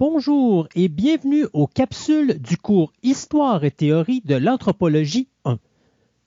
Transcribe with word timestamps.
Bonjour 0.00 0.66
et 0.74 0.88
bienvenue 0.88 1.44
aux 1.52 1.66
capsules 1.66 2.40
du 2.40 2.56
cours 2.56 2.90
Histoire 3.02 3.64
et 3.64 3.70
théorie 3.70 4.22
de 4.24 4.34
l'anthropologie 4.34 5.28
1. 5.44 5.58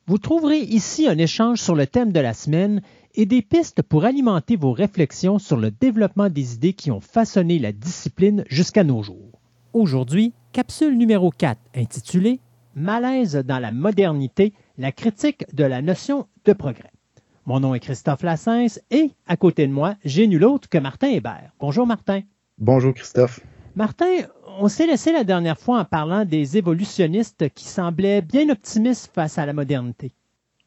Vous 0.06 0.20
trouverez 0.20 0.60
ici 0.60 1.08
un 1.08 1.18
échange 1.18 1.60
sur 1.60 1.74
le 1.74 1.88
thème 1.88 2.12
de 2.12 2.20
la 2.20 2.36
semaine 2.36 2.84
et 3.16 3.26
des 3.26 3.42
pistes 3.42 3.82
pour 3.82 4.06
alimenter 4.06 4.58
vos 4.58 4.74
réflexions 4.74 5.40
sur 5.40 5.58
le 5.58 5.72
développement 5.72 6.30
des 6.30 6.54
idées 6.54 6.74
qui 6.74 6.92
ont 6.92 7.00
façonné 7.00 7.58
la 7.58 7.72
discipline 7.72 8.44
jusqu'à 8.48 8.84
nos 8.84 9.02
jours. 9.02 9.42
Aujourd'hui, 9.74 10.34
capsule 10.52 10.96
numéro 10.96 11.32
4 11.32 11.60
intitulée 11.76 12.42
Malaise 12.76 13.38
dans 13.38 13.58
la 13.58 13.72
modernité, 13.72 14.54
la 14.78 14.92
critique 14.92 15.46
de 15.52 15.64
la 15.64 15.82
notion 15.82 16.28
de 16.46 16.54
progrès. 16.54 16.92
Mon 17.48 17.60
nom 17.60 17.74
est 17.74 17.80
Christophe 17.80 18.22
Lassens 18.22 18.80
et 18.92 19.10
à 19.26 19.36
côté 19.36 19.66
de 19.66 19.74
moi, 19.74 19.96
j'ai 20.06 20.28
nul 20.28 20.46
autre 20.46 20.70
que 20.70 20.78
Martin 20.78 21.10
Hébert. 21.10 21.54
Bonjour 21.60 21.88
Martin. 21.88 22.22
Bonjour 22.60 22.94
Christophe. 22.94 23.40
Martin, 23.76 24.06
on 24.60 24.68
s'est 24.68 24.86
laissé 24.86 25.12
la 25.12 25.24
dernière 25.24 25.58
fois 25.58 25.80
en 25.80 25.86
parlant 25.86 26.26
des 26.26 26.58
évolutionnistes 26.58 27.50
qui 27.56 27.66
semblaient 27.66 28.22
bien 28.22 28.50
optimistes 28.50 29.10
face 29.14 29.38
à 29.40 29.46
la 29.46 29.54
modernité. 29.54 30.14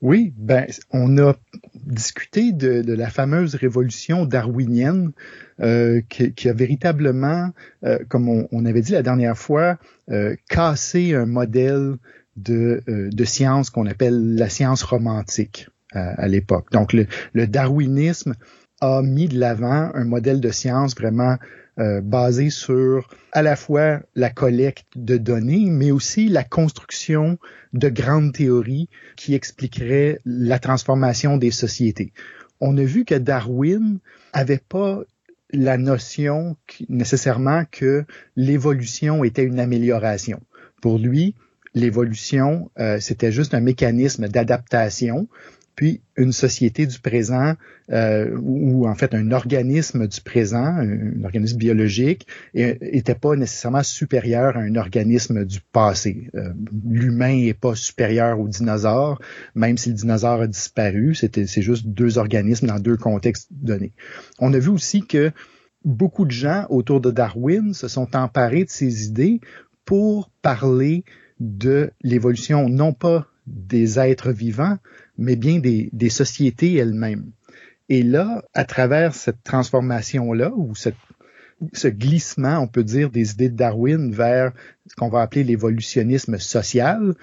Oui, 0.02 0.32
ben, 0.36 0.66
on 0.90 1.16
a 1.18 1.34
discuté 1.74 2.52
de, 2.52 2.92
la 2.92 3.08
fameuse 3.08 3.54
révolution 3.54 4.26
darwinienne 4.26 5.12
euh, 5.60 6.02
qui, 6.08 6.48
a 6.48 6.52
véritablement, 6.52 7.50
euh, 7.84 7.98
comme 8.08 8.28
on, 8.28 8.64
avait 8.66 8.82
dit 8.82 8.92
la 8.92 9.02
dernière 9.02 9.38
fois, 9.38 9.78
euh, 10.10 10.36
cassé 10.48 11.14
un 11.14 11.26
modèle 11.26 11.96
de, 12.36 12.82
de 12.86 13.24
science 13.24 13.70
qu'on 13.70 13.86
appelle 13.86 14.34
la 14.34 14.50
science 14.50 14.82
romantique 14.82 15.68
à, 15.92 16.28
l'époque. 16.28 16.70
Donc, 16.72 16.92
le, 16.92 17.46
darwinisme 17.46 18.34
a 18.82 19.00
mis 19.00 19.28
de 19.28 19.38
l'avant 19.38 19.90
un 19.94 20.04
modèle 20.04 20.40
de 20.40 20.50
science 20.50 20.94
vraiment 20.94 21.36
euh, 21.78 22.00
basé 22.00 22.50
sur 22.50 23.08
à 23.32 23.42
la 23.42 23.54
fois 23.54 24.00
la 24.14 24.30
collecte 24.30 24.86
de 24.96 25.16
données, 25.16 25.68
mais 25.68 25.90
aussi 25.90 26.28
la 26.28 26.42
construction 26.42 27.38
de 27.74 27.88
grandes 27.88 28.32
théories 28.32 28.88
qui 29.16 29.34
expliqueraient 29.34 30.18
la 30.24 30.58
transformation 30.58 31.36
des 31.36 31.50
sociétés. 31.50 32.12
On 32.60 32.78
a 32.78 32.84
vu 32.84 33.04
que 33.04 33.14
Darwin 33.14 33.98
avait 34.32 34.62
pas 34.66 35.02
la 35.52 35.76
notion 35.76 36.56
nécessairement 36.88 37.64
que 37.70 38.04
l'évolution 38.36 39.22
était 39.22 39.44
une 39.44 39.60
amélioration. 39.60 40.40
Pour 40.80 40.98
lui, 40.98 41.34
l'évolution, 41.74 42.70
euh, 42.78 42.98
c'était 43.00 43.30
juste 43.30 43.54
un 43.54 43.60
mécanisme 43.60 44.28
d'adaptation 44.28 45.28
puis 45.76 46.00
une 46.16 46.32
société 46.32 46.86
du 46.86 46.98
présent 46.98 47.54
euh, 47.92 48.34
ou, 48.40 48.88
en 48.88 48.94
fait 48.94 49.14
un 49.14 49.30
organisme 49.30 50.08
du 50.08 50.20
présent, 50.22 50.64
un, 50.64 51.22
organisme 51.22 51.58
biologique, 51.58 52.26
n'était 52.54 53.14
pas 53.14 53.36
nécessairement 53.36 53.82
supérieur 53.82 54.56
à 54.56 54.60
un 54.60 54.74
organisme 54.74 55.44
du 55.44 55.60
passé. 55.60 56.30
Euh, 56.34 56.52
l'humain 56.88 57.36
n'est 57.36 57.54
pas 57.54 57.74
supérieur 57.74 58.40
au 58.40 58.48
dinosaure, 58.48 59.20
même 59.54 59.76
si 59.76 59.90
le 59.90 59.94
dinosaure 59.94 60.40
a 60.40 60.46
disparu. 60.46 61.14
C'était 61.14 61.46
c'est 61.46 61.62
juste 61.62 61.86
deux 61.86 62.16
organismes 62.16 62.66
dans 62.66 62.80
deux 62.80 62.96
contextes 62.96 63.48
donnés. 63.50 63.92
On 64.38 64.52
a 64.54 64.58
vu 64.58 64.70
aussi 64.70 65.06
que 65.06 65.30
beaucoup 65.84 66.24
de 66.24 66.32
gens 66.32 66.66
autour 66.70 67.02
de 67.02 67.10
Darwin 67.10 67.74
se 67.74 67.86
sont 67.86 68.16
emparés 68.16 68.64
de 68.64 68.70
ces 68.70 69.06
idées 69.06 69.40
pour 69.84 70.30
parler 70.40 71.04
de 71.38 71.90
l'évolution 72.02 72.68
non 72.68 72.94
pas 72.94 73.28
des 73.46 73.98
êtres 73.98 74.32
vivants, 74.32 74.78
mais 75.18 75.36
bien 75.36 75.58
des, 75.58 75.90
des 75.92 76.10
sociétés 76.10 76.74
elles-mêmes. 76.74 77.30
Et 77.88 78.02
là, 78.02 78.44
à 78.54 78.64
travers 78.64 79.14
cette 79.14 79.42
transformation-là, 79.44 80.52
ou 80.56 80.74
cette, 80.74 80.96
ce 81.72 81.88
glissement, 81.88 82.58
on 82.58 82.66
peut 82.66 82.84
dire, 82.84 83.10
des 83.10 83.32
idées 83.32 83.48
de 83.48 83.56
Darwin 83.56 84.10
vers 84.10 84.52
ce 84.88 84.94
qu'on 84.96 85.08
va 85.08 85.22
appeler 85.22 85.44
l'évolutionnisme 85.44 86.38
social, 86.38 87.14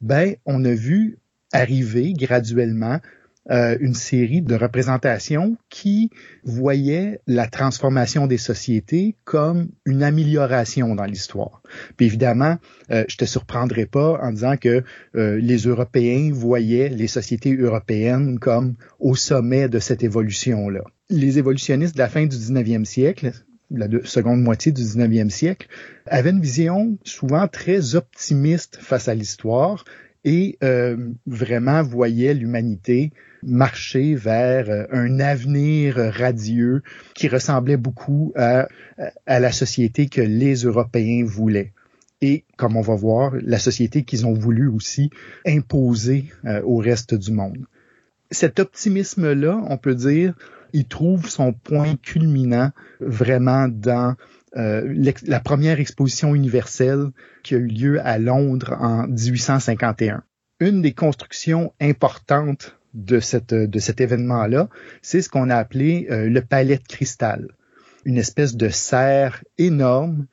ben, 0.00 0.34
on 0.44 0.64
a 0.64 0.74
vu 0.74 1.18
arriver 1.52 2.12
graduellement 2.12 3.00
euh, 3.50 3.76
une 3.80 3.94
série 3.94 4.42
de 4.42 4.54
représentations 4.54 5.56
qui 5.70 6.10
voyaient 6.44 7.20
la 7.26 7.46
transformation 7.46 8.26
des 8.26 8.36
sociétés 8.36 9.16
comme 9.24 9.68
une 9.86 10.02
amélioration 10.02 10.94
dans 10.94 11.04
l'histoire. 11.04 11.62
Puis 11.96 12.06
évidemment, 12.06 12.58
euh, 12.90 13.04
je 13.08 13.16
te 13.16 13.24
surprendrai 13.24 13.86
pas 13.86 14.20
en 14.22 14.32
disant 14.32 14.56
que 14.58 14.82
euh, 15.16 15.38
les 15.40 15.58
Européens 15.58 16.30
voyaient 16.32 16.90
les 16.90 17.08
sociétés 17.08 17.56
européennes 17.56 18.38
comme 18.38 18.74
au 19.00 19.14
sommet 19.14 19.68
de 19.68 19.78
cette 19.78 20.02
évolution-là. 20.02 20.82
Les 21.08 21.38
évolutionnistes 21.38 21.94
de 21.94 22.00
la 22.00 22.08
fin 22.08 22.26
du 22.26 22.36
19e 22.36 22.84
siècle, 22.84 23.32
la 23.70 23.86
seconde 24.04 24.42
moitié 24.42 24.72
du 24.72 24.82
19e 24.82 25.30
siècle, 25.30 25.68
avaient 26.06 26.30
une 26.30 26.40
vision 26.40 26.98
souvent 27.04 27.48
très 27.48 27.94
optimiste 27.94 28.78
face 28.80 29.08
à 29.08 29.14
l'histoire 29.14 29.84
et 30.28 30.58
euh, 30.62 30.94
vraiment 31.26 31.82
voyait 31.82 32.34
l'humanité 32.34 33.12
marcher 33.42 34.14
vers 34.14 34.68
euh, 34.68 34.84
un 34.92 35.20
avenir 35.20 35.96
radieux 35.96 36.82
qui 37.14 37.28
ressemblait 37.28 37.78
beaucoup 37.78 38.34
à, 38.36 38.68
la 39.26 39.52
société 39.52 40.10
que 40.10 40.20
les 40.20 40.64
Européens 40.64 41.24
voulaient 41.24 41.72
et, 42.20 42.44
comme 42.58 42.76
on 42.76 42.82
va 42.82 42.94
voir, 42.94 43.32
la 43.40 43.58
société 43.58 44.02
qu'ils 44.02 44.26
ont 44.26 44.34
voulu 44.34 44.68
aussi 44.68 45.08
imposer 45.46 46.26
euh, 46.44 46.60
au 46.62 46.76
reste 46.76 47.14
du 47.14 47.32
monde. 47.32 47.64
Cet 48.30 48.60
optimisme-là, 48.60 49.62
on 49.66 49.78
peut 49.78 49.94
dire, 49.94 50.34
il 50.74 50.84
trouve 50.84 51.30
son 51.30 51.54
point 51.54 51.96
culminant 52.02 52.72
vraiment 53.00 53.66
dans 53.68 54.14
la 54.54 55.40
première 55.40 55.80
exposition 55.80 56.34
universelle 56.34 57.10
qui 57.42 57.54
a 57.54 57.58
eu 57.58 57.66
lieu 57.66 58.00
à 58.06 58.18
Londres 58.18 58.76
en 58.80 59.06
1851. 59.06 60.22
Une 60.60 60.82
des 60.82 60.92
constructions 60.92 61.72
importantes 61.80 62.78
de, 62.94 63.20
cette, 63.20 63.54
de 63.54 63.78
cet 63.78 64.00
événement-là, 64.00 64.68
c'est 65.02 65.22
ce 65.22 65.28
qu'on 65.28 65.50
a 65.50 65.56
appelé 65.56 66.08
euh, 66.10 66.28
le 66.28 66.40
palais 66.40 66.78
de 66.78 66.86
cristal, 66.86 67.48
une 68.04 68.18
espèce 68.18 68.56
de 68.56 68.68
serre 68.68 69.44
énorme 69.58 70.26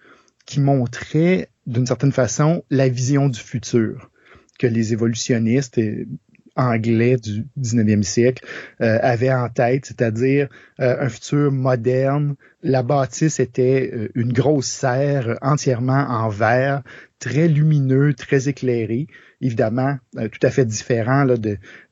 qui 0.45 0.59
montrait 0.59 1.49
d'une 1.65 1.85
certaine 1.85 2.11
façon 2.11 2.63
la 2.69 2.89
vision 2.89 3.29
du 3.29 3.39
futur 3.39 4.09
que 4.59 4.67
les 4.67 4.93
évolutionnistes 4.93 5.79
anglais 6.55 7.17
du 7.17 7.45
19e 7.59 8.03
siècle 8.03 8.45
euh, 8.81 8.97
avait 9.01 9.33
en 9.33 9.49
tête, 9.49 9.85
c'est-à-dire 9.85 10.47
euh, 10.79 10.95
un 10.99 11.09
futur 11.09 11.51
moderne. 11.51 12.35
La 12.63 12.83
bâtisse 12.83 13.39
était 13.39 13.91
euh, 13.93 14.09
une 14.16 14.33
grosse 14.33 14.67
serre 14.67 15.38
entièrement 15.41 16.05
en 16.09 16.29
verre, 16.29 16.81
très 17.19 17.47
lumineux, 17.47 18.13
très 18.13 18.47
éclairé, 18.49 19.07
évidemment 19.41 19.97
tout 20.13 20.40
à 20.41 20.50
fait 20.50 20.66
différent 20.66 21.25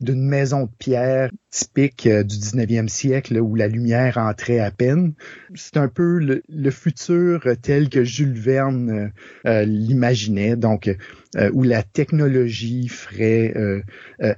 d'une 0.01 0.27
maison 0.27 0.63
de 0.63 0.71
pierre 0.77 1.29
typique 1.49 2.07
du 2.07 2.35
19e 2.35 2.87
siècle 2.87 3.39
où 3.39 3.55
la 3.55 3.67
lumière 3.67 4.17
entrait 4.17 4.59
à 4.59 4.71
peine. 4.71 5.13
C'est 5.53 5.77
un 5.77 5.87
peu 5.87 6.41
le, 6.47 6.71
futur 6.71 7.45
tel 7.61 7.89
que 7.89 8.03
Jules 8.03 8.39
Verne 8.39 9.11
l'imaginait, 9.45 10.55
donc 10.55 10.89
où 11.53 11.63
la 11.63 11.83
technologie 11.83 12.87
ferait 12.87 13.53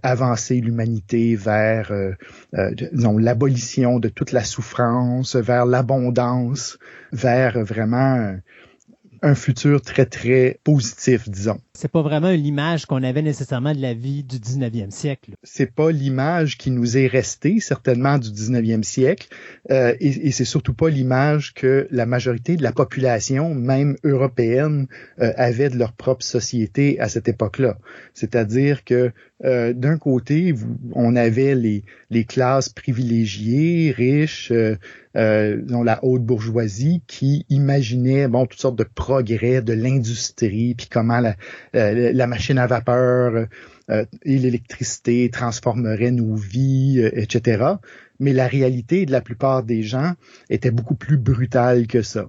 avancer 0.04 0.60
l'humanité 0.60 1.36
vers 1.36 1.94
l'abolition 2.52 4.00
de 4.00 4.10
toute 4.10 4.32
la 4.32 4.44
souffrance, 4.44 5.36
vers 5.36 5.66
l'abondance, 5.66 6.78
vers 7.14 7.64
vraiment 7.64 8.36
un 9.26 9.34
futur 9.34 9.82
très, 9.82 10.06
très 10.06 10.60
positif, 10.64 11.28
disons. 11.28 11.60
C'est 11.74 11.92
pas 11.92 12.04
vraiment 12.04 12.30
l'image 12.30 12.86
qu'on 12.86 13.02
avait 13.02 13.24
nécessairement 13.24 13.74
de 13.74 13.82
la 13.82 13.96
vie 13.96 14.24
du 14.24 14.38
19e 14.38 14.92
siècle. 14.92 15.32
C'est 15.42 15.74
pas 15.74 15.92
l'image 15.92 16.60
qui 16.60 16.70
nous 16.70 16.96
est 16.96 17.08
restée, 17.08 17.60
certainement, 17.60 18.20
du 18.20 18.30
19e 18.30 18.84
siècle, 18.84 19.28
euh, 19.72 19.96
et, 20.00 20.28
et 20.28 20.32
c'est 20.32 20.46
surtout 20.46 20.76
pas 20.76 20.90
l'image 20.90 21.56
que 21.56 21.88
la 21.90 22.06
majorité 22.06 22.56
de 22.56 22.62
la 22.62 22.72
population, 22.72 23.56
même 23.56 23.98
européenne, 24.04 24.86
euh, 25.20 25.34
avait 25.38 25.70
de 25.70 25.78
leur 25.78 25.94
propre 25.94 26.24
société 26.24 27.00
à 27.00 27.10
cette 27.10 27.28
époque-là. 27.28 27.80
C'est-à-dire 28.14 28.84
que 28.84 29.12
euh, 29.44 29.74
d'un 29.74 29.98
côté, 29.98 30.54
on 30.94 31.16
avait 31.16 31.56
les, 31.56 32.26
classes 32.26 32.70
privilégiées, 32.70 33.94
riches, 33.96 34.52
euh, 34.52 34.78
euh, 35.18 35.62
la 35.84 36.04
haute 36.04 36.24
bourgeoisie 36.24 37.02
qui 37.06 37.46
imaginait 37.50 38.28
bon 38.30 38.46
toutes 38.46 38.62
sortes 38.62 38.78
de 38.78 38.86
progrès 38.86 39.62
de 39.62 39.74
l'industrie, 39.74 40.76
puis 40.76 40.88
comment 40.90 41.20
la, 41.20 41.36
euh, 41.76 42.28
machine 42.28 42.58
à 42.58 42.68
vapeur 42.68 43.48
et 43.90 44.40
l'électricité 44.40 45.30
transformeraient 45.30 46.10
nos 46.10 46.34
vies, 46.34 47.00
etc. 47.14 47.76
Mais 48.20 48.34
la 48.34 48.48
réalité 48.48 49.06
de 49.06 49.12
la 49.12 49.22
plupart 49.22 49.62
des 49.62 49.84
gens 49.84 50.14
était 50.50 50.72
beaucoup 50.72 50.96
plus 50.96 51.18
brutale 51.18 51.86
que 51.86 52.02
ça. 52.02 52.28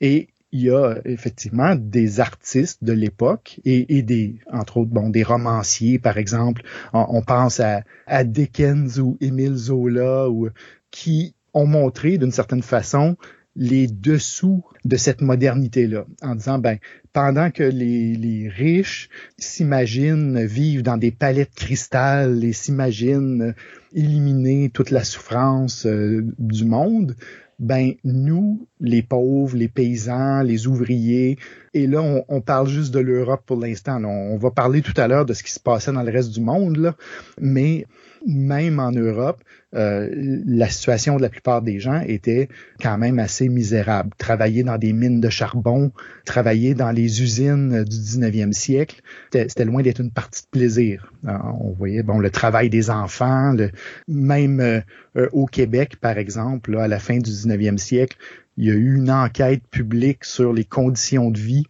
Et 0.00 0.28
il 0.52 0.62
y 0.62 0.70
a 0.70 0.96
effectivement 1.04 1.74
des 1.74 2.20
artistes 2.20 2.84
de 2.84 2.92
l'époque 2.92 3.60
et, 3.64 3.98
et, 3.98 4.02
des, 4.02 4.36
entre 4.52 4.78
autres, 4.78 4.90
bon, 4.90 5.10
des 5.10 5.22
romanciers, 5.22 5.98
par 5.98 6.18
exemple. 6.18 6.62
On, 6.92 7.22
pense 7.22 7.60
à, 7.60 7.82
à 8.06 8.24
Dickens 8.24 8.98
ou 9.00 9.18
Émile 9.20 9.56
Zola, 9.56 10.30
ou, 10.30 10.48
qui 10.90 11.34
ont 11.52 11.66
montré 11.66 12.18
d'une 12.18 12.32
certaine 12.32 12.62
façon 12.62 13.16
les 13.56 13.86
dessous 13.86 14.62
de 14.84 14.96
cette 14.96 15.22
modernité-là, 15.22 16.04
en 16.22 16.34
disant, 16.34 16.58
ben, 16.58 16.78
pendant 17.14 17.50
que 17.50 17.62
les, 17.62 18.48
riches 18.54 19.08
s'imaginent 19.38 20.44
vivre 20.44 20.82
dans 20.82 20.98
des 20.98 21.10
palais 21.10 21.46
de 21.46 21.54
cristal 21.54 22.44
et 22.44 22.52
s'imaginent 22.52 23.54
éliminer 23.94 24.70
toute 24.72 24.90
la 24.90 25.04
souffrance 25.04 25.86
euh, 25.86 26.22
du 26.38 26.66
monde, 26.66 27.16
ben 27.58 27.94
nous, 28.04 28.66
les 28.80 29.02
pauvres, 29.02 29.56
les 29.56 29.68
paysans, 29.68 30.42
les 30.42 30.66
ouvriers, 30.66 31.38
et 31.72 31.86
là 31.86 32.02
on, 32.28 32.40
parle 32.40 32.68
juste 32.68 32.92
de 32.92 32.98
l'Europe 32.98 33.42
pour 33.46 33.58
l'instant. 33.58 34.02
On, 34.04 34.34
on 34.34 34.36
va 34.36 34.50
parler 34.50 34.82
tout 34.82 34.94
à 34.96 35.08
l'heure 35.08 35.24
de 35.24 35.32
ce 35.32 35.42
qui 35.42 35.50
se 35.50 35.60
passait 35.60 35.92
dans 35.92 36.02
le 36.02 36.12
reste 36.12 36.30
du 36.32 36.40
monde, 36.40 36.76
là, 36.76 36.94
mais 37.40 37.86
même 38.26 38.80
en 38.80 38.90
Europe, 38.90 39.40
euh, 39.74 40.08
la 40.46 40.68
situation 40.68 41.16
de 41.16 41.22
la 41.22 41.28
plupart 41.28 41.62
des 41.62 41.78
gens 41.78 42.00
était 42.00 42.48
quand 42.80 42.98
même 42.98 43.18
assez 43.18 43.48
misérable. 43.48 44.10
Travailler 44.18 44.64
dans 44.64 44.78
des 44.78 44.92
mines 44.92 45.20
de 45.20 45.28
charbon, 45.28 45.92
travailler 46.24 46.74
dans 46.74 46.90
les 46.90 47.22
usines 47.22 47.84
du 47.84 47.96
19e 47.96 48.52
siècle, 48.52 49.00
c'était 49.32 49.64
loin 49.64 49.82
d'être 49.82 50.00
une 50.00 50.10
partie 50.10 50.42
de 50.42 50.48
plaisir. 50.50 51.12
on 51.24 51.70
voyait 51.70 52.02
bon 52.02 52.18
le 52.18 52.30
travail 52.30 52.68
des 52.68 52.90
enfants, 52.90 53.52
le, 53.52 53.70
même 54.08 54.60
euh, 54.60 54.80
euh, 55.16 55.28
au 55.32 55.46
Québec 55.46 55.96
par 56.00 56.18
exemple, 56.18 56.72
là, 56.72 56.84
à 56.84 56.88
la 56.88 56.98
fin 56.98 57.18
du 57.18 57.30
19e 57.30 57.78
siècle, 57.78 58.16
il 58.56 58.64
y 58.64 58.70
a 58.70 58.74
eu 58.74 58.96
une 58.96 59.10
enquête 59.10 59.62
publique 59.70 60.24
sur 60.24 60.52
les 60.52 60.64
conditions 60.64 61.30
de 61.30 61.38
vie 61.38 61.64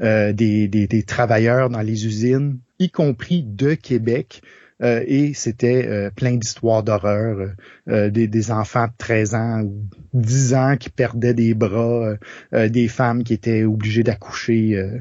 des, 0.00 0.32
des, 0.32 0.66
des 0.88 1.02
travailleurs 1.04 1.70
dans 1.70 1.82
les 1.82 2.06
usines, 2.06 2.58
y 2.80 2.90
compris 2.90 3.44
de 3.44 3.74
Québec. 3.74 4.42
Euh, 4.82 5.04
et 5.06 5.32
c'était 5.34 5.86
euh, 5.86 6.10
plein 6.10 6.36
d'histoires 6.36 6.82
d'horreur, 6.82 7.50
euh, 7.88 8.10
des, 8.10 8.50
enfants 8.50 8.86
de 8.86 8.92
13 8.98 9.34
ans 9.34 9.62
ou 9.62 10.20
10 10.20 10.54
ans 10.54 10.76
qui 10.76 10.90
perdaient 10.90 11.34
des 11.34 11.54
bras, 11.54 12.14
des 12.52 12.88
femmes 12.88 13.22
qui 13.22 13.34
étaient 13.34 13.64
obligées 13.64 14.02
d'accoucher 14.02 15.00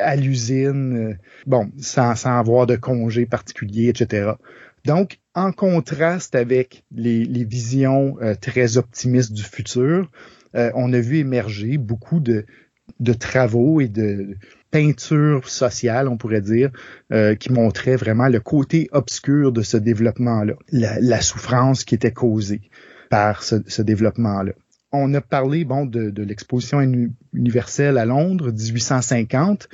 à 0.00 0.16
l'usine, 0.16 1.18
bon, 1.46 1.70
sans, 1.78 2.26
avoir 2.26 2.66
de 2.66 2.76
congé 2.76 3.26
particulier, 3.26 3.88
etc. 3.88 4.32
Donc, 4.84 5.18
en 5.34 5.52
contraste 5.52 6.34
avec 6.34 6.84
les, 6.90 7.44
visions 7.44 8.16
très 8.40 8.78
optimistes 8.78 9.32
du 9.32 9.42
futur, 9.42 10.10
on 10.54 10.92
a 10.92 11.00
vu 11.00 11.18
émerger 11.18 11.78
beaucoup 11.78 12.20
de 12.20 13.12
travaux 13.12 13.80
et 13.80 13.88
de, 13.88 14.36
peinture 14.70 15.48
sociale, 15.48 16.08
on 16.08 16.16
pourrait 16.16 16.40
dire, 16.40 16.70
euh, 17.12 17.34
qui 17.34 17.52
montrait 17.52 17.96
vraiment 17.96 18.28
le 18.28 18.40
côté 18.40 18.88
obscur 18.92 19.52
de 19.52 19.62
ce 19.62 19.76
développement-là, 19.76 20.54
la, 20.70 21.20
souffrance 21.20 21.84
qui 21.84 21.94
était 21.94 22.12
causée 22.12 22.62
par 23.10 23.42
ce, 23.42 23.82
développement-là. 23.82 24.52
On 24.92 25.12
a 25.14 25.20
parlé 25.20 25.64
bon 25.64 25.86
de, 25.86 26.10
de 26.10 26.22
l'exposition 26.22 26.80
universelle 27.32 27.98
à 27.98 28.04
Londres, 28.04 28.50
1850, 28.50 29.68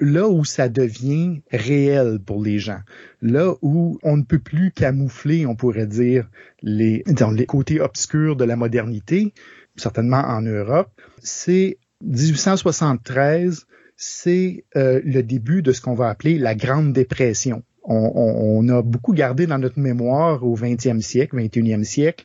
là 0.00 0.28
où 0.28 0.44
ça 0.44 0.68
devient 0.68 1.42
réel 1.50 2.18
pour 2.24 2.42
les 2.42 2.58
gens, 2.58 2.80
là 3.22 3.54
où 3.62 3.98
on 4.02 4.16
ne 4.16 4.22
peut 4.22 4.38
plus 4.38 4.70
camoufler, 4.70 5.46
on 5.46 5.56
pourrait 5.56 5.86
dire, 5.86 6.28
les, 6.62 7.02
dans 7.06 7.30
les 7.30 7.46
côtés 7.46 7.80
obscurs 7.80 8.36
de 8.36 8.44
la 8.44 8.56
modernité, 8.56 9.32
certainement 9.76 10.22
en 10.22 10.42
Europe, 10.42 10.90
c'est 11.22 11.78
1873 12.04 13.66
c'est 14.08 14.64
euh, 14.76 15.00
le 15.04 15.22
début 15.22 15.62
de 15.62 15.72
ce 15.72 15.80
qu'on 15.80 15.94
va 15.94 16.08
appeler 16.08 16.38
la 16.38 16.54
Grande 16.54 16.92
Dépression. 16.92 17.64
On, 17.88 18.68
a 18.68 18.82
beaucoup 18.82 19.12
gardé 19.12 19.46
dans 19.46 19.58
notre 19.58 19.78
mémoire 19.78 20.44
au 20.44 20.56
20e 20.56 21.00
siècle, 21.00 21.36
21e 21.36 21.84
siècle, 21.84 22.24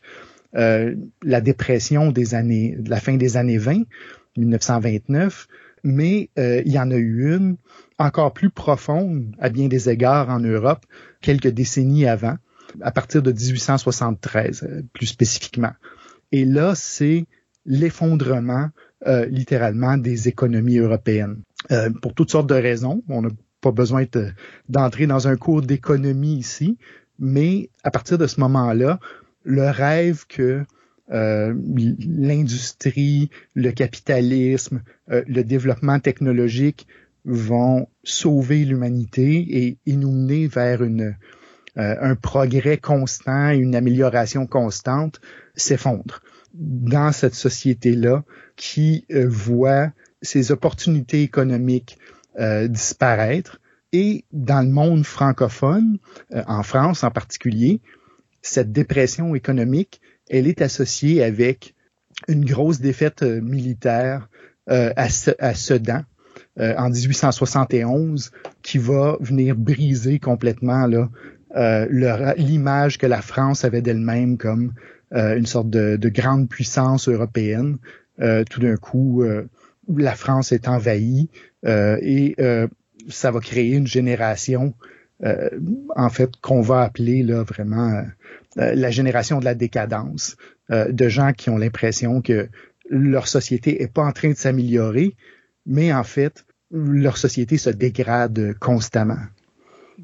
euh, 0.56 0.96
la 1.24 1.40
dépression 1.40 2.12
des 2.12 2.34
années, 2.34 2.76
de 2.80 2.90
la 2.90 3.00
fin 3.00 3.16
des 3.16 3.38
années 3.38 3.60
20, 3.60 3.84
1929, 4.38 5.48
mais 5.84 6.30
euh, 6.40 6.64
il 6.66 6.72
y 6.72 6.80
en 6.80 6.90
a 6.90 6.96
eu 6.96 7.36
une 7.36 7.58
encore 8.00 8.34
plus 8.34 8.50
profonde 8.50 9.36
à 9.40 9.50
bien 9.50 9.68
des 9.68 9.90
égards 9.90 10.30
en 10.30 10.40
Europe 10.40 10.84
quelques 11.22 11.50
décennies 11.50 12.08
avant, 12.08 12.38
à 12.82 12.92
partir 12.92 13.22
de 13.22 13.32
1873 13.32 14.68
plus 14.94 15.06
spécifiquement. 15.08 15.74
Et 16.32 16.46
là, 16.46 16.74
c'est 16.76 17.26
l'effondrement 17.66 18.70
littéralement 19.30 19.98
des 19.98 20.28
économies 20.28 20.78
européennes. 20.78 21.42
Euh, 21.70 21.92
pour 21.92 22.14
toutes 22.16 22.32
sortes 22.32 22.50
de 22.50 22.56
raisons. 22.56 23.04
On 23.08 23.22
n'a 23.22 23.30
pas 23.62 23.72
besoin 23.72 24.06
d'entrer 24.68 25.06
dans 25.06 25.28
un 25.28 25.36
cours 25.36 25.62
d'économie 25.62 26.36
ici, 26.36 26.78
mais 27.20 27.70
à 27.84 27.92
partir 27.92 28.18
de 28.18 28.26
ce 28.26 28.40
moment-là, 28.40 29.00
le 29.44 29.70
rêve 29.70 30.26
que 30.28 30.64
euh, 31.12 31.54
l'industrie, 32.00 33.30
le 33.54 33.72
capitalisme, 33.72 34.82
euh, 35.12 35.24
le 35.28 35.44
développement 35.44 36.00
technologique 36.00 36.88
vont 37.26 37.88
sauver 38.04 38.66
l'humanité 38.66 39.78
et, 39.86 39.96
nous 39.96 40.12
mener 40.12 40.48
vers 40.48 40.82
une, 40.82 41.16
un 41.76 42.16
progrès 42.16 42.78
constant 42.78 43.52
et 43.52 43.58
une 43.58 43.76
amélioration 43.76 44.48
constante 44.48 45.22
s'effondre. 45.56 46.22
Dans 46.56 47.12
cette 47.12 47.36
société-là 47.36 48.24
qui 48.56 49.06
voit 49.12 49.92
ces 50.22 50.52
opportunités 50.52 51.24
économiques 51.24 51.98
euh, 52.40 52.68
disparaître. 52.68 53.60
Et 53.94 54.24
dans 54.32 54.62
le 54.62 54.72
monde 54.72 55.06
francophone, 55.06 55.98
euh, 56.34 56.44
en 56.48 56.64
France 56.64 57.04
en 57.04 57.12
particulier, 57.12 57.82
cette 58.42 58.72
dépression 58.72 59.36
économique, 59.36 60.00
elle 60.30 60.48
est 60.48 60.62
associée 60.62 61.24
avec 61.24 61.76
une 62.30 62.46
grosse 62.46 62.80
défaite 62.80 63.24
euh, 63.24 63.42
militaire 63.42 64.30
à, 64.68 65.10
Sedan 65.10 66.04
en 66.58 66.90
1871 66.90 68.32
qui 68.62 68.78
va 68.78 69.18
venir 69.20 69.56
briser 69.56 70.18
complètement 70.20 70.88
là 70.88 71.10
l'image 72.38 72.98
que 72.98 73.08
la 73.08 73.22
France 73.22 73.66
avait 73.66 73.82
d'elle-même 73.82 74.38
comme 74.38 74.72
une 75.12 75.46
sorte 75.46 75.70
de, 75.70 75.98
de, 75.98 76.10
grande 76.10 76.48
puissance 76.48 77.10
européenne. 77.10 77.80
tout 78.50 78.62
d'un 78.62 78.78
coup, 78.78 79.26
la 79.88 80.16
France 80.16 80.52
est 80.52 80.68
envahie 80.68 81.30
euh, 81.66 81.98
et 82.02 82.36
euh, 82.40 82.68
ça 83.10 83.32
va 83.32 83.40
créer 83.40 83.76
une 83.76 83.88
génération, 83.88 84.74
euh, 85.24 85.50
en 85.96 86.10
fait, 86.10 86.32
qu'on 86.42 86.62
va 86.62 86.82
appeler 86.82 87.24
là 87.24 87.44
vraiment 87.44 88.04
la 88.58 88.92
génération 88.92 89.40
de 89.40 89.46
la 89.46 89.56
décadence, 89.56 90.36
de 90.70 91.08
gens 91.08 91.32
qui 91.32 91.50
ont 91.50 91.58
l'impression 91.58 92.22
que 92.22 92.50
leur 92.90 93.30
société 93.30 93.82
est 93.82 93.88
pas 93.88 94.04
en 94.04 94.12
train 94.12 94.32
de 94.32 94.36
s'améliorer, 94.36 95.16
mais 95.66 95.94
en 95.94 96.04
fait, 96.04 96.46
leur 96.70 97.16
société 97.16 97.58
se 97.58 97.70
dégrade 97.70 98.54
constamment. 98.60 99.22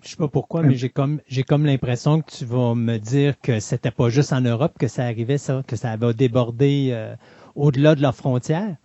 Je 0.02 0.12
sais 0.12 0.16
pas 0.16 0.30
pourquoi, 0.30 0.64
mais 0.64 0.76
j'ai 0.76 0.90
comme 0.90 1.20
j'ai 1.28 1.44
comme 1.44 1.66
l'impression 1.66 2.22
que 2.22 2.32
tu 2.32 2.46
vas 2.46 2.74
me 2.74 2.98
dire 3.00 3.38
que 3.42 3.60
c'était 3.60 3.92
pas 3.92 4.08
juste 4.08 4.32
en 4.32 4.40
Europe 4.40 4.76
que 4.80 4.88
ça 4.88 5.04
arrivait, 5.04 5.38
ça, 5.38 5.62
que 5.68 5.76
ça 5.76 5.98
va 5.98 6.14
déborder 6.14 7.16
au-delà 7.56 7.96
de 7.96 8.02
leurs 8.02 8.16
frontières. 8.16 8.78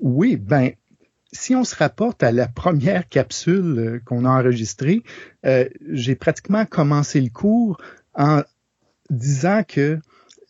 Oui, 0.00 0.36
ben, 0.36 0.70
si 1.32 1.54
on 1.54 1.64
se 1.64 1.76
rapporte 1.76 2.22
à 2.22 2.32
la 2.32 2.48
première 2.48 3.08
capsule 3.08 3.78
euh, 3.78 4.00
qu'on 4.04 4.24
a 4.24 4.30
enregistrée, 4.30 5.02
euh, 5.44 5.68
j'ai 5.90 6.14
pratiquement 6.14 6.64
commencé 6.64 7.20
le 7.20 7.30
cours 7.30 7.78
en 8.14 8.42
disant 9.10 9.62
que 9.66 9.98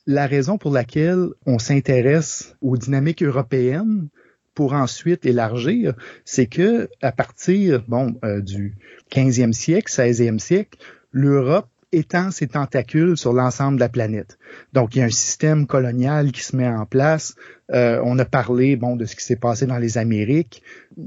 la 0.06 0.26
raison 0.26 0.56
pour 0.56 0.72
laquelle 0.72 1.28
on 1.46 1.58
s'intéresse 1.58 2.54
aux 2.60 2.76
dynamiques 2.76 3.22
européennes 3.22 4.08
pour 4.54 4.72
ensuite 4.72 5.26
élargir, 5.26 5.94
c'est 6.24 6.46
que 6.46 6.88
à 7.02 7.12
partir 7.12 7.84
bon 7.88 8.14
euh, 8.24 8.40
du 8.40 8.76
15e 9.10 9.52
siècle, 9.52 9.92
16e 9.92 10.38
siècle, 10.38 10.78
l'Europe 11.10 11.68
étend 11.92 12.30
ses 12.30 12.48
tentacules 12.48 13.16
sur 13.16 13.32
l'ensemble 13.32 13.76
de 13.76 13.80
la 13.80 13.88
planète. 13.88 14.38
Donc, 14.72 14.94
il 14.94 14.98
y 14.98 15.02
a 15.02 15.06
un 15.06 15.10
système 15.10 15.66
colonial 15.66 16.32
qui 16.32 16.42
se 16.42 16.56
met 16.56 16.68
en 16.68 16.86
place. 16.86 17.34
Euh, 17.72 18.00
on 18.04 18.18
a 18.18 18.24
parlé, 18.24 18.76
bon, 18.76 18.96
de 18.96 19.04
ce 19.04 19.16
qui 19.16 19.24
s'est 19.24 19.36
passé 19.36 19.66
dans 19.66 19.78
les 19.78 19.98
Amériques, 19.98 20.62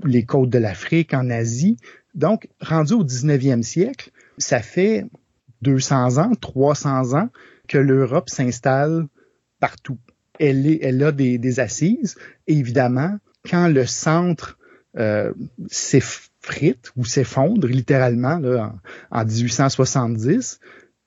les 0.06 0.24
côtes 0.24 0.50
de 0.50 0.58
l'Afrique, 0.58 1.14
en 1.14 1.30
Asie. 1.30 1.78
Donc, 2.16 2.48
rendu 2.62 2.94
au 2.94 3.04
19e 3.04 3.62
siècle, 3.62 4.12
ça 4.38 4.62
fait 4.62 5.06
200 5.62 6.18
ans, 6.18 6.32
300 6.40 7.14
ans 7.18 7.30
que 7.68 7.78
l'Europe 7.78 8.30
s'installe 8.30 9.06
partout. 9.60 10.00
Elle, 10.40 11.04
a 11.04 11.12
des, 11.12 11.60
assises. 11.60 12.16
Évidemment, 12.48 13.18
quand 13.50 13.68
le 13.68 13.86
centre 13.86 14.58
euh, 14.98 15.34
s'effrite 16.42 16.92
ou 16.96 17.06
s'effondre 17.06 17.68
littéralement 17.68 18.40
là, 18.40 18.74
en, 19.12 19.22
en 19.22 19.26
1870, 19.26 20.60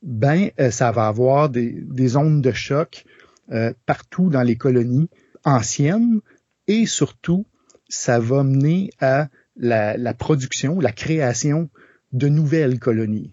ben 0.03 0.51
euh, 0.59 0.71
ça 0.71 0.91
va 0.91 1.07
avoir 1.07 1.49
des, 1.49 1.73
des 1.73 2.17
ondes 2.17 2.43
de 2.43 2.53
choc 2.53 3.05
euh, 3.51 3.73
partout 3.87 4.31
dans 4.31 4.43
les 4.43 4.57
colonies 4.57 5.09
anciennes 5.45 6.21
et 6.67 6.87
surtout 6.87 7.47
ça 7.89 8.19
va 8.19 8.43
mener 8.43 8.91
à 9.01 9.29
la, 9.57 9.97
la, 9.97 10.15
production, 10.15 10.81
la 10.81 10.93
création 10.93 11.69
de 12.13 12.29
nouvelles 12.29 12.79
colonies. 12.79 13.33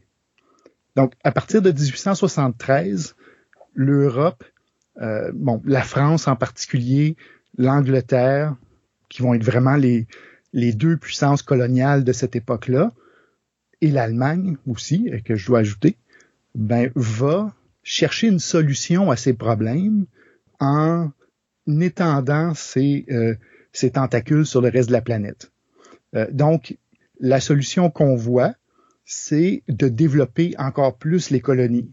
Donc 0.95 1.13
à 1.23 1.31
partir 1.31 1.61
de 1.61 1.71
1873, 1.71 3.15
l'Europe, 3.73 4.43
euh, 5.01 5.31
bon 5.33 5.61
la 5.65 5.81
France 5.81 6.27
en 6.27 6.35
particulier, 6.35 7.15
l'Angleterre, 7.57 8.55
qui 9.07 9.21
vont 9.21 9.33
être 9.33 9.43
vraiment 9.43 9.75
les, 9.75 10.07
les 10.53 10.73
deux 10.73 10.97
puissances 10.97 11.41
coloniales 11.41 12.03
de 12.03 12.11
cette 12.11 12.35
époque-là, 12.35 12.91
et 13.81 13.91
l'Allemagne 13.91 14.57
aussi, 14.67 15.09
que 15.23 15.35
je 15.35 15.47
dois 15.47 15.59
ajouter, 15.59 15.95
ben, 16.55 16.91
va 16.95 17.53
chercher 17.83 18.27
une 18.27 18.39
solution 18.39 19.09
à 19.11 19.15
ces 19.15 19.33
problèmes 19.33 20.05
en 20.59 21.11
étendant 21.67 22.53
ses, 22.53 23.05
euh, 23.09 23.35
tentacules 23.93 24.45
sur 24.45 24.61
le 24.61 24.69
reste 24.69 24.89
de 24.89 24.93
la 24.93 25.01
planète. 25.01 25.51
Euh, 26.15 26.27
donc, 26.31 26.77
la 27.19 27.39
solution 27.39 27.89
qu'on 27.89 28.15
voit, 28.15 28.55
c'est 29.05 29.63
de 29.67 29.87
développer 29.87 30.55
encore 30.57 30.97
plus 30.97 31.29
les 31.29 31.39
colonies. 31.39 31.91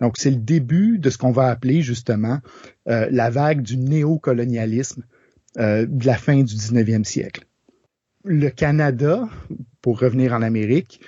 Donc, 0.00 0.16
c'est 0.16 0.30
le 0.30 0.36
début 0.36 0.98
de 0.98 1.10
ce 1.10 1.18
qu'on 1.18 1.30
va 1.30 1.48
appeler 1.48 1.82
justement 1.82 2.40
euh, 2.88 3.08
la 3.10 3.30
vague 3.30 3.62
du 3.62 3.76
néocolonialisme 3.76 5.04
euh, 5.58 5.86
de 5.86 6.06
la 6.06 6.16
fin 6.16 6.42
du 6.42 6.54
19e 6.54 7.04
siècle. 7.04 7.46
Le 8.24 8.48
Canada, 8.50 9.28
pour 9.80 10.00
revenir 10.00 10.32
en 10.32 10.42
Amérique, 10.42 11.00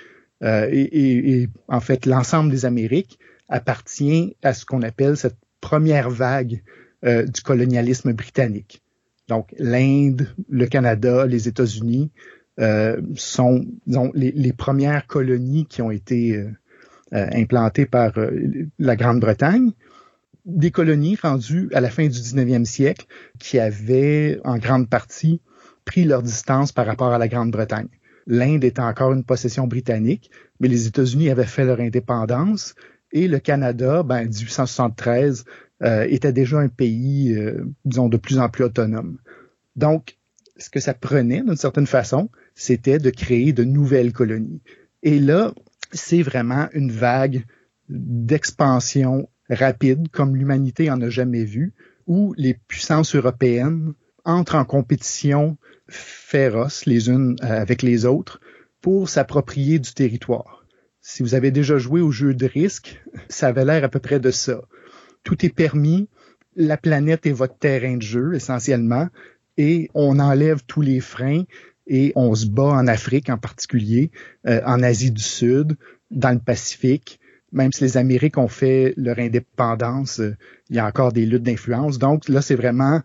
euh, 0.43 0.67
et, 0.71 1.41
et, 1.41 1.49
en 1.67 1.79
fait 1.79 2.05
l'ensemble 2.05 2.51
des 2.51 2.65
Amériques 2.65 3.17
appartient 3.47 4.35
à 4.43 4.53
ce 4.53 4.65
qu'on 4.65 4.81
appelle 4.81 5.15
cette 5.15 5.37
première 5.61 6.09
vague 6.09 6.61
euh, 7.05 7.25
du 7.25 7.41
colonialisme 7.41 8.13
britannique. 8.13 8.81
Donc 9.27 9.53
l'Inde, 9.57 10.27
le 10.49 10.65
Canada, 10.65 11.25
les 11.25 11.47
États-Unis 11.47 12.11
euh, 12.59 13.01
sont 13.15 13.65
disons, 13.87 14.11
les, 14.13 14.31
les, 14.31 14.53
premières 14.53 15.07
colonies 15.07 15.65
qui 15.65 15.81
ont 15.81 15.89
été 15.89 16.35
euh, 16.35 16.51
euh, 17.13 17.27
implantées 17.33 17.87
par 17.87 18.13
la 18.77 18.95
Grande-Bretagne. 18.95 19.71
Des 20.45 20.69
colonies 20.69 21.15
rendues 21.15 21.69
à 21.73 21.81
la 21.81 21.89
fin 21.89 22.03
du 22.03 22.19
19e 22.19 22.65
siècle 22.65 23.07
qui 23.39 23.59
avaient 23.59 24.39
en 24.43 24.57
grande 24.57 24.87
partie 24.87 25.41
pris 25.85 26.05
leur 26.05 26.21
distance 26.21 26.71
par 26.71 26.85
rapport 26.85 27.11
à 27.13 27.17
la 27.17 27.27
Grande-Bretagne. 27.27 27.89
L'Inde 28.25 28.63
était 28.63 28.81
encore 28.81 29.11
une 29.11 29.23
possession 29.23 29.67
britannique, 29.67 30.31
mais 30.59 30.67
les 30.67 30.87
États-Unis 30.87 31.29
avaient 31.29 31.45
fait 31.45 31.65
leur 31.65 31.79
indépendance 31.79 32.75
et 33.13 33.27
le 33.27 33.39
Canada, 33.39 34.03
ben, 34.03 34.23
1873, 34.23 35.45
euh, 35.83 36.05
était 36.09 36.33
déjà 36.33 36.57
un 36.57 36.67
pays, 36.67 37.33
euh, 37.35 37.63
disons, 37.85 38.09
de 38.09 38.17
plus 38.17 38.39
en 38.39 38.49
plus 38.49 38.63
autonome. 38.63 39.17
Donc, 39.75 40.17
ce 40.57 40.69
que 40.69 40.79
ça 40.79 40.93
prenait, 40.93 41.41
d'une 41.41 41.55
certaine 41.55 41.87
façon, 41.87 42.29
c'était 42.55 42.99
de 42.99 43.11
créer 43.11 43.53
de 43.53 43.63
nouvelles 43.63 44.13
colonies. 44.13 44.61
Et 45.03 45.19
là, 45.19 45.53
c'est 45.91 46.23
vraiment 46.23 46.67
une 46.73 46.91
vague 46.91 47.45
d'expansion 47.89 49.29
rapide, 49.49 50.09
comme 50.09 50.35
l'humanité 50.35 50.89
en 50.89 51.01
a 51.01 51.09
jamais 51.09 51.43
vu, 51.43 51.73
où 52.07 52.33
les 52.37 52.55
puissances 52.67 53.15
européennes 53.15 53.93
entrent 54.25 54.55
en 54.55 54.65
compétition 54.65 55.57
féroce 55.87 56.85
les 56.85 57.09
unes 57.09 57.35
euh, 57.43 57.61
avec 57.61 57.81
les 57.81 58.05
autres 58.05 58.39
pour 58.81 59.09
s'approprier 59.09 59.79
du 59.79 59.93
territoire. 59.93 60.65
Si 61.01 61.23
vous 61.23 61.35
avez 61.35 61.51
déjà 61.51 61.77
joué 61.77 62.01
au 62.01 62.11
jeu 62.11 62.33
de 62.33 62.45
risque, 62.45 63.01
ça 63.29 63.47
avait 63.47 63.65
l'air 63.65 63.83
à 63.83 63.89
peu 63.89 63.99
près 63.99 64.19
de 64.19 64.31
ça 64.31 64.61
tout 65.23 65.45
est 65.45 65.53
permis, 65.53 66.09
la 66.55 66.77
planète 66.77 67.25
est 67.25 67.31
votre 67.31 67.57
terrain 67.57 67.97
de 67.97 68.01
jeu 68.01 68.35
essentiellement, 68.35 69.07
et 69.57 69.89
on 69.93 70.19
enlève 70.19 70.61
tous 70.67 70.81
les 70.81 70.99
freins 70.99 71.43
et 71.87 72.11
on 72.15 72.33
se 72.33 72.45
bat 72.45 72.63
en 72.63 72.87
Afrique 72.87 73.29
en 73.29 73.37
particulier, 73.37 74.11
euh, 74.47 74.61
en 74.65 74.81
Asie 74.83 75.11
du 75.11 75.21
Sud, 75.21 75.75
dans 76.11 76.31
le 76.31 76.39
Pacifique. 76.39 77.19
Même 77.51 77.71
si 77.71 77.83
les 77.83 77.97
Amériques 77.97 78.37
ont 78.37 78.47
fait 78.47 78.93
leur 78.97 79.19
indépendance, 79.19 80.19
euh, 80.19 80.35
il 80.69 80.77
y 80.77 80.79
a 80.79 80.87
encore 80.87 81.11
des 81.11 81.25
luttes 81.25 81.43
d'influence. 81.43 81.99
Donc 81.99 82.29
là, 82.29 82.41
c'est 82.41 82.55
vraiment 82.55 83.01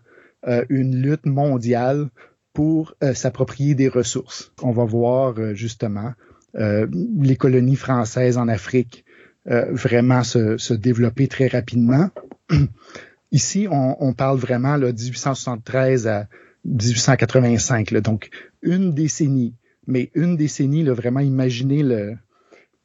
une 0.69 0.95
lutte 0.95 1.25
mondiale 1.25 2.09
pour 2.53 2.95
s'approprier 3.13 3.75
des 3.75 3.89
ressources. 3.89 4.53
On 4.61 4.71
va 4.71 4.85
voir 4.85 5.35
justement 5.53 6.13
les 6.53 7.35
colonies 7.35 7.75
françaises 7.75 8.37
en 8.37 8.47
Afrique 8.47 9.05
euh, 9.47 9.65
vraiment 9.71 10.23
se, 10.23 10.57
se, 10.57 10.73
développer 10.73 11.27
très 11.27 11.47
rapidement. 11.47 12.09
Ici, 13.31 13.67
on, 13.71 13.95
on 13.99 14.13
parle 14.13 14.37
vraiment 14.37 14.77
de 14.77 14.91
1873 14.91 16.07
à 16.07 16.27
1885, 16.65 17.91
là, 17.91 18.01
donc 18.01 18.29
une 18.61 18.93
décennie, 18.93 19.55
mais 19.87 20.11
une 20.13 20.35
décennie, 20.35 20.83
là, 20.83 20.93
vraiment 20.93 21.21
imaginer 21.21 21.83
le, 21.83 22.15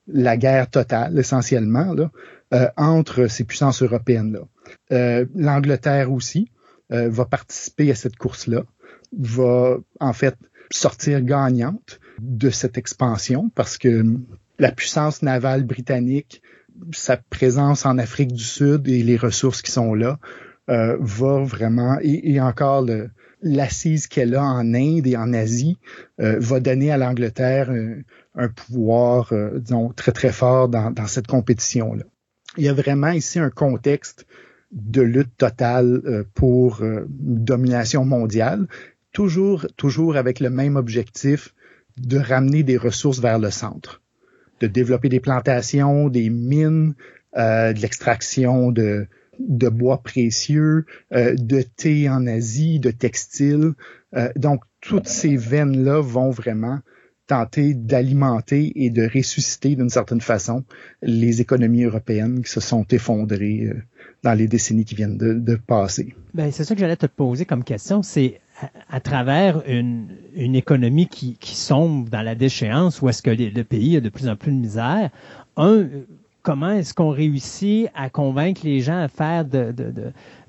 la 0.06 0.36
guerre 0.36 0.70
totale 0.70 1.18
essentiellement 1.18 1.92
là, 1.92 2.10
euh, 2.54 2.68
entre 2.76 3.26
ces 3.26 3.44
puissances 3.44 3.82
européennes-là. 3.82 4.46
Euh, 4.92 5.26
L'Angleterre 5.34 6.12
aussi 6.12 6.50
euh, 6.92 7.08
va 7.08 7.24
participer 7.24 7.90
à 7.90 7.94
cette 7.94 8.16
course-là, 8.16 8.64
va 9.18 9.78
en 10.00 10.12
fait 10.12 10.36
sortir 10.70 11.20
gagnante 11.22 12.00
de 12.20 12.50
cette 12.50 12.78
expansion 12.78 13.50
parce 13.54 13.78
que 13.78 14.04
la 14.58 14.72
puissance 14.72 15.22
navale 15.22 15.64
britannique, 15.64 16.42
sa 16.92 17.16
présence 17.16 17.86
en 17.86 17.98
Afrique 17.98 18.32
du 18.32 18.42
Sud 18.42 18.88
et 18.88 19.02
les 19.02 19.16
ressources 19.16 19.62
qui 19.62 19.70
sont 19.70 19.94
là 19.94 20.18
euh, 20.70 20.96
va 21.00 21.42
vraiment 21.44 21.98
et, 22.00 22.40
encore 22.40 22.86
l'assise 23.42 24.06
qu'elle 24.06 24.34
a 24.34 24.42
en 24.42 24.74
Inde 24.74 25.06
et 25.06 25.16
en 25.16 25.32
Asie 25.32 25.78
euh, 26.20 26.38
va 26.40 26.60
donner 26.60 26.90
à 26.90 26.96
l'Angleterre 26.96 27.70
un, 28.34 28.48
pouvoir, 28.48 29.32
euh, 29.32 29.58
disons, 29.58 29.90
très 29.90 30.12
très 30.12 30.32
fort 30.32 30.68
dans, 30.68 30.90
dans 30.90 31.06
cette 31.06 31.26
compétition 31.26 31.94
là. 31.94 32.04
Il 32.56 32.64
y 32.64 32.68
a 32.68 32.72
vraiment 32.72 33.10
ici 33.10 33.40
un 33.40 33.50
contexte 33.50 34.26
de 34.74 35.00
lutte 35.00 35.36
totale 35.36 36.02
euh, 36.04 36.24
pour 36.34 36.82
une 36.82 37.06
domination 37.08 38.04
mondiale, 38.04 38.66
toujours 39.12 39.66
toujours 39.76 40.16
avec 40.16 40.40
le 40.40 40.50
même 40.50 40.76
objectif 40.76 41.54
de 41.96 42.18
ramener 42.18 42.62
des 42.62 42.76
ressources 42.76 43.20
vers 43.20 43.38
le 43.38 43.50
centre 43.50 44.02
de 44.60 44.66
développer 44.66 45.08
des 45.08 45.20
plantations, 45.20 46.08
des 46.08 46.30
mines, 46.30 46.94
euh, 47.36 47.72
de 47.72 47.80
l'extraction 47.80 48.70
de, 48.70 49.06
bois 49.38 50.02
précieux, 50.02 50.86
euh, 51.12 51.34
de 51.36 51.62
thé 51.62 52.08
en 52.08 52.26
Asie, 52.26 52.78
de 52.80 52.90
textiles. 52.90 53.72
Euh, 54.14 54.30
donc, 54.36 54.62
toutes 54.80 55.08
ces 55.08 55.36
veines-là 55.36 56.00
vont 56.00 56.30
vraiment 56.30 56.80
tenter 57.26 57.74
d'alimenter 57.74 58.72
et 58.76 58.90
de 58.90 59.02
ressusciter 59.02 59.76
d'une 59.76 59.88
certaine 59.88 60.20
façon 60.20 60.64
les 61.02 61.40
économies 61.40 61.84
européennes 61.84 62.42
qui 62.42 62.50
se 62.50 62.60
sont 62.60 62.84
effondrées 62.90 63.70
dans 64.22 64.34
les 64.34 64.48
décennies 64.48 64.84
qui 64.84 64.94
viennent 64.94 65.18
de, 65.18 65.56
passer. 65.56 66.14
Ben, 66.32 66.50
c'est 66.50 66.64
ça 66.64 66.74
que 66.74 66.80
j'allais 66.80 66.96
te 66.96 67.06
poser 67.06 67.44
comme 67.44 67.62
question, 67.62 68.02
c'est 68.02 68.40
à, 68.88 69.00
travers 69.00 69.62
une, 69.68 70.08
économie 70.36 71.06
qui, 71.06 71.36
sombre 71.42 72.08
dans 72.08 72.22
la 72.22 72.34
déchéance, 72.34 73.02
où 73.02 73.08
est-ce 73.08 73.22
que 73.22 73.30
le 73.30 73.64
pays 73.64 73.96
a 73.96 74.00
de 74.00 74.08
plus 74.08 74.28
en 74.28 74.36
plus 74.36 74.50
de 74.50 74.56
misère, 74.56 75.10
un, 75.56 75.86
comment 76.42 76.72
est-ce 76.72 76.94
qu'on 76.94 77.10
réussit 77.10 77.88
à 77.94 78.10
convaincre 78.10 78.62
les 78.64 78.80
gens 78.80 78.98
à 78.98 79.08
faire 79.08 79.44
de, 79.44 79.72
de, 79.72 79.92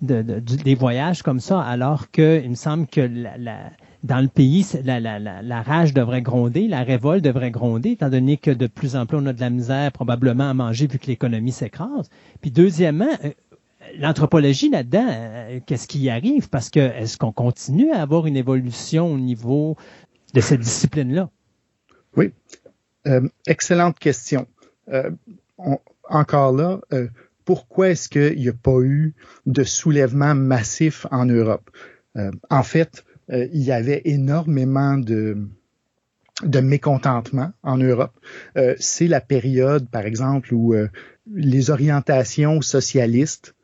de, 0.02 0.22
de 0.22 0.40
des 0.40 0.76
voyages 0.76 1.22
comme 1.22 1.40
ça, 1.40 1.62
alors 1.62 2.12
que 2.12 2.42
il 2.44 2.52
me 2.52 2.56
semble 2.56 2.88
que 2.88 3.02
la, 3.02 3.72
dans 4.06 4.22
le 4.22 4.28
pays, 4.28 4.64
la, 4.84 5.62
rage 5.64 5.94
devrait 5.94 6.22
gronder, 6.22 6.68
la 6.68 6.84
révolte 6.84 7.24
devrait 7.24 7.50
gronder, 7.50 7.92
étant 7.92 8.10
donné 8.10 8.38
que 8.38 8.52
de 8.52 8.68
plus 8.68 8.96
en 8.96 9.08
plus 9.08 9.18
on 9.18 9.26
a 9.26 9.34
de 9.34 9.42
la 9.42 9.50
misère 9.50 9.92
probablement 9.92 10.48
à 10.48 10.54
manger 10.54 10.86
vu 10.86 11.00
que 11.00 11.08
l'économie 11.08 11.52
s'écrase. 11.52 12.10
Puis 12.40 12.52
deuxièmement, 12.52 13.10
euh, 13.24 13.32
l'anthropologie 13.98 14.70
là-dedans, 14.70 15.08
euh, 15.10 15.60
qu'est-ce 15.66 15.88
qui 15.88 16.00
y 16.00 16.12
arrive? 16.12 16.50
Parce 16.50 16.70
que 16.70 16.80
est-ce 16.80 17.18
qu'on 17.18 17.32
continue 17.32 17.92
à 17.92 18.02
avoir 18.04 18.28
une 18.28 18.38
évolution 18.38 19.12
au 19.12 19.18
niveau 19.18 19.76
de 20.36 20.42
cette 20.42 20.62
discipline-là? 20.62 21.32
Oui. 22.16 22.32
Euh, 23.08 23.28
excellente 23.48 23.98
question. 23.98 24.46
Encore 26.08 26.52
là, 26.52 26.80
pourquoi 27.44 27.90
est-ce 27.90 28.08
qu'il 28.08 28.38
n'y 28.38 28.50
a 28.50 28.54
pas 28.54 28.80
eu 28.82 29.16
de 29.48 29.64
soulèvement 29.64 30.36
massif 30.36 31.08
en 31.10 31.26
Europe? 31.26 31.72
En 32.52 32.64
fait, 32.64 33.04
il 33.30 33.64
y 33.64 33.72
avait 33.72 34.02
énormément 34.06 34.98
de, 34.98 35.38
de 36.44 36.60
mécontentement 36.60 37.52
en 37.64 37.78
Europe. 37.78 38.14
C'est 38.78 39.08
la 39.08 39.22
période, 39.22 39.90
par 39.90 40.06
exemple, 40.06 40.54
où 40.54 40.76
les 41.34 41.70
orientations 41.72 42.62
socialistes 42.62 43.56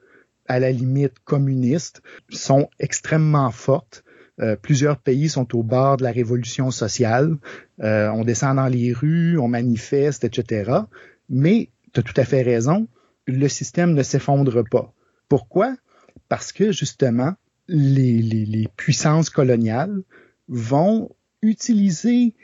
à 0.51 0.59
la 0.59 0.71
limite 0.71 1.19
communistes, 1.23 2.01
sont 2.29 2.69
extrêmement 2.77 3.51
fortes. 3.51 4.03
Euh, 4.41 4.57
plusieurs 4.57 4.97
pays 4.97 5.29
sont 5.29 5.55
au 5.55 5.63
bord 5.63 5.97
de 5.97 6.03
la 6.03 6.11
révolution 6.11 6.71
sociale. 6.71 7.37
Euh, 7.81 8.09
on 8.09 8.25
descend 8.25 8.57
dans 8.57 8.67
les 8.67 8.91
rues, 8.91 9.37
on 9.37 9.47
manifeste, 9.47 10.25
etc. 10.25 10.71
Mais 11.29 11.69
tu 11.93 12.01
as 12.01 12.03
tout 12.03 12.13
à 12.17 12.25
fait 12.25 12.41
raison, 12.41 12.87
le 13.27 13.47
système 13.47 13.93
ne 13.93 14.03
s'effondre 14.03 14.63
pas. 14.69 14.93
Pourquoi? 15.29 15.75
Parce 16.27 16.51
que 16.51 16.73
justement, 16.73 17.33
les, 17.71 18.21
les, 18.21 18.45
les 18.45 18.67
puissances 18.75 19.29
coloniales 19.29 20.01
vont 20.47 21.09
utiliser 21.41 22.35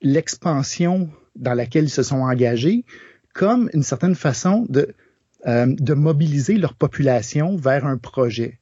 l'expansion 0.00 1.10
dans 1.34 1.54
laquelle 1.54 1.84
ils 1.84 1.90
se 1.90 2.02
sont 2.02 2.20
engagés 2.20 2.84
comme 3.34 3.68
une 3.74 3.82
certaine 3.82 4.14
façon 4.14 4.64
de 4.68 4.94
euh, 5.46 5.66
de 5.68 5.94
mobiliser 5.94 6.56
leur 6.56 6.74
population 6.74 7.56
vers 7.56 7.84
un 7.86 7.98
projet. 7.98 8.58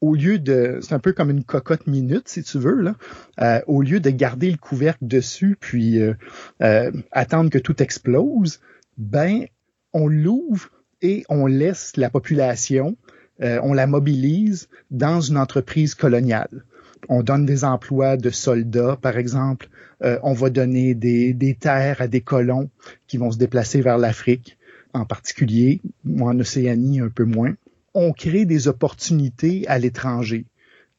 au 0.00 0.14
lieu 0.14 0.38
de, 0.38 0.80
c'est 0.82 0.94
un 0.94 0.98
peu 0.98 1.12
comme 1.12 1.30
une 1.30 1.44
cocotte 1.44 1.86
minute 1.86 2.28
si 2.28 2.42
tu 2.42 2.58
veux 2.58 2.80
là, 2.80 2.94
euh, 3.40 3.60
au 3.66 3.82
lieu 3.82 4.00
de 4.00 4.10
garder 4.10 4.50
le 4.50 4.56
couvercle 4.56 5.06
dessus 5.06 5.56
puis 5.58 6.00
euh, 6.00 6.14
euh, 6.62 6.90
attendre 7.12 7.50
que 7.50 7.58
tout 7.58 7.82
explose, 7.82 8.60
ben 8.98 9.46
on 9.92 10.08
l'ouvre 10.08 10.70
et 11.02 11.24
on 11.28 11.46
laisse 11.46 11.96
la 11.96 12.10
population, 12.10 12.96
on 13.40 13.72
la 13.72 13.86
mobilise 13.86 14.68
dans 14.90 15.20
une 15.20 15.36
entreprise 15.36 15.94
coloniale. 15.94 16.64
On 17.08 17.22
donne 17.22 17.44
des 17.44 17.64
emplois 17.64 18.16
de 18.16 18.30
soldats, 18.30 18.96
par 19.00 19.16
exemple. 19.16 19.68
on 20.00 20.32
va 20.32 20.50
donner 20.50 20.94
des, 20.94 21.56
terres 21.58 22.00
à 22.00 22.08
des 22.08 22.20
colons 22.20 22.70
qui 23.08 23.16
vont 23.16 23.32
se 23.32 23.38
déplacer 23.38 23.80
vers 23.80 23.98
l'Afrique, 23.98 24.58
en 24.92 25.04
particulier, 25.04 25.80
en 26.20 26.38
Océanie 26.38 27.00
un 27.00 27.08
peu 27.08 27.24
moins 27.24 27.54
on 27.94 28.12
crée 28.12 28.44
des 28.44 28.68
opportunités 28.68 29.66
à 29.68 29.78
l'étranger 29.78 30.46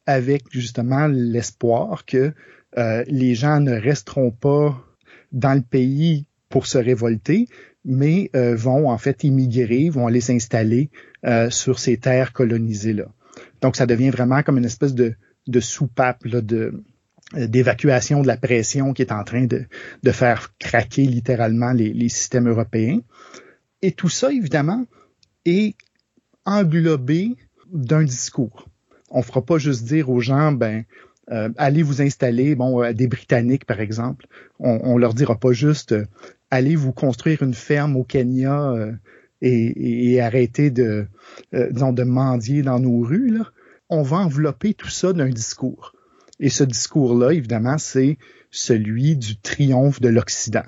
avec 0.06 0.44
justement 0.52 1.08
l'espoir 1.08 2.06
que 2.06 2.34
euh, 2.78 3.04
les 3.08 3.36
gens 3.36 3.60
ne 3.60 3.74
resteront 3.74 4.32
pas 4.32 4.84
dans 5.32 5.54
le 5.54 5.62
pays 5.62 6.26
pour 6.50 6.68
se 6.68 6.78
révolter, 6.78 7.48
mais 7.86 8.30
euh, 8.36 8.56
vont 8.56 8.90
en 8.90 8.98
fait 8.98 9.24
immigrer, 9.24 9.90
vont 9.90 10.08
aller 10.08 10.22
s'installer 10.22 10.90
euh, 11.26 11.50
sur 11.50 11.80
ces 11.80 11.98
terres 11.98 12.34
colonisées-là. 12.34 13.06
Donc 13.62 13.76
ça 13.76 13.86
devient 13.86 14.10
vraiment 14.10 14.44
comme 14.44 14.58
une 14.58 14.66
espèce 14.66 14.94
de, 14.94 15.16
de 15.48 15.60
soupape 15.60 16.28
de 16.28 16.84
d'évacuation 17.34 18.22
de 18.22 18.28
la 18.28 18.38
pression 18.38 18.94
qui 18.94 19.02
est 19.02 19.12
en 19.12 19.24
train 19.24 19.46
de, 19.46 19.66
de 20.04 20.12
faire 20.12 20.54
craquer 20.60 21.04
littéralement 21.06 21.72
les, 21.72 21.92
les 21.92 22.10
systèmes 22.10 22.48
européens. 22.48 23.00
Et 23.82 23.92
tout 23.92 24.10
ça, 24.10 24.32
évidemment, 24.32 24.86
est 25.46 25.76
englobé 26.46 27.36
d'un 27.72 28.04
discours. 28.04 28.70
On 29.10 29.24
fera 29.24 29.44
pas 29.44 29.58
juste 29.58 29.86
dire 29.86 30.10
aux 30.10 30.20
gens, 30.20 30.52
ben, 30.52 30.84
euh, 31.32 31.50
allez 31.58 31.84
vous 31.84 32.02
installer, 32.02 32.56
bon, 32.56 32.80
à 32.80 32.94
des 32.94 33.08
Britanniques 33.08 33.66
par 33.66 33.80
exemple. 33.80 34.28
On, 34.60 34.80
on 34.84 34.98
leur 34.98 35.14
dira 35.14 35.40
pas 35.40 35.54
juste, 35.54 35.94
euh, 35.94 36.06
allez 36.52 36.76
vous 36.76 36.92
construire 36.92 37.44
une 37.44 37.54
ferme 37.54 37.96
au 37.96 38.04
Kenya 38.04 38.72
euh, 38.72 38.92
et, 39.42 40.14
et, 40.14 40.22
arrêtez 40.22 40.70
de, 40.70 41.06
disons, 41.52 41.92
de 41.92 42.04
mendier 42.04 42.62
dans 42.62 42.80
nos 42.80 43.02
rues. 43.02 43.30
Là. 43.30 43.52
On 43.90 44.02
va 44.02 44.18
envelopper 44.18 44.74
tout 44.74 44.90
ça 44.90 45.12
d'un 45.12 45.30
discours. 45.30 45.94
Et 46.40 46.50
ce 46.50 46.64
discours-là, 46.64 47.32
évidemment, 47.32 47.78
c'est 47.78 48.18
celui 48.52 49.18
du 49.18 49.38
triomphe 49.38 50.00
de 50.00 50.08
l'Occident. 50.08 50.64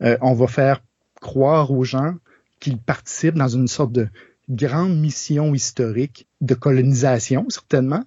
on 0.00 0.34
va 0.34 0.46
faire 0.48 0.82
croire 1.20 1.70
aux 1.70 1.84
gens 1.84 2.14
qu'ils 2.58 2.78
participent 2.78 3.36
dans 3.36 3.48
une 3.48 3.68
sorte 3.68 3.92
de 3.92 4.08
grande 4.48 4.98
mission 4.98 5.54
historique 5.54 6.26
de 6.40 6.54
colonisation, 6.54 7.46
certainement, 7.48 8.02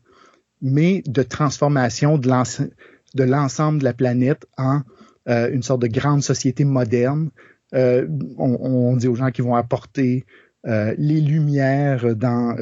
mais 0.63 1.03
de 1.05 1.21
transformation 1.21 2.17
de 2.17 3.23
l'ensemble 3.23 3.79
de 3.79 3.83
la 3.83 3.93
planète 3.93 4.47
en 4.57 4.81
euh, 5.29 5.51
une 5.51 5.61
sorte 5.61 5.81
de 5.81 5.87
grande 5.87 6.23
société 6.23 6.63
moderne. 6.63 7.29
Euh, 7.75 8.07
on, 8.37 8.95
dit 8.95 9.07
aux 9.07 9.15
gens 9.15 9.31
qui 9.31 9.41
vont 9.41 9.55
apporter 9.55 10.25
euh, 10.65 10.95
les 10.97 11.19
lumières 11.19 12.15
dans 12.15 12.55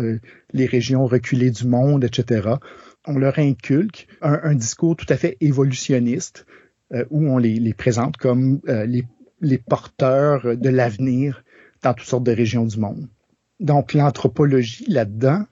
les 0.52 0.66
régions 0.66 1.06
reculées 1.06 1.52
du 1.52 1.68
monde, 1.68 2.04
etc. 2.04 2.56
On 3.06 3.18
leur 3.18 3.38
inculque 3.38 4.08
un, 4.22 4.56
discours 4.56 4.96
tout 4.96 5.06
à 5.10 5.16
fait 5.16 5.38
évolutionniste 5.40 6.46
où 7.10 7.26
on 7.26 7.38
les, 7.38 7.74
présente 7.74 8.18
comme 8.18 8.60
les 9.42 9.58
porteurs 9.58 10.58
de 10.58 10.70
l'avenir 10.70 11.44
dans 11.84 11.94
toutes 11.94 12.08
sortes 12.08 12.24
de 12.24 12.32
régions 12.32 12.66
du 12.66 12.80
monde. 12.80 13.08
Donc, 13.60 13.94
l'anthropologie 13.94 14.86
là-dedans 14.88 15.46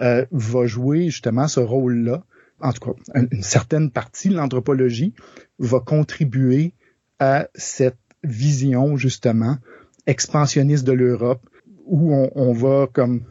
euh, 0.00 0.24
va 0.30 0.66
jouer 0.66 1.06
justement 1.06 1.48
ce 1.48 1.60
rôle-là. 1.60 2.24
En 2.60 2.72
tout 2.72 2.92
cas, 2.92 3.00
une, 3.14 3.42
certaine 3.42 3.90
partie 3.90 4.28
de 4.28 4.34
l'anthropologie 4.34 5.14
va 5.58 5.80
contribuer 5.80 6.74
à 7.18 7.48
cette 7.54 7.98
vision 8.24 8.96
justement 8.96 9.58
expansionniste 10.06 10.84
de 10.84 10.92
l'Europe 10.92 11.48
où 11.84 12.14
on, 12.14 12.30
on, 12.34 12.52
va 12.52 12.88
comme 12.92 13.22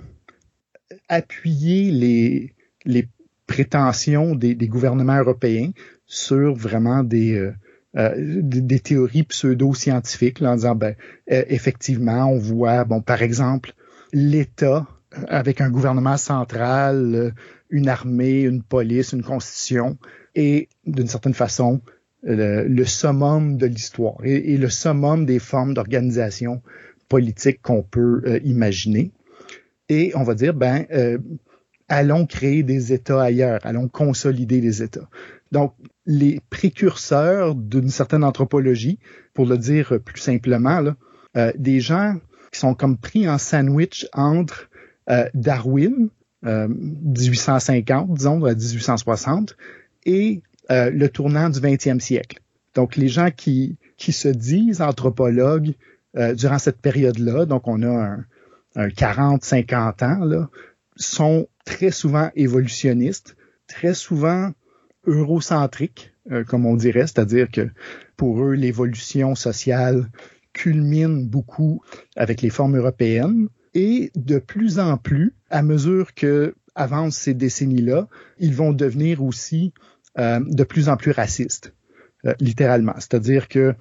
appuyer 1.10 1.92
les, 1.92 2.54
les 2.86 3.08
prétentions 3.48 4.36
des, 4.36 4.56
des 4.56 4.68
gouvernements 4.68 5.18
européens 5.18 5.72
sur 6.06 6.56
vraiment 6.56 7.04
des, 7.04 7.34
euh, 7.34 7.54
euh, 7.98 8.14
des, 8.18 8.80
théories 8.80 9.24
pseudo-scientifiques 9.24 10.42
en 10.42 10.56
disant 10.56 10.76
ben 10.76 10.96
euh, 11.32 11.44
effectivement 11.48 12.26
on 12.26 12.38
voit 12.38 12.84
bon 12.84 13.02
par 13.02 13.22
exemple 13.22 13.74
l'État 14.14 14.86
avec 15.28 15.62
un 15.62 15.70
gouvernement 15.70 16.18
central, 16.18 17.16
euh, 17.16 17.32
une 17.70 17.90
armée, 17.90 18.42
une 18.42 18.64
police, 18.64 19.14
une 19.14 19.24
constitution, 19.24 19.98
et 20.36 20.70
d'une 20.86 21.08
certaine 21.08 21.34
façon 21.34 21.82
le, 22.24 22.84
summum 22.84 23.58
de 23.58 23.68
l'histoire 23.68 24.18
et, 24.24 24.58
le 24.58 24.70
summum 24.70 25.26
des 25.26 25.40
formes 25.40 25.74
d'organisation 25.74 26.62
politique 27.08 27.62
qu'on 27.62 27.84
peut 27.84 28.22
euh, 28.26 28.40
imaginer. 28.44 29.12
Et 29.88 30.12
on 30.16 30.24
va 30.24 30.36
dire, 30.36 30.54
ben, 30.54 30.86
euh, 30.92 31.18
allons 31.88 32.26
créer 32.26 32.64
des 32.64 32.92
États 32.92 33.22
ailleurs, 33.22 33.62
allons 33.64 33.88
consolider 33.88 34.60
les 34.60 34.84
États. 34.84 35.10
Donc, 35.52 35.74
les 36.06 36.42
précurseurs 36.50 37.56
d'une 37.56 37.90
certaine 37.90 38.26
anthropologie, 38.26 39.00
pour 39.34 39.46
le 39.46 39.58
dire 39.58 39.94
plus 40.04 40.20
simplement, 40.20 40.84
des 41.56 41.80
gens 41.80 42.18
qui 42.52 42.60
sont 42.60 42.74
comme 42.74 42.98
pris 42.98 43.30
en 43.30 43.38
sandwich 43.38 44.08
entre 44.12 44.70
Darwin, 45.34 46.10
euh, 46.46 46.68
1850, 46.68 48.14
disons, 48.14 48.46
à 48.46 48.54
1860, 48.54 49.56
et 50.06 50.42
euh, 50.72 50.90
le 50.90 51.10
tournant 51.10 51.50
du 51.50 51.60
20e 51.60 52.00
siècle. 52.00 52.40
Donc, 52.76 52.96
les 52.96 53.08
gens 53.08 53.32
qui, 53.32 53.78
qui 53.98 54.12
se 54.12 54.28
disent 54.28 54.82
anthropologues 54.82 55.74
euh, 56.16 56.36
durant 56.36 56.60
cette 56.60 56.80
période-là, 56.80 57.46
donc 57.46 57.68
on 57.68 57.82
a 57.84 57.88
un, 57.88 58.26
un 58.76 58.88
40-50 58.88 60.04
ans, 60.06 60.26
là, 60.26 60.50
sont 60.96 61.48
très 61.66 61.92
souvent 61.92 62.30
évolutionnistes, 62.36 63.36
très 63.68 63.94
souvent 63.94 64.52
eurocentriques, 65.06 66.14
euh, 66.32 66.44
comme 66.44 66.66
on 66.66 66.76
dirait, 66.76 67.08
c'est-à-dire 67.08 67.50
que 67.50 67.70
pour 68.16 68.44
eux, 68.44 68.54
l'évolution 68.54 69.36
sociale 69.36 70.10
culmine 70.54 71.28
beaucoup 71.28 71.82
avec 72.16 72.42
les 72.42 72.50
formes 72.50 72.78
européennes 72.78 73.48
et 73.78 74.12
de 74.16 74.40
plus 74.40 74.80
en 74.80 74.98
plus, 74.98 75.36
à 75.52 75.62
mesure 75.62 76.16
que 76.16 76.56
avancent 76.74 77.16
ces 77.16 77.36
décennies-là, 77.36 78.08
ils 78.40 78.56
vont 78.56 78.74
devenir 78.74 79.24
aussi 79.24 79.72
euh, 80.18 80.40
de 80.44 80.64
plus 80.64 80.90
en 80.90 80.98
plus 80.98 81.12
racistes, 81.12 81.76
euh, 82.26 82.34
littéralement. 82.40 82.96
C'est-à-dire 82.96 83.48
que 83.48 83.76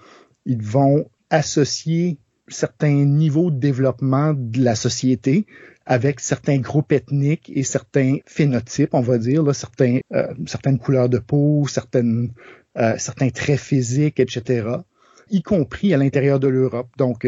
ils 0.45 0.63
vont 0.63 1.09
associer 1.31 2.19
certains 2.49 3.07
niveaux 3.07 3.51
de 3.51 3.59
développement 3.59 4.35
de 4.37 4.63
la 4.63 4.75
société 4.75 5.47
avec 5.87 6.21
certains 6.21 6.59
groupes 6.59 6.93
ethniques 6.93 7.51
et 7.55 7.63
certains 7.63 8.19
phénotypes, 8.27 8.93
on 8.93 9.01
va 9.01 9.17
dire, 9.17 9.55
certains, 9.55 10.01
euh, 10.13 10.35
certaines 10.47 10.79
couleurs 10.79 11.09
de 11.09 11.19
peau, 11.19 11.67
certains 11.69 13.31
traits 13.31 13.61
physiques, 13.61 14.21
etc 14.21 14.69
y 15.29 15.43
compris 15.43 15.93
à 15.93 15.97
l'intérieur 15.97 16.39
de 16.39 16.47
l'Europe. 16.47 16.87
Donc, 16.99 17.27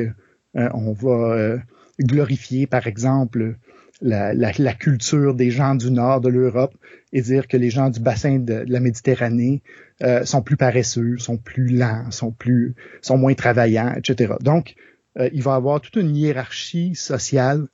on 0.55 0.93
va 0.93 1.59
glorifier, 2.01 2.67
par 2.67 2.87
exemple, 2.87 3.57
la, 4.01 4.75
culture 4.75 5.35
des 5.35 5.51
gens 5.51 5.75
du 5.75 5.91
nord 5.91 6.21
de 6.21 6.29
l'Europe 6.29 6.75
et 7.13 7.23
dire 7.23 7.49
que 7.49 7.57
les 7.57 7.71
gens 7.71 7.91
du 7.91 8.01
bassin 8.01 8.39
de, 8.39 8.65
la 8.67 8.81
Méditerranée 8.81 9.63
euh, 10.03 10.25
sont 10.25 10.43
plus 10.43 10.57
paresseux, 10.57 11.19
sont 11.19 11.37
plus 11.37 11.69
lents, 11.69 12.11
sont 12.11 12.31
plus, 12.31 12.75
sont 13.03 13.19
moins 13.19 13.35
travaillants, 13.35 13.93
etc. 13.97 14.35
Donc, 14.41 14.75
euh, 15.19 15.29
il 15.33 15.43
va 15.43 15.53
y 15.53 15.57
avoir 15.57 15.81
toute 15.81 15.97
une 15.97 16.15
hiérarchie 16.15 16.95
sociale 16.95 17.67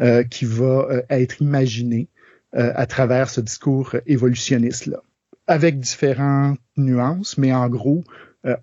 euh, 0.00 0.22
qui 0.24 0.44
va 0.44 0.88
être 1.08 1.40
imaginée 1.40 2.08
à 2.52 2.84
travers 2.86 3.30
ce 3.30 3.40
discours 3.40 3.94
évolutionniste-là, 4.08 5.04
avec 5.46 5.78
différentes 5.78 6.58
nuances, 6.76 7.38
mais 7.38 7.52
en 7.52 7.68
gros, 7.68 8.02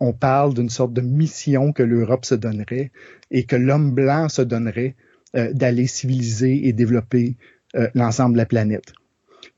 on 0.01 0.11
parle 0.11 0.53
d'une 0.53 0.67
sorte 0.67 0.91
de 0.91 0.99
mission 0.99 1.71
que 1.71 1.83
l'Europe 1.83 2.25
se 2.25 2.35
donnerait 2.35 2.91
et 3.31 3.45
que 3.45 3.55
l'homme 3.55 3.93
blanc 3.93 4.27
se 4.27 4.41
donnerait 4.41 4.97
euh, 5.37 5.53
d'aller 5.53 5.87
civiliser 5.87 6.67
et 6.67 6.73
développer 6.73 7.37
euh, 7.75 7.89
l'ensemble 7.93 8.33
de 8.33 8.37
la 8.37 8.45
planète. 8.45 8.93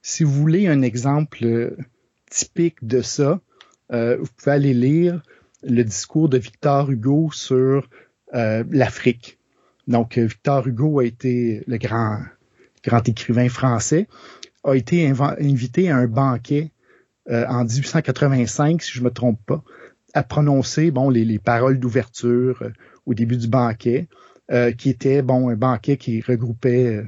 Si 0.01 0.23
vous 0.23 0.33
voulez 0.33 0.67
un 0.67 0.81
exemple 0.81 1.75
typique 2.29 2.85
de 2.85 3.01
ça, 3.01 3.41
vous 3.91 4.27
pouvez 4.37 4.51
aller 4.51 4.73
lire 4.73 5.21
le 5.63 5.83
discours 5.83 6.29
de 6.29 6.37
Victor 6.37 6.89
Hugo 6.89 7.31
sur 7.33 7.89
l'Afrique. 8.31 9.39
Donc, 9.87 10.17
Victor 10.17 10.67
Hugo 10.67 10.99
a 10.99 11.05
été 11.05 11.63
le 11.67 11.77
grand, 11.77 12.19
grand 12.83 13.07
écrivain 13.09 13.49
français, 13.49 14.07
a 14.63 14.75
été 14.75 15.05
invité 15.09 15.89
à 15.89 15.97
un 15.97 16.07
banquet 16.07 16.71
en 17.29 17.65
1885, 17.65 18.81
si 18.81 18.91
je 18.93 19.03
me 19.03 19.11
trompe 19.11 19.39
pas, 19.45 19.63
à 20.13 20.23
prononcer 20.23 20.91
bon 20.91 21.09
les, 21.09 21.25
les 21.25 21.39
paroles 21.39 21.79
d'ouverture 21.79 22.61
euh, 22.61 22.71
au 23.05 23.13
début 23.13 23.37
du 23.37 23.47
banquet, 23.47 24.07
euh, 24.51 24.71
qui 24.71 24.89
était 24.89 25.21
bon 25.21 25.49
un 25.49 25.55
banquet 25.55 25.97
qui 25.97 26.21
regroupait 26.21 26.88
euh, 26.88 27.03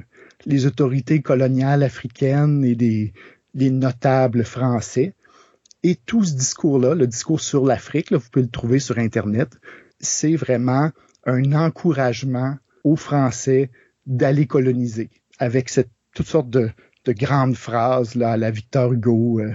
les 0.46 0.66
autorités 0.66 1.22
coloniales 1.22 1.82
africaines 1.82 2.64
et 2.64 2.74
des, 2.74 3.12
notables 3.54 4.44
français. 4.44 5.14
Et 5.82 5.96
tout 5.96 6.24
ce 6.24 6.34
discours-là, 6.34 6.94
le 6.94 7.06
discours 7.06 7.40
sur 7.40 7.66
l'Afrique, 7.66 8.12
vous 8.12 8.20
pouvez 8.30 8.44
le 8.44 8.50
trouver 8.50 8.78
sur 8.78 8.98
Internet, 8.98 9.58
c'est 10.00 10.36
vraiment 10.36 10.90
un 11.26 11.52
encouragement 11.52 12.56
aux 12.84 12.96
Français 12.96 13.70
d'aller 14.06 14.46
coloniser 14.46 15.10
avec 15.38 15.68
cette, 15.68 15.90
toutes 16.14 16.26
sortes 16.26 16.50
de, 16.50 16.70
de 17.04 17.12
grandes 17.12 17.56
phrases 17.56 18.14
là, 18.14 18.32
à 18.32 18.36
la 18.36 18.50
Victor 18.50 18.92
Hugo, 18.92 19.40
euh, 19.40 19.52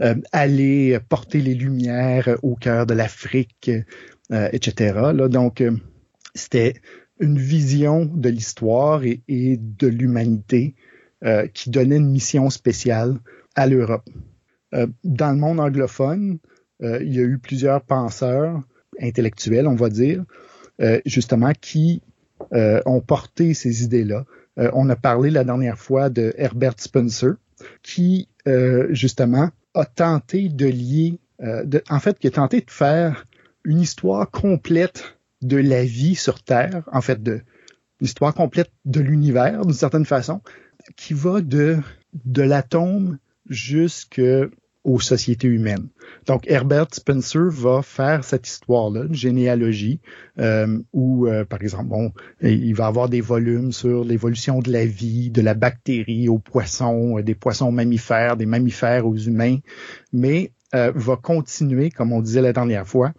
euh, 0.00 0.14
aller 0.32 0.98
porter 1.08 1.40
les 1.40 1.54
lumières 1.54 2.36
au 2.42 2.54
cœur 2.54 2.86
de 2.86 2.94
l'Afrique, 2.94 3.70
euh, 4.32 4.48
etc. 4.52 4.94
Là, 5.12 5.28
donc, 5.28 5.62
c'était 6.34 6.74
une 7.20 7.38
vision 7.38 8.04
de 8.04 8.28
l'histoire 8.28 9.02
et, 9.04 9.22
de 9.28 9.86
l'humanité 9.86 10.74
qui 11.52 11.70
donnait 11.70 11.96
une 11.96 12.10
mission 12.10 12.48
spéciale 12.48 13.18
à 13.56 13.66
l'Europe. 13.66 14.08
dans 15.02 15.30
le 15.32 15.36
monde 15.36 15.58
anglophone, 15.58 16.38
il 16.80 17.12
y 17.12 17.18
a 17.18 17.22
eu 17.22 17.38
plusieurs 17.38 17.82
penseurs 17.82 18.62
intellectuels, 19.00 19.66
on 19.66 19.74
va 19.74 19.88
dire, 19.88 20.24
justement, 21.04 21.52
qui 21.60 22.02
ont 22.52 23.00
porté 23.00 23.52
ces 23.54 23.82
idées-là. 23.82 24.24
Euh, 24.58 24.70
on 24.72 24.88
a 24.90 24.96
parlé 24.96 25.30
la 25.30 25.44
dernière 25.44 25.78
fois 25.78 26.10
de 26.10 26.34
Herbert 26.36 26.74
Spencer, 26.78 27.34
qui 27.82 28.28
euh, 28.46 28.88
justement 28.90 29.50
a 29.74 29.84
tenté 29.84 30.48
de 30.48 30.66
lier, 30.66 31.18
euh, 31.42 31.64
en 31.90 32.00
fait, 32.00 32.18
qui 32.18 32.26
a 32.26 32.30
tenté 32.30 32.60
de 32.60 32.70
faire 32.70 33.24
une 33.64 33.80
histoire 33.80 34.30
complète 34.30 35.17
de 35.42 35.56
la 35.56 35.84
vie 35.84 36.14
sur 36.14 36.42
Terre, 36.42 36.82
en 36.92 37.00
fait, 37.00 37.22
de 37.22 37.40
l'histoire 38.00 38.34
complète 38.34 38.70
de 38.84 39.00
l'univers, 39.00 39.64
d'une 39.64 39.74
certaine 39.74 40.06
façon, 40.06 40.40
qui 40.96 41.14
va 41.14 41.40
de 41.40 41.78
de 42.24 42.42
l'atome 42.42 43.18
jusque 43.48 44.20
aux 44.84 45.00
sociétés 45.00 45.48
humaines. 45.48 45.88
Donc 46.26 46.44
Herbert 46.46 46.86
Spencer 46.92 47.50
va 47.50 47.82
faire 47.82 48.24
cette 48.24 48.48
histoire-là, 48.48 49.04
une 49.04 49.14
généalogie, 49.14 50.00
euh, 50.38 50.78
où, 50.92 51.26
euh, 51.26 51.44
par 51.44 51.60
exemple, 51.62 51.88
bon, 51.88 52.12
il 52.42 52.74
va 52.74 52.86
avoir 52.86 53.08
des 53.08 53.20
volumes 53.20 53.72
sur 53.72 54.04
l'évolution 54.04 54.60
de 54.60 54.72
la 54.72 54.86
vie, 54.86 55.30
de 55.30 55.42
la 55.42 55.54
bactérie 55.54 56.28
aux 56.28 56.38
poissons, 56.38 57.18
euh, 57.18 57.22
des 57.22 57.34
poissons 57.34 57.70
mammifères, 57.70 58.36
des 58.36 58.46
mammifères 58.46 59.06
aux 59.06 59.16
humains, 59.16 59.58
mais 60.12 60.52
va 60.72 61.16
continuer, 61.16 61.88
comme 61.88 62.12
on 62.12 62.20
disait 62.20 62.42
la 62.42 62.52
dernière 62.52 62.86
fois, 62.86 63.14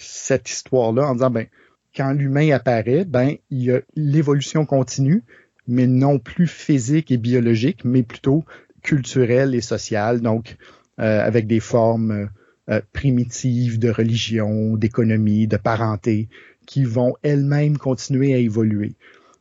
cette 0.00 0.48
histoire-là 0.50 1.06
en 1.06 1.14
disant, 1.14 1.30
ben, 1.30 1.46
quand 1.94 2.12
l'humain 2.12 2.50
apparaît, 2.52 3.04
ben, 3.04 3.34
il 3.50 3.62
y 3.62 3.70
a 3.70 3.80
l'évolution 3.96 4.64
continue, 4.64 5.22
mais 5.66 5.86
non 5.86 6.18
plus 6.18 6.46
physique 6.46 7.10
et 7.10 7.16
biologique, 7.16 7.84
mais 7.84 8.02
plutôt 8.02 8.44
culturelle 8.82 9.54
et 9.54 9.60
sociale. 9.60 10.20
Donc, 10.20 10.56
euh, 11.00 11.24
avec 11.24 11.46
des 11.46 11.60
formes 11.60 12.30
euh, 12.68 12.80
primitives 12.92 13.78
de 13.78 13.90
religion, 13.90 14.76
d'économie, 14.76 15.46
de 15.46 15.56
parenté, 15.56 16.28
qui 16.66 16.84
vont 16.84 17.14
elles-mêmes 17.22 17.78
continuer 17.78 18.34
à 18.34 18.38
évoluer. 18.38 18.94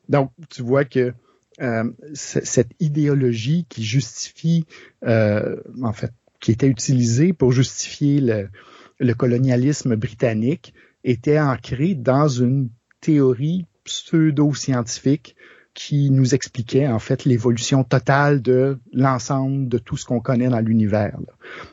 Donc, 0.07 0.31
tu 0.49 0.63
vois 0.63 0.85
que 0.85 1.13
euh, 1.61 1.83
cette 2.13 2.71
idéologie 2.79 3.65
qui 3.69 3.83
justifie, 3.83 4.65
en 5.03 5.93
fait, 5.93 6.11
qui 6.39 6.51
était 6.51 6.67
utilisée 6.67 7.33
pour 7.33 7.51
justifier 7.51 8.21
le, 8.21 8.49
le 8.99 9.13
colonialisme 9.13 9.95
britannique, 9.95 10.73
était 11.03 11.39
ancrée 11.39 11.95
dans 11.95 12.27
une 12.27 12.69
théorie 13.01 13.65
pseudo-scientifique 13.85 15.35
qui 15.73 16.11
nous 16.11 16.35
expliquait 16.35 16.87
en 16.87 16.99
fait 16.99 17.23
l'évolution 17.25 17.83
totale 17.83 18.41
de 18.41 18.77
l'ensemble 18.91 19.69
de 19.69 19.77
tout 19.77 19.95
ce 19.95 20.05
qu'on 20.05 20.19
connaît 20.19 20.49
dans 20.49 20.59
l'univers. 20.59 21.17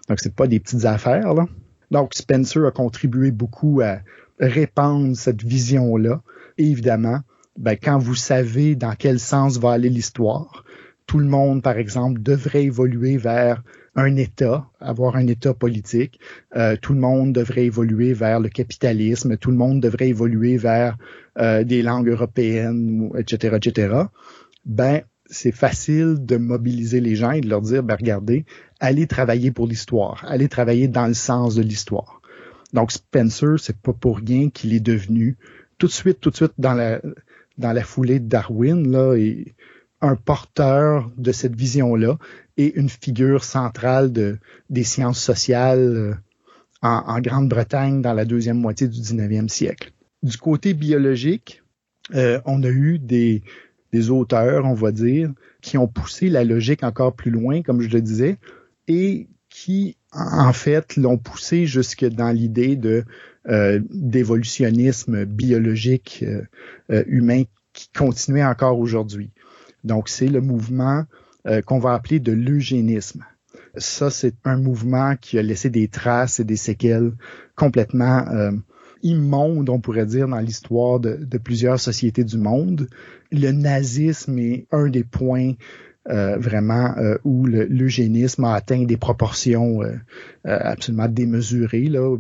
Donc 0.09 0.21
c'est 0.21 0.35
pas 0.35 0.47
des 0.47 0.61
petites 0.61 0.85
affaires. 0.85 1.35
Là. 1.35 1.47
Donc 1.91 2.15
Spencer 2.15 2.65
a 2.67 2.71
contribué 2.71 3.33
beaucoup 3.33 3.81
à 3.81 3.99
répandre 4.39 5.17
cette 5.17 5.43
vision-là. 5.43 6.23
évidemment, 6.59 7.21
ben, 7.59 7.77
quand 7.83 7.99
vous 7.99 8.15
savez 8.15 8.77
dans 8.77 8.95
quel 8.95 9.19
sens 9.19 9.59
va 9.59 9.73
aller 9.73 9.89
l'histoire, 9.89 10.65
tout 11.07 11.19
le 11.19 11.27
monde, 11.27 11.63
par 11.63 11.79
exemple, 11.79 12.21
devrait 12.21 12.65
évoluer 12.65 13.17
vers 13.17 13.63
un 13.97 14.17
État, 14.17 14.69
avoir 14.79 15.17
un 15.17 15.27
État 15.27 15.55
politique. 15.55 16.21
Euh, 16.55 16.77
tout 16.81 16.93
le 16.93 17.01
monde 17.01 17.33
devrait 17.33 17.65
évoluer 17.65 18.13
vers 18.13 18.41
le 18.41 18.51
capitalisme. 18.51 19.37
Tout 19.39 19.51
le 19.51 19.57
monde 19.57 19.81
devrait 19.81 20.09
évoluer 20.09 20.59
vers 20.59 20.97
euh, 21.39 21.65
des 21.65 21.83
langues 21.83 22.09
européennes, 22.09 23.11
etc., 23.17 23.57
etc. 23.57 23.97
Ben, 24.67 25.03
c'est 25.25 25.53
facile 25.53 26.19
de 26.21 26.37
mobiliser 26.37 27.01
les 27.01 27.17
gens 27.17 27.33
et 27.33 27.41
de 27.41 27.49
leur 27.49 27.63
dire, 27.63 27.83
ben 27.83 27.97
regardez, 27.97 28.45
allez 28.79 29.07
travailler 29.07 29.51
pour 29.51 29.67
l'histoire, 29.67 30.25
allez 30.29 30.49
travailler 30.49 30.87
dans 30.87 31.07
le 31.07 31.15
sens 31.15 31.57
de 31.57 31.63
l'histoire. 31.63 32.21
Donc 32.75 32.93
Spencer, 32.93 33.59
c'est 33.59 33.77
pas 33.77 33.93
pour 33.93 34.19
rien 34.19 34.51
qu'il 34.51 34.75
est 34.75 34.81
devenu 34.81 35.37
tout 35.79 35.87
de 35.87 35.93
suite, 35.93 36.21
tout 36.21 36.31
de 36.31 36.37
suite 36.37 36.53
dans 36.59 36.75
la 36.75 37.83
foulée 37.83 38.21
de 38.21 38.29
Darwin 38.29 38.91
là 38.91 39.17
un 40.01 40.17
porteur 40.17 41.11
de 41.17 41.33
cette 41.33 41.57
vision-là 41.57 42.19
et 42.57 42.79
une 42.79 42.89
figure 42.89 43.45
centrale 43.45 44.13
de, 44.13 44.39
des 44.71 44.85
sciences 44.85 45.21
sociales 45.21 45.79
euh, 45.79 46.15
en, 46.83 47.03
en 47.07 47.21
Grande-Bretagne 47.21 48.03
dans 48.03 48.15
la 48.15 48.25
deuxième 48.25 48.59
moitié 48.59 48.89
du 48.89 49.01
19e 49.01 49.49
siècle. 49.49 49.93
Du 50.23 50.39
côté 50.39 50.75
biologique, 50.75 51.63
euh, 52.15 52.41
on 52.45 52.63
a 52.63 52.69
eu 52.69 52.99
des, 52.99 53.43
des 53.93 54.11
auteurs, 54.11 54.65
on 54.65 54.75
va 54.75 54.93
dire, 54.93 55.33
qui 55.61 55.79
ont 55.79 55.89
poussé 55.89 56.29
la 56.29 56.45
logique 56.45 56.85
encore 56.85 57.15
plus 57.15 57.31
loin, 57.31 57.63
comme 57.63 57.81
je 57.81 57.89
le 57.89 58.01
disais, 58.01 58.39
et 58.89 59.29
qui, 59.49 59.97
en 60.13 60.53
fait, 60.53 60.97
l'ont 60.97 61.19
poussé 61.19 61.67
jusque 61.67 62.05
dans 62.05 62.31
l'idée 62.31 62.77
de 62.77 63.05
euh, 63.49 63.81
d'évolutionnisme 63.91 65.25
biologique 65.25 66.25
euh, 66.91 67.05
humain 67.07 67.45
qui 67.73 67.89
continuait 67.97 68.45
encore 68.45 68.79
aujourd'hui. 68.79 69.31
Donc, 69.85 70.09
c'est 70.09 70.29
le 70.29 70.41
mouvement 70.41 71.05
euh, 71.47 71.63
qu'on 71.63 71.79
va 71.79 71.95
appeler 71.95 72.21
de 72.21 72.33
l'eugénisme. 72.33 73.25
Ça, 73.77 74.11
c'est 74.11 74.35
un 74.45 74.57
mouvement 74.57 75.17
qui 75.21 75.39
a 75.39 75.43
laissé 75.43 75.69
des 75.71 75.89
traces 75.89 76.41
et 76.41 76.45
des 76.45 76.57
séquelles 76.57 77.13
complètement 77.57 78.27
euh, 78.29 78.53
immondes, 79.03 79.69
on 79.69 79.81
pourrait 79.81 80.07
dire, 80.07 80.29
dans 80.29 80.39
l'histoire 80.39 80.99
de, 80.99 81.39
plusieurs 81.39 81.79
sociétés 81.79 82.25
du 82.25 82.39
monde. 82.39 82.89
Le 83.31 83.53
nazisme 83.53 84.39
est 84.39 84.67
un 84.73 84.89
des 84.89 85.05
points 85.05 85.53
euh, 86.09 86.39
vraiment 86.39 86.95
où 87.25 87.47
l'eugénisme 87.47 88.45
a 88.45 88.55
atteint 88.55 88.85
des 88.85 88.97
proportions 88.97 89.81
absolument 90.45 91.09
démesurées. 91.09 91.89
Là 91.89 92.17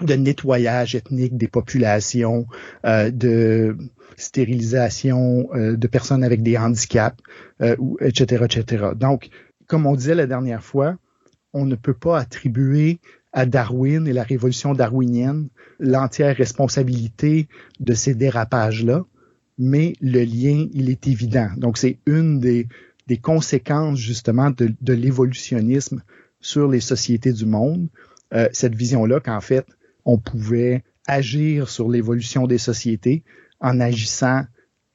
de 0.00 0.14
nettoyage 0.14 0.94
ethnique 0.94 1.36
des 1.36 1.48
populations, 1.48 2.46
euh, 2.84 3.10
de 3.10 3.76
stérilisation 4.18 5.48
euh, 5.54 5.76
de 5.76 5.86
personnes 5.86 6.24
avec 6.24 6.42
des 6.42 6.58
handicaps, 6.58 7.18
euh, 7.62 7.76
etc., 8.00 8.44
etc. 8.44 8.88
Donc, 8.96 9.30
comme 9.66 9.86
on 9.86 9.94
disait 9.94 10.14
la 10.14 10.26
dernière 10.26 10.62
fois, 10.62 10.96
on 11.52 11.64
ne 11.64 11.76
peut 11.76 11.94
pas 11.94 12.18
attribuer 12.18 13.00
à 13.32 13.46
Darwin 13.46 14.06
et 14.06 14.12
la 14.12 14.22
révolution 14.22 14.74
darwinienne 14.74 15.48
l'entière 15.78 16.36
responsabilité 16.36 17.48
de 17.78 17.94
ces 17.94 18.14
dérapages-là, 18.14 19.04
mais 19.58 19.92
le 20.00 20.24
lien, 20.24 20.66
il 20.72 20.90
est 20.90 21.06
évident. 21.06 21.48
Donc, 21.56 21.78
c'est 21.78 21.98
une 22.06 22.40
des, 22.40 22.68
des 23.06 23.18
conséquences 23.18 23.98
justement 23.98 24.50
de, 24.50 24.72
de 24.80 24.92
l'évolutionnisme 24.92 26.02
sur 26.40 26.68
les 26.68 26.80
sociétés 26.80 27.32
du 27.32 27.46
monde, 27.46 27.88
euh, 28.34 28.48
cette 28.52 28.74
vision-là 28.74 29.20
qu'en 29.20 29.40
fait, 29.40 29.66
on 30.04 30.18
pouvait 30.18 30.84
agir 31.06 31.68
sur 31.68 31.88
l'évolution 31.88 32.46
des 32.46 32.58
sociétés 32.58 33.24
en 33.60 33.80
agissant 33.80 34.44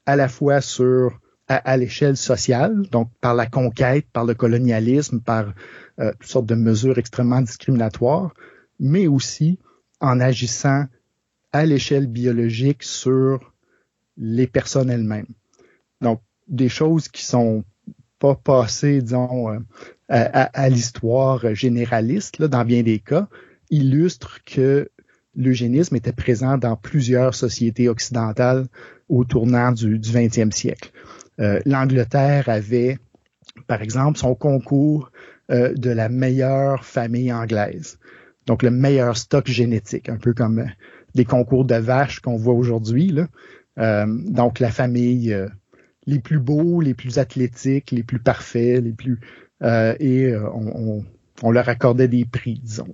à 0.05 0.15
la 0.15 0.27
fois 0.27 0.61
sur 0.61 1.19
à, 1.47 1.77
l'échelle 1.77 2.17
sociale, 2.17 2.83
donc 2.89 3.09
par 3.21 3.35
la 3.35 3.45
conquête, 3.45 4.07
par 4.11 4.25
le 4.25 4.33
colonialisme, 4.33 5.19
par 5.19 5.53
euh, 5.99 6.11
toutes 6.19 6.29
sortes 6.29 6.45
de 6.45 6.55
mesures 6.55 6.97
extrêmement 6.97 7.41
discriminatoires, 7.41 8.33
mais 8.79 9.07
aussi 9.07 9.59
en 9.99 10.19
agissant 10.19 10.85
à 11.51 11.65
l'échelle 11.65 12.07
biologique 12.07 12.83
sur 12.83 13.53
les 14.17 14.47
personnes 14.47 14.89
elles-mêmes. 14.89 15.27
Donc, 16.01 16.21
des 16.47 16.69
choses 16.69 17.07
qui 17.07 17.23
sont 17.23 17.63
pas 18.19 18.35
passées, 18.35 19.01
disons, 19.01 19.49
euh, 19.49 19.59
à, 20.09 20.43
à 20.59 20.69
l'histoire 20.69 21.53
généraliste, 21.53 22.39
là, 22.39 22.47
dans 22.47 22.65
bien 22.65 22.83
des 22.83 22.99
cas, 22.99 23.27
illustrent 23.69 24.43
que 24.45 24.89
l'eugénisme 25.35 25.95
était 25.95 26.13
présent 26.13 26.57
dans 26.57 26.75
plusieurs 26.75 27.35
sociétés 27.35 27.89
occidentales 27.89 28.67
au 29.09 29.23
tournant 29.25 29.71
du, 29.71 29.99
du 29.99 30.09
20e 30.09 30.51
siècle. 30.51 30.91
Euh, 31.39 31.59
L'Angleterre 31.65 32.49
avait, 32.49 32.99
par 33.67 33.81
exemple, 33.81 34.17
son 34.17 34.35
concours 34.35 35.11
euh, 35.51 35.73
de 35.73 35.89
la 35.89 36.09
meilleure 36.09 36.85
famille 36.85 37.33
anglaise. 37.33 37.99
Donc, 38.45 38.63
le 38.63 38.71
meilleur 38.71 39.17
stock 39.17 39.47
génétique, 39.47 40.09
un 40.09 40.17
peu 40.17 40.33
comme 40.33 40.65
des 41.15 41.25
concours 41.25 41.65
de 41.65 41.75
vaches 41.75 42.19
qu'on 42.19 42.37
voit 42.37 42.53
aujourd'hui. 42.53 43.15
Euh, 43.79 44.05
donc, 44.07 44.59
la 44.59 44.71
famille, 44.71 45.35
les 46.05 46.19
plus 46.19 46.39
beaux, 46.39 46.81
les 46.81 46.93
plus 46.93 47.17
athlétiques, 47.19 47.91
les 47.91 48.03
plus 48.03 48.19
parfaits, 48.19 48.83
les 48.83 48.91
plus 48.91 49.19
euh, 49.63 49.95
et 49.99 50.35
on, 50.35 51.03
on, 51.41 51.51
leur 51.51 51.69
accordait 51.69 52.07
des 52.07 52.25
prix, 52.25 52.59
disons. 52.61 52.93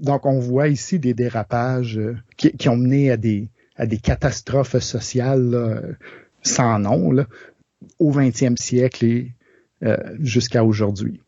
Donc 0.00 0.26
on 0.26 0.40
voit 0.40 0.68
ici 0.68 0.98
des 0.98 1.14
dérapages 1.14 2.00
qui, 2.36 2.50
qui, 2.50 2.68
ont 2.68 2.76
mené 2.76 3.12
à 3.12 3.16
des 3.16 3.48
à 3.76 3.86
des 3.86 3.98
catastrophes 3.98 4.78
sociales 4.78 5.96
sans 6.42 6.80
nom 6.80 7.12
là, 7.12 7.26
au 8.00 8.12
20e 8.12 8.56
siècle 8.56 9.04
et 9.04 9.34
jusqu'à 10.18 10.64
aujourd'hui. 10.64 11.20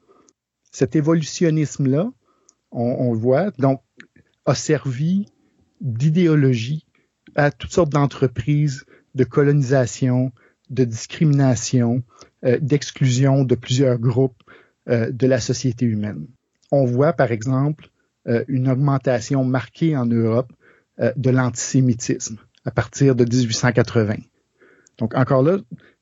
Cet 0.73 0.97
évolutionnisme-là, 0.97 2.11
on, 2.73 2.83
on, 2.83 3.13
le 3.13 3.19
voit, 3.19 3.53
donc 3.59 3.81
a 4.47 4.55
servi 4.57 5.27
d'idéologie 5.81 6.85
à 7.37 7.51
toutes 7.51 7.73
sortes 7.73 7.91
d'entreprises 7.91 8.85
de 9.15 9.25
colonisation, 9.25 10.33
de 10.71 10.85
discrimination, 10.85 12.03
euh, 12.45 12.59
d'exclusion 12.61 13.45
de 13.45 13.55
plusieurs 13.55 13.99
groupes 13.99 14.43
euh, 14.89 15.11
de 15.11 15.27
la 15.27 15.41
société 15.41 15.87
humaine. 15.87 16.27
On 16.73 16.85
voit, 16.85 17.13
par 17.13 17.33
exemple, 17.33 17.89
euh, 17.89 17.94
une 18.49 18.69
augmentation 18.69 19.45
marquée 19.45 19.97
en 19.97 20.07
Europe 20.07 20.53
de 20.99 21.31
l'antisémitisme 21.31 22.39
à 22.65 22.71
partir 22.71 23.15
de 23.15 23.25
1880. 23.25 24.15
Donc 24.99 25.15
encore 25.15 25.43
là, 25.43 25.59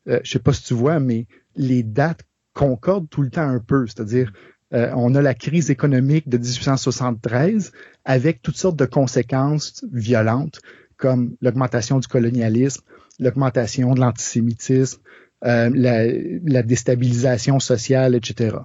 je 0.06 0.30
sais 0.30 0.38
pas 0.38 0.52
si 0.52 0.62
tu 0.64 0.74
vois, 0.74 1.00
mais 1.00 1.26
les 1.56 1.82
dates 1.82 2.22
concordent 2.54 3.08
tout 3.10 3.22
le 3.22 3.30
temps 3.30 3.48
un 3.48 3.58
peu, 3.58 3.86
c'est-à-dire 3.86 4.32
on 4.70 5.14
a 5.14 5.22
la 5.22 5.34
crise 5.34 5.70
économique 5.70 6.28
de 6.28 6.38
1873 6.38 7.72
avec 8.04 8.40
toutes 8.42 8.56
sortes 8.56 8.78
de 8.78 8.86
conséquences 8.86 9.84
violentes 9.92 10.60
comme 11.02 11.34
l'augmentation 11.40 11.98
du 11.98 12.06
colonialisme, 12.06 12.82
l'augmentation 13.18 13.92
de 13.94 14.00
l'antisémitisme, 14.00 15.00
euh, 15.44 15.68
la, 15.74 16.62
déstabilisation 16.62 17.58
sociale, 17.58 18.14
etc. 18.14 18.56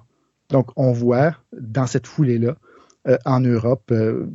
Donc, 0.50 0.70
on 0.76 0.92
voit 0.92 1.36
dans 1.60 1.88
cette 1.88 2.06
foulée-là, 2.06 2.50
euh, 2.50 2.54
en 3.26 3.40
Europe, 3.40 3.92
euh, 3.92 4.28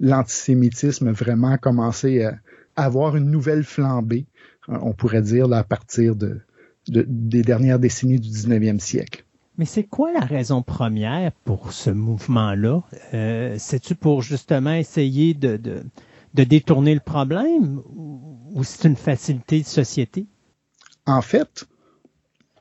l'antisémitisme 0.00 1.10
vraiment 1.10 1.56
commencé 1.58 2.24
à 2.24 2.38
avoir 2.76 3.16
une 3.16 3.30
nouvelle 3.30 3.64
flambée, 3.64 4.26
on 4.68 4.92
pourrait 4.92 5.22
dire, 5.22 5.52
à 5.52 5.64
partir 5.64 6.16
de, 6.16 6.40
des 6.88 7.42
dernières 7.42 7.78
décennies 7.78 8.18
du 8.18 8.28
19e 8.28 8.80
siècle. 8.80 9.24
Mais 9.56 9.64
c'est 9.64 9.84
quoi 9.84 10.12
la 10.12 10.20
raison 10.20 10.62
première 10.62 11.30
pour 11.44 11.72
ce 11.72 11.90
mouvement-là? 11.90 12.82
C'est-tu 13.58 13.94
pour 13.94 14.22
justement 14.22 14.74
essayer 14.74 15.32
de, 15.34 15.56
de 16.34 16.44
détourner 16.44 16.94
le 16.94 17.00
problème 17.00 17.80
ou 17.94 18.64
c'est 18.64 18.88
une 18.88 18.96
facilité 18.96 19.60
de 19.60 19.66
société? 19.66 20.26
En 21.06 21.22
fait, 21.22 21.66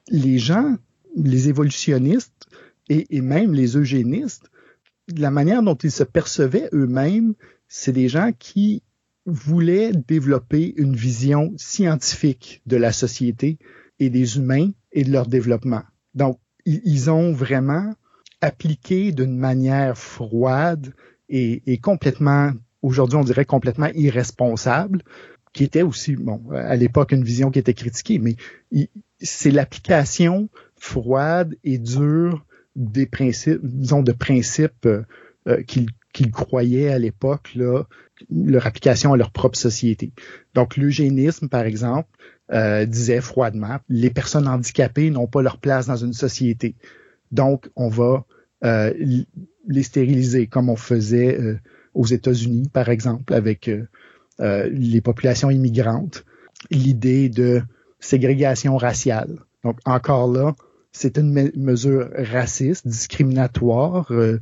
les 0.10 0.38
gens, 0.38 0.76
les 1.16 1.50
évolutionnistes 1.50 2.48
et, 2.89 3.22
même 3.22 3.54
les 3.54 3.78
eugénistes, 3.78 4.52
la 5.08 5.32
manière 5.32 5.63
dont 5.63 5.76
ils 5.76 5.92
se 5.92 6.04
percevaient 6.04 6.70
eux-mêmes, 6.74 7.34
c'est 7.68 7.92
des 7.92 8.10
gens 8.10 8.32
qui 8.38 8.84
voulaient 9.26 9.92
développer 9.92 10.74
une 10.78 10.96
vision 10.96 11.54
scientifique 11.58 12.62
de 12.66 12.78
la 12.78 12.92
société 12.92 13.58
et 14.00 14.10
des 14.10 14.38
humains 14.38 14.72
et 14.92 15.04
de 15.04 15.12
leur 15.12 15.28
développement. 15.28 15.84
Donc, 16.13 16.39
ils 16.66 17.10
ont 17.10 17.32
vraiment 17.32 17.94
appliqué 18.42 19.12
d'une 19.12 19.38
manière 19.38 19.98
froide 19.98 20.94
et, 21.30 21.78
complètement 21.82 22.52
aujourd'hui 22.82 23.18
on 23.18 23.24
dirait 23.24 23.46
complètement 23.46 23.89
irresponsable, 23.96 25.04
qui 25.54 25.63
était 25.63 25.82
aussi, 25.82 26.16
bon, 26.16 26.42
à 26.52 26.76
l'époque 26.76 27.12
une 27.12 27.24
vision 27.24 27.50
qui 27.50 27.60
était 27.60 27.74
critiquée, 27.74 28.20
mais 28.20 28.36
c'est 29.20 29.52
l'application 29.52 30.50
froide 30.76 31.56
et 31.63 31.78
dure 31.78 32.46
des 32.76 33.06
principes, 33.06 33.60
disons, 33.64 34.02
de 34.02 34.12
principes 34.12 34.86
euh, 34.86 35.04
euh, 35.48 35.62
qu'ils 35.64 36.32
croyaient 36.32 36.90
à 36.90 37.00
l'époque, 37.00 37.56
leur 37.56 38.68
application 38.68 39.14
à 39.14 39.18
leur 39.18 39.32
propre 39.32 39.58
société. 39.58 40.12
Donc 40.54 40.78
l'eugénisme, 40.78 41.50
par 41.50 41.64
exemple, 41.64 42.10
euh, 42.52 42.86
disait 42.86 43.22
froidement, 43.22 43.78
les 43.90 44.10
personnes 44.10 44.48
handicapées 44.48 45.10
n'ont 45.10 45.28
pas 45.28 45.42
leur 45.42 45.58
place 45.58 45.88
dans 45.88 45.96
une 45.96 46.14
société. 46.14 46.76
Donc, 47.32 47.70
on 47.76 47.90
va 47.90 48.26
les 48.62 49.84
stériliser 49.84 50.48
comme 50.48 50.70
on 50.70 50.78
faisait 50.78 51.60
aux 51.94 52.06
États-Unis, 52.06 52.70
par 52.72 52.88
exemple, 52.88 53.34
avec 53.34 53.70
les 54.40 55.02
populations 55.02 55.50
immigrantes, 55.50 56.24
l'idée 56.72 57.28
de 57.28 57.62
ségrégation 58.00 58.78
raciale. 58.78 59.40
Donc 59.64 59.78
encore 59.86 60.32
là, 60.32 60.54
c'est 60.93 61.17
une 61.17 61.51
mesure 61.56 62.10
raciste, 62.15 62.88
discriminatoire, 62.88 64.12
euh, 64.12 64.39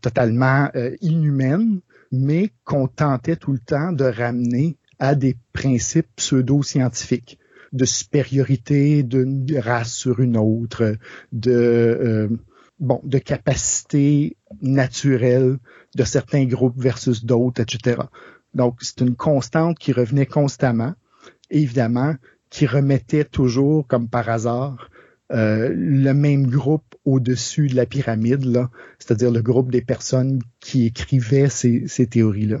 totalement 0.00 0.70
inhumaine, 1.00 1.80
mais 2.10 2.50
qu'on 2.64 2.88
tentait 2.88 3.36
tout 3.36 3.52
le 3.52 3.58
temps 3.58 3.92
de 3.92 4.04
ramener 4.04 4.76
à 4.98 5.14
des 5.14 5.36
principes 5.52 6.08
pseudo-scientifiques 6.16 7.38
de 7.72 7.84
supériorité 7.84 9.02
d'une 9.02 9.46
race 9.58 9.92
sur 9.92 10.20
une 10.20 10.36
autre, 10.36 10.96
de 11.32 12.30
bon, 12.80 13.00
de 13.04 13.18
capacité 13.18 14.36
naturelle 14.62 15.58
de 15.96 16.04
certains 16.04 16.44
groupes 16.44 16.80
versus 16.80 17.24
d'autres, 17.24 17.60
etc. 17.60 18.02
Donc, 18.54 18.76
c'est 18.80 19.00
une 19.00 19.16
constante 19.16 19.78
qui 19.78 19.92
revenait 19.92 20.26
constamment, 20.26 20.94
évidemment, 21.50 22.14
qui 22.50 22.66
remettait 22.66 23.24
toujours, 23.24 23.86
comme 23.86 24.08
par 24.08 24.28
hasard, 24.28 24.88
euh, 25.30 25.70
le 25.74 26.14
même 26.14 26.46
groupe 26.46 26.94
au-dessus 27.04 27.68
de 27.68 27.76
la 27.76 27.84
pyramide, 27.84 28.46
c'est-à-dire 28.98 29.30
le 29.30 29.42
groupe 29.42 29.70
des 29.70 29.82
personnes 29.82 30.40
qui 30.60 30.86
écrivaient 30.86 31.50
ces, 31.50 32.06
théories-là. 32.06 32.60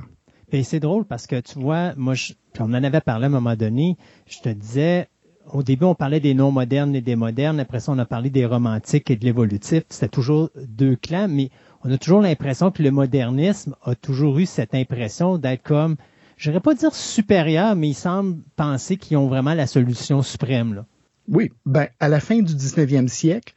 Et 0.52 0.62
c'est 0.62 0.80
drôle 0.80 1.04
parce 1.04 1.26
que 1.26 1.40
tu 1.40 1.58
vois, 1.58 1.94
moi, 1.96 2.14
je, 2.14 2.34
on 2.58 2.74
en 2.74 2.84
avait 2.84 3.00
parlé 3.00 3.24
à 3.24 3.28
un 3.28 3.30
moment 3.30 3.56
donné, 3.56 3.96
je 4.26 4.38
te 4.40 4.48
disais, 4.50 5.08
au 5.50 5.62
début, 5.62 5.84
on 5.84 5.94
parlait 5.94 6.20
des 6.20 6.34
non 6.34 6.50
modernes 6.50 6.94
et 6.94 7.00
des 7.00 7.16
modernes. 7.16 7.58
Après 7.60 7.80
ça, 7.80 7.92
on 7.92 7.98
a 7.98 8.04
parlé 8.04 8.28
des 8.28 8.44
romantiques 8.44 9.10
et 9.10 9.16
de 9.16 9.24
l'évolutif. 9.24 9.84
C'était 9.88 10.08
toujours 10.08 10.50
deux 10.66 10.96
clans, 10.96 11.28
mais 11.28 11.50
on 11.84 11.90
a 11.90 11.96
toujours 11.96 12.20
l'impression 12.20 12.70
que 12.70 12.82
le 12.82 12.90
modernisme 12.90 13.74
a 13.82 13.94
toujours 13.94 14.38
eu 14.38 14.46
cette 14.46 14.74
impression 14.74 15.38
d'être 15.38 15.62
comme, 15.62 15.96
je 16.36 16.50
pas 16.50 16.74
dire 16.74 16.94
supérieur, 16.94 17.76
mais 17.76 17.88
il 17.88 17.94
semble 17.94 18.42
penser 18.56 18.98
qu'ils 18.98 19.16
ont 19.16 19.28
vraiment 19.28 19.54
la 19.54 19.66
solution 19.66 20.22
suprême. 20.22 20.84
Oui, 21.28 21.52
ben, 21.66 21.88
à 22.00 22.08
la 22.08 22.20
fin 22.20 22.40
du 22.40 22.54
19e 22.54 23.08
siècle, 23.08 23.54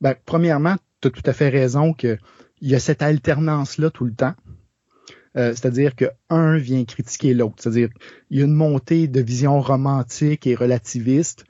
ben, 0.00 0.14
premièrement, 0.24 0.76
tu 1.00 1.08
as 1.08 1.10
tout 1.10 1.22
à 1.26 1.32
fait 1.32 1.50
raison 1.50 1.92
qu'il 1.92 2.18
y 2.62 2.74
a 2.74 2.78
cette 2.78 3.02
alternance-là 3.02 3.90
tout 3.90 4.04
le 4.04 4.14
temps. 4.14 4.34
Euh, 5.36 5.50
c'est-à-dire 5.50 5.94
que 5.94 6.06
un 6.28 6.56
vient 6.56 6.84
critiquer 6.84 7.34
l'autre. 7.34 7.56
C'est-à-dire 7.58 7.90
il 8.30 8.38
y 8.38 8.42
a 8.42 8.46
une 8.46 8.54
montée 8.54 9.06
de 9.06 9.20
vision 9.20 9.60
romantique 9.60 10.46
et 10.46 10.54
relativiste 10.54 11.44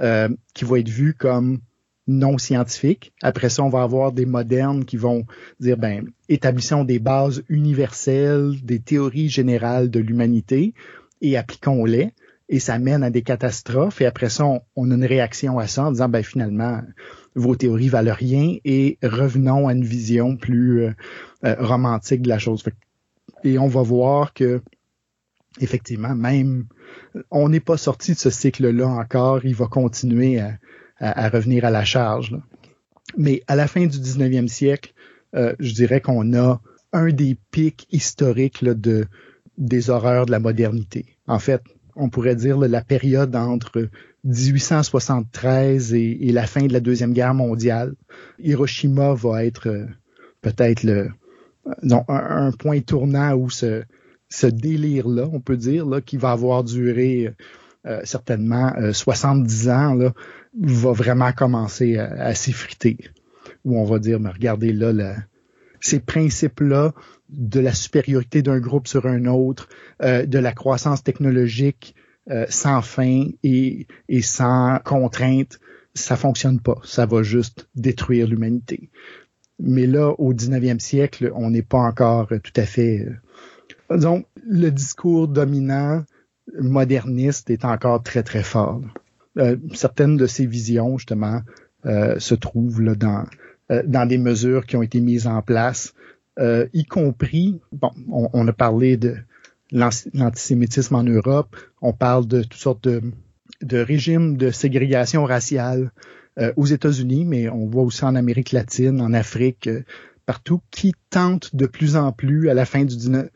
euh, 0.00 0.28
qui 0.54 0.64
va 0.64 0.78
être 0.78 0.88
vue 0.88 1.12
comme 1.12 1.58
non 2.06 2.38
scientifique. 2.38 3.12
Après 3.20 3.50
ça, 3.50 3.62
on 3.64 3.68
va 3.68 3.82
avoir 3.82 4.12
des 4.12 4.26
modernes 4.26 4.84
qui 4.84 4.96
vont 4.96 5.26
dire, 5.60 5.76
ben, 5.76 6.08
établissons 6.28 6.84
des 6.84 6.98
bases 6.98 7.42
universelles, 7.48 8.54
des 8.62 8.78
théories 8.78 9.28
générales 9.28 9.90
de 9.90 9.98
l'humanité 9.98 10.72
et 11.20 11.36
appliquons-les. 11.36 12.12
Et 12.48 12.60
ça 12.60 12.78
mène 12.78 13.02
à 13.02 13.10
des 13.10 13.22
catastrophes. 13.22 14.00
Et 14.00 14.06
après 14.06 14.28
ça, 14.28 14.44
on, 14.44 14.90
a 14.90 14.94
une 14.94 15.04
réaction 15.04 15.58
à 15.58 15.66
ça 15.66 15.84
en 15.86 15.90
disant, 15.90 16.08
ben, 16.08 16.22
finalement, 16.22 16.80
vos 17.34 17.56
théories 17.56 17.88
valent 17.88 18.14
rien 18.14 18.56
et 18.64 18.98
revenons 19.02 19.68
à 19.68 19.72
une 19.72 19.84
vision 19.84 20.36
plus 20.36 20.84
euh, 20.84 20.94
romantique 21.58 22.22
de 22.22 22.28
la 22.28 22.38
chose 22.38 22.62
et 23.44 23.58
on 23.58 23.68
va 23.68 23.82
voir 23.82 24.34
que 24.34 24.60
effectivement, 25.60 26.14
même 26.14 26.66
on 27.30 27.48
n'est 27.48 27.60
pas 27.60 27.76
sorti 27.76 28.12
de 28.12 28.18
ce 28.18 28.30
cycle-là 28.30 28.88
encore, 28.88 29.44
il 29.44 29.54
va 29.54 29.66
continuer 29.66 30.40
à, 30.98 31.28
revenir 31.28 31.64
à 31.64 31.70
la 31.70 31.84
charge. 31.84 32.36
Mais 33.16 33.42
à 33.46 33.56
la 33.56 33.68
fin 33.68 33.86
du 33.86 33.98
19e 33.98 34.48
siècle, 34.48 34.92
euh, 35.34 35.54
je 35.58 35.72
dirais 35.72 36.00
qu'on 36.00 36.34
a 36.34 36.60
un 36.92 37.08
des 37.08 37.36
pics 37.50 37.86
historiques 37.90 38.64
de, 38.64 39.06
des 39.58 39.90
horreurs 39.90 40.26
de 40.26 40.30
la 40.30 40.40
modernité. 40.40 41.16
En 41.26 41.38
fait, 41.38 41.62
on 41.96 42.08
pourrait 42.10 42.36
dire 42.36 42.58
la 42.58 42.82
période 42.82 43.34
entre 43.34 43.88
1873 44.24 45.94
et, 45.94 46.30
la 46.32 46.46
fin 46.46 46.66
de 46.66 46.72
la 46.72 46.80
Deuxième 46.80 47.12
Guerre 47.12 47.34
mondiale. 47.34 47.94
Hiroshima 48.38 49.14
va 49.14 49.44
être 49.44 49.68
euh, 49.68 49.86
peut-être 50.42 50.86
un, 52.08 52.50
point 52.52 52.80
tournant 52.80 53.34
où 53.34 53.50
ce, 53.50 53.84
délire-là, 54.42 55.28
on 55.32 55.40
peut 55.40 55.56
dire, 55.56 55.86
là, 55.86 56.00
qui 56.00 56.16
va 56.16 56.32
avoir 56.32 56.64
duré 56.64 57.32
euh, 57.86 58.00
certainement 58.04 58.72
70 58.92 59.68
euh, 59.68 59.72
ans, 59.72 59.94
là, 59.94 60.12
va 60.60 60.92
vraiment 60.92 61.32
commencer 61.32 61.98
à, 61.98 62.34
s'effriter. 62.34 62.98
Où 63.64 63.78
on 63.78 63.84
va 63.84 63.98
dire, 63.98 64.20
mais 64.20 64.30
regardez 64.30 64.72
là, 64.72 64.92
ces 65.80 66.00
principes-là 66.00 66.92
de 67.28 67.60
la 67.60 67.72
supériorité 67.72 68.42
d'un 68.42 68.60
groupe 68.60 68.88
sur 68.88 69.06
un 69.06 69.26
autre, 69.26 69.68
euh, 70.02 70.26
de 70.26 70.38
la 70.38 70.52
croissance 70.52 71.02
technologique 71.02 71.94
sans 72.48 72.82
fin 72.82 73.28
et, 73.44 73.86
et 74.08 74.20
sans 74.20 74.80
contrainte, 74.84 75.60
ça 75.94 76.16
fonctionne 76.16 76.60
pas. 76.60 76.78
Ça 76.84 77.06
va 77.06 77.22
juste 77.22 77.68
détruire 77.74 78.26
l'humanité. 78.26 78.90
Mais 79.58 79.86
là, 79.86 80.10
au 80.18 80.34
19e 80.34 80.80
siècle, 80.80 81.32
on 81.34 81.50
n'est 81.50 81.62
pas 81.62 81.78
encore 81.78 82.28
tout 82.28 82.52
à 82.56 82.66
fait... 82.66 83.06
Euh, 83.90 83.96
disons, 83.96 84.24
le 84.44 84.70
discours 84.70 85.28
dominant 85.28 86.04
moderniste 86.58 87.50
est 87.50 87.64
encore 87.64 88.02
très, 88.02 88.22
très 88.22 88.42
fort. 88.42 88.82
Euh, 89.38 89.56
certaines 89.74 90.16
de 90.16 90.26
ces 90.26 90.46
visions, 90.46 90.98
justement, 90.98 91.40
euh, 91.86 92.18
se 92.18 92.34
trouvent 92.34 92.82
là, 92.82 92.94
dans, 92.94 93.24
euh, 93.70 93.82
dans 93.84 94.06
des 94.06 94.18
mesures 94.18 94.66
qui 94.66 94.76
ont 94.76 94.82
été 94.82 95.00
mises 95.00 95.26
en 95.26 95.42
place, 95.42 95.94
euh, 96.38 96.66
y 96.72 96.84
compris, 96.84 97.60
bon, 97.72 97.90
on, 98.10 98.28
on 98.32 98.48
a 98.48 98.52
parlé 98.52 98.96
de 98.96 99.16
l'antisémitisme 99.72 100.94
en 100.94 101.02
Europe, 101.02 101.56
on 101.82 101.92
parle 101.92 102.26
de 102.26 102.42
toutes 102.42 102.54
sortes 102.54 102.84
de, 102.84 103.02
de 103.62 103.78
régimes 103.78 104.36
de 104.36 104.50
ségrégation 104.50 105.24
raciale 105.24 105.90
euh, 106.38 106.52
aux 106.56 106.66
États-Unis, 106.66 107.24
mais 107.24 107.48
on 107.48 107.66
voit 107.66 107.82
aussi 107.82 108.04
en 108.04 108.14
Amérique 108.14 108.52
latine, 108.52 109.00
en 109.00 109.12
Afrique, 109.12 109.66
euh, 109.66 109.84
partout, 110.26 110.60
qui 110.70 110.94
tentent 111.10 111.54
de 111.56 111.66
plus 111.66 111.96
en 111.96 112.12
plus 112.12 112.48
à 112.50 112.54
la 112.54 112.66
fin 112.66 112.84
du 112.84 112.96
19, 112.96 113.28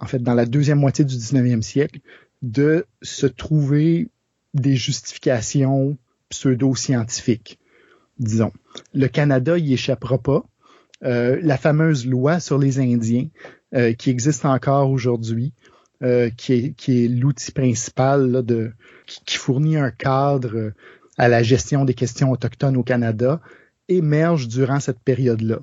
en 0.00 0.06
fait, 0.06 0.20
dans 0.20 0.34
la 0.34 0.46
deuxième 0.46 0.78
moitié 0.78 1.04
du 1.04 1.14
19e 1.14 1.62
siècle, 1.62 2.00
de 2.42 2.86
se 3.02 3.26
trouver 3.26 4.08
des 4.54 4.76
justifications 4.76 5.98
pseudo-scientifiques, 6.30 7.58
disons. 8.18 8.52
Le 8.94 9.08
Canada 9.08 9.58
y 9.58 9.74
échappera 9.74 10.18
pas. 10.18 10.44
Euh, 11.04 11.38
la 11.42 11.58
fameuse 11.58 12.06
loi 12.06 12.40
sur 12.40 12.58
les 12.58 12.78
Indiens, 12.78 13.28
euh, 13.74 13.92
qui 13.92 14.08
existe 14.08 14.46
encore 14.46 14.90
aujourd'hui, 14.90 15.52
euh, 16.02 16.30
qui 16.30 16.74
est, 16.86 17.08
l'outil 17.08 17.52
principal 17.52 18.44
de, 18.44 18.72
qui, 19.06 19.20
qui, 19.26 19.36
fournit 19.36 19.76
un 19.76 19.90
cadre 19.90 20.72
à 21.18 21.28
la 21.28 21.42
gestion 21.42 21.84
des 21.84 21.92
questions 21.92 22.30
autochtones 22.30 22.76
au 22.76 22.82
Canada, 22.82 23.40
émerge 23.88 24.48
durant 24.48 24.80
cette 24.80 25.00
période-là. 25.00 25.58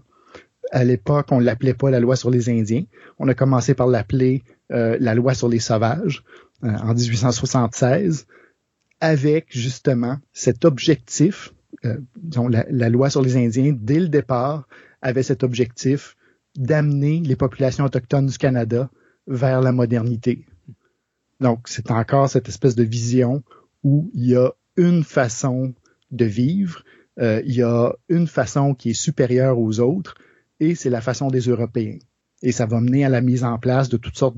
À 0.71 0.84
l'époque, 0.84 1.28
on 1.32 1.39
l'appelait 1.39 1.73
pas 1.73 1.89
la 1.89 1.99
loi 1.99 2.15
sur 2.15 2.30
les 2.30 2.49
Indiens. 2.49 2.84
On 3.17 3.28
a 3.28 3.34
commencé 3.34 3.73
par 3.73 3.88
l'appeler 3.88 4.43
la 4.69 5.13
loi 5.13 5.36
sur 5.36 5.49
les 5.49 5.60
sauvages 5.60 6.23
en 6.63 6.95
1876, 6.95 8.26
avec 8.99 9.45
justement 9.49 10.17
cet 10.32 10.65
objectif, 10.65 11.54
euh, 11.86 11.98
la, 12.70 12.90
loi 12.90 13.10
sur 13.10 13.22
les 13.22 13.38
Indiens, 13.38 13.76
dès 13.76 14.00
le 14.00 14.10
départ, 14.10 14.68
avait 15.02 15.24
cet 15.24 15.44
objectif 15.44 16.16
d'amener 16.56 17.20
les 17.20 17.36
populations 17.36 17.86
autochtones 17.86 18.28
du 18.28 18.38
Canada 18.38 18.90
vers 19.28 19.62
la 19.62 19.72
modernité. 19.72 20.46
Donc, 21.40 21.68
c'est 21.68 21.92
encore 21.92 22.30
cette 22.30 22.48
espèce 22.48 22.76
de 22.76 22.84
vision 22.84 23.44
où 23.84 24.10
il 24.14 24.28
y 24.28 24.36
a 24.36 24.52
une 24.78 25.04
façon 25.04 25.74
de 26.12 26.26
vivre, 26.26 26.84
euh, 27.20 27.42
il 27.46 27.56
y 27.56 27.64
a 27.64 27.94
une 28.10 28.28
façon 28.28 28.76
qui 28.76 28.92
est 28.92 28.94
supérieure 28.94 29.60
aux 29.60 29.80
autres, 29.80 30.16
et 30.60 30.76
c'est 30.76 30.90
la 30.90 31.02
façon 31.02 31.28
des 31.28 31.42
Européens. 31.42 31.98
Et 32.42 32.52
ça 32.52 32.66
va 32.66 32.80
mener 32.80 33.04
à 33.06 33.10
la 33.10 33.22
mise 33.22 33.44
en 33.44 33.58
place 33.58 33.90
de 33.90 33.98
toutes 33.98 34.18
sortes 34.18 34.38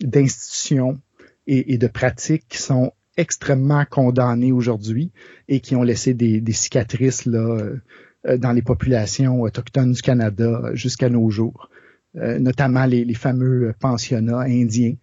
d'institutions 0.00 1.00
et, 1.46 1.74
et, 1.74 1.78
de 1.78 1.86
pratiques 1.86 2.46
qui 2.48 2.58
sont 2.58 2.92
extrêmement 3.18 3.84
condamnées 3.84 4.52
aujourd'hui 4.52 5.10
et 5.48 5.60
qui 5.60 5.76
ont 5.76 5.82
laissé 5.82 6.14
des, 6.14 6.42
cicatrices 6.52 7.26
euh, 7.26 7.76
dans 8.24 8.52
les 8.52 8.62
populations 8.62 9.42
autochtones 9.42 9.92
du 9.92 10.00
Canada 10.00 10.70
jusqu'à 10.72 11.10
nos 11.10 11.28
jours, 11.28 11.68
euh, 12.16 12.38
notamment 12.38 12.86
les, 12.86 13.04
les, 13.04 13.14
fameux 13.14 13.74
pensionnats 13.78 14.40
indiens, 14.40 14.94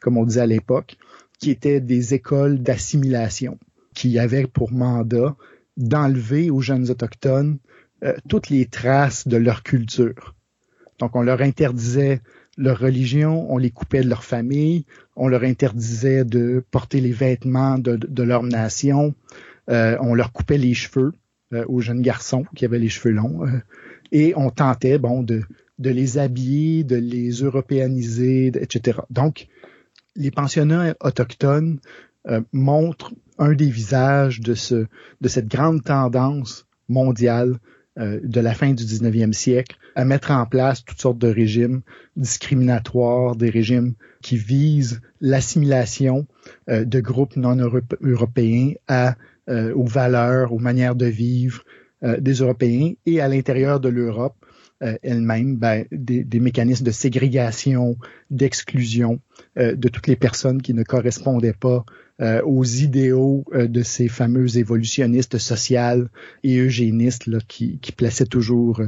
comme 0.00 0.16
on 0.16 0.24
disait 0.24 0.40
à 0.40 0.46
l'époque, 0.46 0.96
qui 1.38 1.50
étaient 1.50 1.80
des 1.80 2.14
écoles 2.14 2.62
d'assimilation, 2.62 3.58
qui 3.94 4.18
avaient 4.18 4.46
pour 4.46 4.72
mandat 4.72 5.36
d'enlever 5.76 6.50
aux 6.50 6.60
jeunes 6.60 6.90
autochtones 6.90 7.58
euh, 8.04 8.14
toutes 8.28 8.50
les 8.50 8.66
traces 8.66 9.26
de 9.26 9.36
leur 9.36 9.62
culture. 9.62 10.34
Donc, 11.00 11.16
on 11.16 11.22
leur 11.22 11.40
interdisait 11.40 12.20
leur 12.56 12.78
religion, 12.78 13.52
on 13.52 13.58
les 13.58 13.70
coupait 13.70 14.02
de 14.02 14.08
leur 14.08 14.24
famille, 14.24 14.86
on 15.16 15.28
leur 15.28 15.42
interdisait 15.44 16.24
de 16.24 16.64
porter 16.70 17.00
les 17.00 17.12
vêtements 17.12 17.78
de, 17.78 18.22
leur 18.22 18.42
nation, 18.42 19.14
euh, 19.70 19.96
on 20.00 20.14
leur 20.14 20.32
coupait 20.32 20.58
les 20.58 20.74
cheveux 20.74 21.12
euh, 21.52 21.64
aux 21.68 21.80
jeunes 21.80 22.02
garçons 22.02 22.44
qui 22.54 22.64
avaient 22.64 22.78
les 22.78 22.88
cheveux 22.88 23.14
longs, 23.14 23.46
euh, 23.46 23.60
et 24.12 24.34
on 24.36 24.50
tentait, 24.50 24.98
bon, 24.98 25.22
de, 25.22 25.42
les 25.78 26.18
habiller, 26.18 26.84
de 26.84 26.96
les 26.96 27.30
européaniser, 27.30 28.46
etc. 28.46 28.98
Donc, 29.10 29.48
les 30.16 30.30
pensionnats 30.30 30.94
autochtones 31.00 31.80
montrent 32.52 33.12
un 33.38 33.52
des 33.54 33.68
visages 33.68 34.40
de 34.40 34.54
cette 34.54 35.48
grande 35.48 35.82
tendance 35.82 36.66
mondiale 36.88 37.58
euh, 37.98 38.20
de 38.22 38.40
la 38.40 38.54
fin 38.54 38.72
du 38.72 38.84
19e 38.84 39.32
siècle 39.32 39.76
à 39.94 40.04
mettre 40.04 40.30
en 40.30 40.46
place 40.46 40.84
toutes 40.84 41.00
sortes 41.00 41.18
de 41.18 41.28
régimes 41.28 41.82
discriminatoires, 42.16 43.36
des 43.36 43.50
régimes 43.50 43.94
qui 44.22 44.36
visent 44.36 45.00
l'assimilation 45.20 46.26
euh, 46.68 46.84
de 46.84 47.00
groupes 47.00 47.36
non 47.36 47.56
européens 48.00 48.72
à, 48.88 49.16
euh, 49.48 49.74
aux 49.74 49.86
valeurs, 49.86 50.52
aux 50.52 50.58
manières 50.58 50.94
de 50.94 51.06
vivre 51.06 51.62
euh, 52.02 52.18
des 52.18 52.34
Européens 52.34 52.94
et 53.06 53.20
à 53.20 53.28
l'intérieur 53.28 53.80
de 53.80 53.88
l'Europe 53.88 54.34
elle-même 55.02 55.56
ben, 55.56 55.86
des, 55.92 56.40
mécanismes 56.40 56.84
de 56.84 56.90
ségrégation, 56.90 57.96
d'exclusion 58.30 59.18
euh, 59.56 59.76
de 59.76 59.88
toutes 59.88 60.08
les 60.08 60.16
personnes 60.16 60.60
qui 60.60 60.74
ne 60.74 60.82
correspondaient 60.82 61.52
pas 61.52 61.84
euh, 62.20 62.42
aux 62.42 62.64
idéaux 62.64 63.44
euh, 63.52 63.68
de 63.68 63.82
ces 63.82 64.08
fameux 64.08 64.56
évolutionnistes 64.58 65.38
sociales 65.38 66.08
et 66.42 66.58
eugénistes 66.58 67.28
qui, 67.46 67.78
plaçaient 67.96 68.26
toujours 68.26 68.82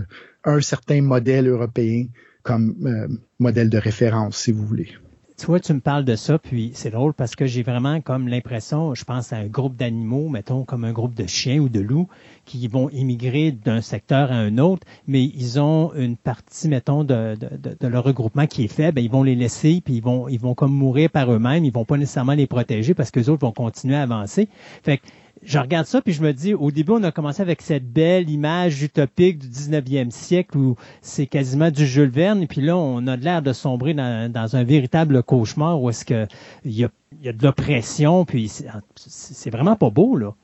un 0.44 0.60
certain 0.60 1.02
modèle 1.02 1.48
européen 1.48 2.06
comme 2.42 3.18
modèle 3.40 3.68
de 3.68 3.78
référence, 3.78 4.36
si 4.38 4.52
vous 4.52 4.64
voulez. 4.64 4.88
Tu 5.38 5.44
vois, 5.44 5.60
tu 5.60 5.74
me 5.74 5.80
parles 5.80 6.06
de 6.06 6.16
ça, 6.16 6.38
puis 6.38 6.70
c'est 6.72 6.88
drôle 6.88 7.12
parce 7.12 7.36
que 7.36 7.44
j'ai 7.44 7.62
vraiment 7.62 8.00
comme 8.00 8.26
l'impression, 8.26 8.94
je 8.94 9.04
pense 9.04 9.34
à 9.34 9.36
un 9.36 9.48
groupe 9.48 9.76
d'animaux, 9.76 10.30
mettons 10.30 10.64
comme 10.64 10.84
un 10.84 10.92
groupe 10.92 11.14
de 11.14 11.26
chiens 11.26 11.58
ou 11.58 11.68
de 11.68 11.80
loups, 11.80 12.08
qui 12.46 12.66
vont 12.68 12.88
immigrer 12.88 13.52
d'un 13.52 13.82
secteur 13.82 14.32
à 14.32 14.36
un 14.36 14.56
autre, 14.56 14.86
mais 15.06 15.22
ils 15.22 15.60
ont 15.60 15.92
une 15.94 16.16
partie, 16.16 16.68
mettons, 16.68 17.04
de, 17.04 17.36
de, 17.36 17.86
leur 17.86 18.04
regroupement 18.04 18.46
qui 18.46 18.64
est 18.64 18.68
faible, 18.68 18.98
ils 18.98 19.10
vont 19.10 19.22
les 19.22 19.34
laisser, 19.34 19.82
puis 19.84 19.96
ils 19.96 20.02
vont, 20.02 20.26
ils 20.26 20.40
vont 20.40 20.54
comme 20.54 20.72
mourir 20.72 21.10
par 21.10 21.30
eux-mêmes, 21.30 21.66
ils 21.66 21.72
vont 21.72 21.84
pas 21.84 21.98
nécessairement 21.98 22.32
les 22.32 22.46
protéger 22.46 22.94
parce 22.94 23.10
que 23.10 23.20
les 23.20 23.28
autres 23.28 23.44
vont 23.44 23.52
continuer 23.52 23.96
à 23.96 24.02
avancer. 24.02 24.48
Fait 24.82 24.96
que 24.96 25.06
je 25.42 25.58
regarde 25.58 25.86
ça 25.86 26.00
puis 26.00 26.12
je 26.12 26.22
me 26.22 26.32
dis, 26.32 26.54
au 26.54 26.70
début, 26.70 26.92
on 26.92 27.02
a 27.02 27.12
commencé 27.12 27.42
avec 27.42 27.62
cette 27.62 27.90
belle 27.90 28.30
image 28.30 28.82
utopique 28.82 29.38
du 29.38 29.48
19e 29.48 30.10
siècle 30.10 30.56
où 30.56 30.76
c'est 31.02 31.26
quasiment 31.26 31.70
du 31.70 31.86
Jules 31.86 32.10
Verne, 32.10 32.42
et 32.42 32.46
puis 32.46 32.60
là, 32.60 32.76
on 32.76 33.06
a 33.06 33.16
l'air 33.16 33.42
de 33.42 33.52
sombrer 33.52 33.94
dans, 33.94 34.56
un 34.56 34.64
véritable 34.64 35.22
cauchemar 35.22 35.80
où 35.80 35.90
est-ce 35.90 36.04
que 36.04 36.26
il 36.64 36.72
y 36.72 36.84
a, 36.84 36.88
y 37.22 37.28
a 37.28 37.32
de 37.32 37.42
l'oppression, 37.42 38.24
puis 38.24 38.50
c'est 38.94 39.50
vraiment 39.50 39.76
pas 39.76 39.90
beau, 39.90 40.16
là. 40.16 40.34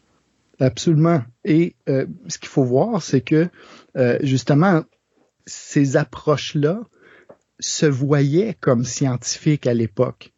Absolument. 0.61 1.23
Et 1.45 1.75
euh, 1.89 2.07
ce 2.29 2.39
qu'il 2.39 2.49
faut 2.49 2.63
voir, 2.63 3.03
c'est 3.03 3.21
que 3.21 3.49
euh, 3.97 4.19
justement, 4.23 4.83
ces 5.47 5.97
approches-là 5.97 6.81
se 7.59 7.87
voyaient 7.87 8.55
comme 8.61 8.85
scientifiques 8.85 9.67
à 9.67 9.75
l'époque 9.75 10.32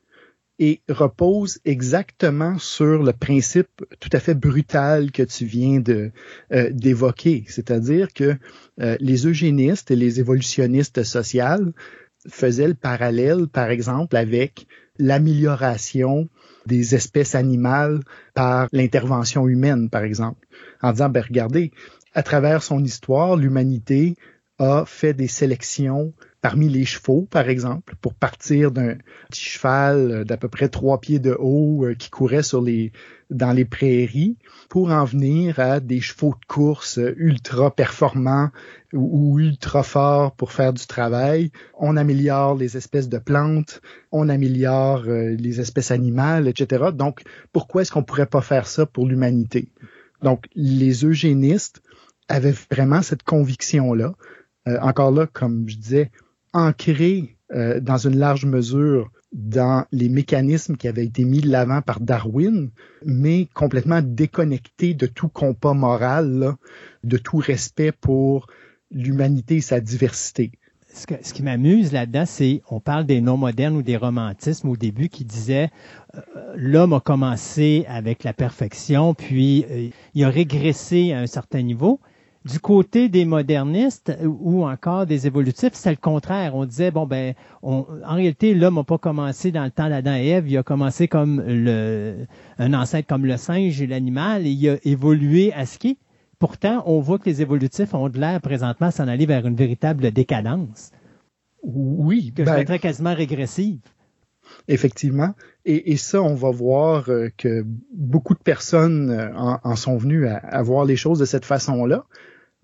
et 0.58 0.82
repose 0.88 1.58
exactement 1.64 2.58
sur 2.58 3.02
le 3.02 3.12
principe 3.12 3.84
tout 3.98 4.10
à 4.12 4.20
fait 4.20 4.34
brutal 4.34 5.10
que 5.10 5.22
tu 5.22 5.44
viens 5.46 5.80
de 5.80 6.12
euh, 6.52 6.70
d'évoquer, 6.70 7.44
c'est-à-dire 7.48 8.12
que 8.12 8.36
euh, 8.80 8.96
les 9.00 9.26
eugénistes 9.26 9.90
et 9.90 9.96
les 9.96 10.20
évolutionnistes 10.20 11.02
sociaux 11.02 11.72
faisaient 12.28 12.68
le 12.68 12.74
parallèle, 12.74 13.48
par 13.48 13.70
exemple, 13.70 14.16
avec 14.16 14.66
l'amélioration 14.98 16.28
des 16.66 16.94
espèces 16.94 17.34
animales 17.34 18.00
par 18.34 18.68
l'intervention 18.72 19.48
humaine, 19.48 19.90
par 19.90 20.04
exemple, 20.04 20.46
en 20.80 20.92
disant, 20.92 21.10
ben 21.10 21.22
regardez, 21.26 21.72
à 22.14 22.22
travers 22.22 22.62
son 22.62 22.82
histoire, 22.82 23.36
l'humanité 23.36 24.16
a 24.58 24.84
fait 24.86 25.14
des 25.14 25.26
sélections 25.26 26.14
parmi 26.44 26.68
les 26.68 26.84
chevaux, 26.84 27.26
par 27.30 27.48
exemple, 27.48 27.94
pour 28.02 28.12
partir 28.12 28.70
d'un 28.70 28.96
petit 29.30 29.40
cheval 29.40 30.26
d'à 30.26 30.36
peu 30.36 30.48
près 30.48 30.68
trois 30.68 31.00
pieds 31.00 31.18
de 31.18 31.34
haut 31.38 31.86
euh, 31.86 31.94
qui 31.94 32.10
courait 32.10 32.42
sur 32.42 32.60
les, 32.60 32.92
dans 33.30 33.52
les 33.52 33.64
prairies, 33.64 34.36
pour 34.68 34.90
en 34.90 35.06
venir 35.06 35.58
à 35.58 35.80
des 35.80 36.02
chevaux 36.02 36.34
de 36.38 36.44
course 36.46 37.00
ultra 37.16 37.74
performants 37.74 38.50
ou, 38.92 39.38
ultra 39.38 39.82
forts 39.82 40.32
pour 40.32 40.52
faire 40.52 40.74
du 40.74 40.86
travail. 40.86 41.50
On 41.78 41.96
améliore 41.96 42.56
les 42.56 42.76
espèces 42.76 43.08
de 43.08 43.16
plantes, 43.16 43.80
on 44.12 44.28
améliore 44.28 45.04
euh, 45.06 45.34
les 45.38 45.62
espèces 45.62 45.92
animales, 45.92 46.46
etc. 46.46 46.90
Donc, 46.92 47.22
pourquoi 47.54 47.80
est-ce 47.80 47.92
qu'on 47.92 48.02
pourrait 48.02 48.26
pas 48.26 48.42
faire 48.42 48.66
ça 48.66 48.84
pour 48.84 49.06
l'humanité? 49.06 49.70
Donc, 50.22 50.44
les 50.54 51.06
eugénistes 51.06 51.80
avaient 52.28 52.54
vraiment 52.70 53.00
cette 53.00 53.22
conviction-là. 53.22 54.12
Euh, 54.68 54.78
encore 54.80 55.10
là, 55.10 55.26
comme 55.26 55.66
je 55.70 55.76
disais, 55.76 56.10
ancré 56.54 57.36
euh, 57.52 57.80
dans 57.80 57.98
une 57.98 58.16
large 58.16 58.46
mesure 58.46 59.10
dans 59.32 59.84
les 59.90 60.08
mécanismes 60.08 60.76
qui 60.76 60.88
avaient 60.88 61.04
été 61.04 61.24
mis 61.24 61.40
de 61.40 61.50
l'avant 61.50 61.82
par 61.82 62.00
Darwin, 62.00 62.70
mais 63.04 63.48
complètement 63.52 64.00
déconnecté 64.00 64.94
de 64.94 65.06
tout 65.06 65.28
compas 65.28 65.74
moral, 65.74 66.54
de 67.02 67.16
tout 67.18 67.38
respect 67.38 67.92
pour 67.92 68.46
l'humanité 68.92 69.56
et 69.56 69.60
sa 69.60 69.80
diversité. 69.80 70.52
Ce, 70.94 71.32
qui 71.32 71.42
m'amuse 71.42 71.92
là-dedans, 71.92 72.24
c'est 72.24 72.62
on 72.70 72.78
parle 72.78 73.04
des 73.04 73.20
non 73.20 73.36
modernes 73.36 73.76
ou 73.76 73.82
des 73.82 73.96
romantismes 73.96 74.68
au 74.68 74.76
début 74.76 75.08
qui 75.08 75.24
disaient 75.24 75.70
euh, 76.14 76.20
l'homme 76.54 76.92
a 76.92 77.00
commencé 77.00 77.84
avec 77.88 78.22
la 78.22 78.32
perfection, 78.32 79.12
puis 79.12 79.66
euh, 79.68 79.88
il 80.14 80.24
a 80.24 80.30
régressé 80.30 81.12
à 81.12 81.18
un 81.18 81.26
certain 81.26 81.62
niveau. 81.62 81.98
Du 82.44 82.60
côté 82.60 83.08
des 83.08 83.24
modernistes 83.24 84.12
ou 84.22 84.66
encore 84.66 85.06
des 85.06 85.26
évolutifs, 85.26 85.72
c'est 85.72 85.90
le 85.90 85.96
contraire. 85.96 86.54
On 86.54 86.66
disait, 86.66 86.90
bon, 86.90 87.06
ben, 87.06 87.32
en 87.62 87.86
réalité, 88.06 88.54
l'homme 88.54 88.74
n'a 88.74 88.84
pas 88.84 88.98
commencé 88.98 89.50
dans 89.50 89.64
le 89.64 89.70
temps 89.70 89.88
d'Adam 89.88 90.14
et 90.14 90.28
Ève, 90.28 90.48
il 90.48 90.58
a 90.58 90.62
commencé 90.62 91.08
comme 91.08 91.42
le, 91.46 92.26
un 92.58 92.74
ancêtre 92.74 93.08
comme 93.08 93.24
le 93.24 93.38
singe 93.38 93.80
et 93.80 93.86
l'animal, 93.86 94.46
et 94.46 94.50
il 94.50 94.68
a 94.68 94.76
évolué 94.84 95.54
à 95.54 95.64
ce 95.64 95.78
qui 95.78 95.98
Pourtant, 96.38 96.82
on 96.84 97.00
voit 97.00 97.18
que 97.18 97.24
les 97.24 97.40
évolutifs 97.40 97.94
ont 97.94 98.10
de 98.10 98.18
l'air 98.18 98.38
présentement 98.42 98.90
s'en 98.90 99.08
aller 99.08 99.24
vers 99.24 99.46
une 99.46 99.56
véritable 99.56 100.10
décadence. 100.10 100.90
Oui. 101.62 102.34
Que 102.36 102.42
ben, 102.42 102.66
je 102.68 102.76
quasiment 102.76 103.14
régressive. 103.14 103.80
Effectivement. 104.68 105.34
Et, 105.64 105.96
ça, 105.96 106.20
on 106.20 106.34
va 106.34 106.50
voir 106.50 107.08
euh, 107.08 107.30
que 107.38 107.64
beaucoup 107.94 108.34
de 108.34 108.42
personnes 108.42 109.10
euh, 109.10 109.32
en, 109.34 109.76
sont 109.76 109.96
venues 109.96 110.26
à, 110.26 110.36
à, 110.36 110.62
voir 110.62 110.84
les 110.84 110.96
choses 110.96 111.18
de 111.18 111.24
cette 111.24 111.46
façon-là 111.46 112.04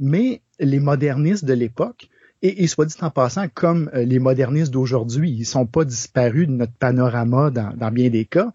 mais 0.00 0.40
les 0.58 0.80
modernistes 0.80 1.44
de 1.44 1.52
l'époque, 1.52 2.08
et, 2.42 2.66
soit 2.66 2.86
dit 2.86 2.94
en 3.02 3.10
passant, 3.10 3.46
comme 3.52 3.90
euh, 3.94 4.04
les 4.04 4.18
modernistes 4.18 4.72
d'aujourd'hui, 4.72 5.30
ils 5.30 5.44
sont 5.44 5.66
pas 5.66 5.84
disparus 5.84 6.46
de 6.48 6.52
notre 6.52 6.72
panorama 6.72 7.50
dans, 7.50 7.92
bien 7.92 8.08
des 8.08 8.24
cas, 8.24 8.50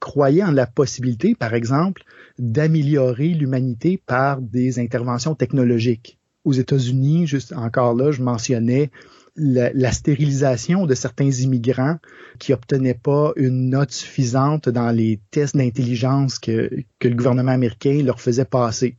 croyaient 0.00 0.42
en 0.42 0.50
la 0.50 0.66
possibilité, 0.66 1.34
par 1.34 1.52
exemple, 1.52 2.04
d'améliorer 2.38 3.28
l'humanité 3.28 4.00
par 4.06 4.40
des 4.40 4.78
interventions 4.78 5.34
technologiques. 5.34 6.18
Aux 6.44 6.52
États-Unis, 6.52 7.26
juste 7.26 7.52
encore 7.52 7.94
là, 7.94 8.12
je 8.12 8.22
mentionnais 8.22 8.90
la, 9.36 9.92
stérilisation 9.92 10.86
de 10.86 10.94
certains 10.94 11.30
immigrants 11.30 11.98
qui 12.38 12.54
obtenaient 12.54 12.94
pas 12.94 13.32
une 13.36 13.68
note 13.68 13.92
suffisante 13.92 14.70
dans 14.70 14.90
les 14.90 15.20
tests 15.30 15.56
d'intelligence 15.56 16.38
que 16.38 16.70
le 17.02 17.14
gouvernement 17.14 17.52
américain 17.52 18.02
leur 18.02 18.20
faisait 18.20 18.46
passer 18.46 18.96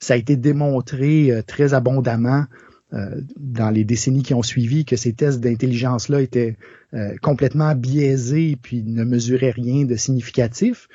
ça 0.00 0.14
a 0.14 0.16
été 0.16 0.36
démontré 0.36 1.30
euh, 1.30 1.42
très 1.42 1.74
abondamment 1.74 2.46
euh, 2.92 3.20
dans 3.36 3.70
les 3.70 3.84
décennies 3.84 4.24
qui 4.24 4.34
ont 4.34 4.42
suivi 4.42 4.84
que 4.84 4.96
ces 4.96 5.12
tests 5.12 5.40
d'intelligence-là 5.40 6.22
étaient 6.22 6.56
euh, 6.94 7.14
complètement 7.22 7.74
biaisés 7.76 8.58
puis 8.60 8.82
ne 8.82 9.04
mesuraient 9.04 9.52
rien 9.52 9.84
de 9.84 9.94
significatif. 9.94 10.88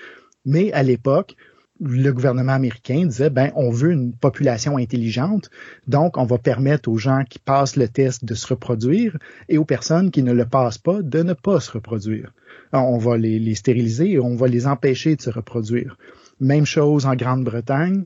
Mais 0.43 0.73
à 0.73 0.83
l'époque, 0.83 1.35
le 1.79 2.11
gouvernement 2.11 2.53
américain 2.53 3.05
disait 3.05 3.29
ben 3.29 3.51
on 3.55 3.69
veut 3.69 3.91
une 3.91 4.13
population 4.13 4.77
intelligente, 4.77 5.49
donc 5.87 6.17
on 6.17 6.25
va 6.25 6.37
permettre 6.37 6.89
aux 6.89 6.97
gens 6.97 7.23
qui 7.29 7.39
passent 7.39 7.75
le 7.75 7.87
test 7.87 8.25
de 8.25 8.33
se 8.33 8.47
reproduire 8.47 9.17
et 9.49 9.57
aux 9.57 9.65
personnes 9.65 10.11
qui 10.11 10.23
ne 10.23 10.33
le 10.33 10.45
passent 10.45 10.77
pas 10.77 11.01
de 11.01 11.21
ne 11.21 11.33
pas 11.33 11.59
se 11.59 11.71
reproduire. 11.71 12.33
on 12.73 12.97
va 12.97 13.17
les, 13.17 13.39
les 13.39 13.55
stériliser 13.55 14.11
et 14.11 14.19
on 14.19 14.35
va 14.35 14.47
les 14.47 14.67
empêcher 14.67 15.15
de 15.15 15.21
se 15.21 15.29
reproduire. 15.29 15.97
Même 16.39 16.65
chose 16.65 17.05
en 17.05 17.15
Grande-Bretagne. 17.15 18.05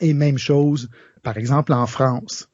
Et 0.00 0.14
même 0.14 0.38
chose, 0.38 0.88
par 1.22 1.36
exemple, 1.36 1.72
en 1.72 1.86
France. 1.86 2.48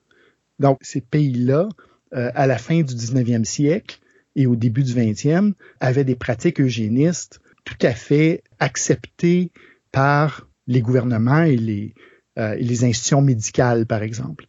Donc, 0.59 0.79
ces 0.83 1.01
pays-là, 1.01 1.69
euh, 2.15 2.31
à 2.35 2.47
la 2.47 2.59
fin 2.59 2.83
du 2.83 2.95
19e 2.95 3.45
siècle 3.45 3.99
et 4.37 4.47
au 4.47 4.57
début 4.57 4.83
du 4.83 4.93
20e, 4.93 5.53
avaient 5.81 6.05
des 6.05 6.17
pratiques 6.17 6.61
eugénistes 6.61 7.41
tout 7.65 7.79
à 7.83 7.93
fait 7.93 8.43
acceptées 8.61 9.51
par 9.93 10.49
les 10.67 10.81
gouvernements 10.81 11.43
et 11.43 11.57
les, 11.57 11.95
euh, 12.39 12.55
les 12.57 12.85
institutions 12.85 13.23
médicales, 13.23 13.87
par 13.87 14.03
exemple. 14.03 14.47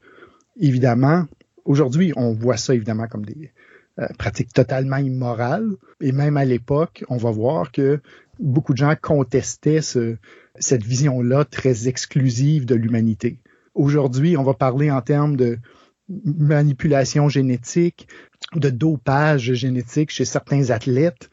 Évidemment, 0.59 1.25
aujourd'hui, 1.65 2.13
on 2.15 2.33
voit 2.33 2.57
ça 2.57 2.73
évidemment 2.73 3.07
comme 3.07 3.25
des 3.25 3.51
euh, 3.99 4.07
pratiques 4.17 4.53
totalement 4.53 4.97
immorales. 4.97 5.71
Et 6.01 6.11
même 6.11 6.37
à 6.37 6.45
l'époque, 6.45 7.03
on 7.09 7.17
va 7.17 7.31
voir 7.31 7.71
que 7.71 8.01
beaucoup 8.39 8.73
de 8.73 8.77
gens 8.77 8.95
contestaient 9.01 9.81
ce, 9.81 10.17
cette 10.59 10.83
vision-là 10.83 11.45
très 11.45 11.87
exclusive 11.87 12.65
de 12.65 12.75
l'humanité. 12.75 13.39
Aujourd'hui, 13.73 14.37
on 14.37 14.43
va 14.43 14.53
parler 14.53 14.91
en 14.91 15.01
termes 15.01 15.35
de 15.35 15.59
manipulation 16.07 17.29
génétique, 17.29 18.07
de 18.55 18.69
dopage 18.69 19.53
génétique 19.53 20.11
chez 20.11 20.25
certains 20.25 20.69
athlètes. 20.69 21.29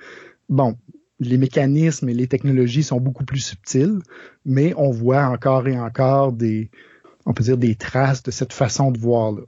Bon, 0.48 0.76
les 1.20 1.38
mécanismes 1.38 2.09
et 2.09 2.14
les 2.14 2.26
technologies 2.26 2.82
sont 2.82 3.00
beaucoup 3.00 3.24
plus 3.24 3.38
subtils, 3.38 4.00
mais 4.44 4.74
on 4.76 4.90
voit 4.90 5.26
encore 5.26 5.68
et 5.68 5.78
encore 5.78 6.32
des, 6.32 6.70
on 7.26 7.32
peut 7.32 7.44
dire, 7.44 7.59
des 7.59 7.76
traces 7.76 8.22
de 8.22 8.30
cette 8.30 8.53
façon 8.53 8.90
de 8.90 8.98
voir-là. 8.98 9.42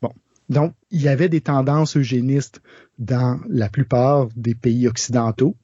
Bon. 0.00 0.12
Donc, 0.48 0.72
il 0.90 1.02
y 1.02 1.08
avait 1.08 1.28
des 1.28 1.40
tendances 1.40 1.96
eugénistes 1.96 2.62
dans 2.98 3.40
la 3.48 3.68
plupart 3.68 4.28
des 4.36 4.54
pays 4.54 4.88
occidentaux 4.88 5.56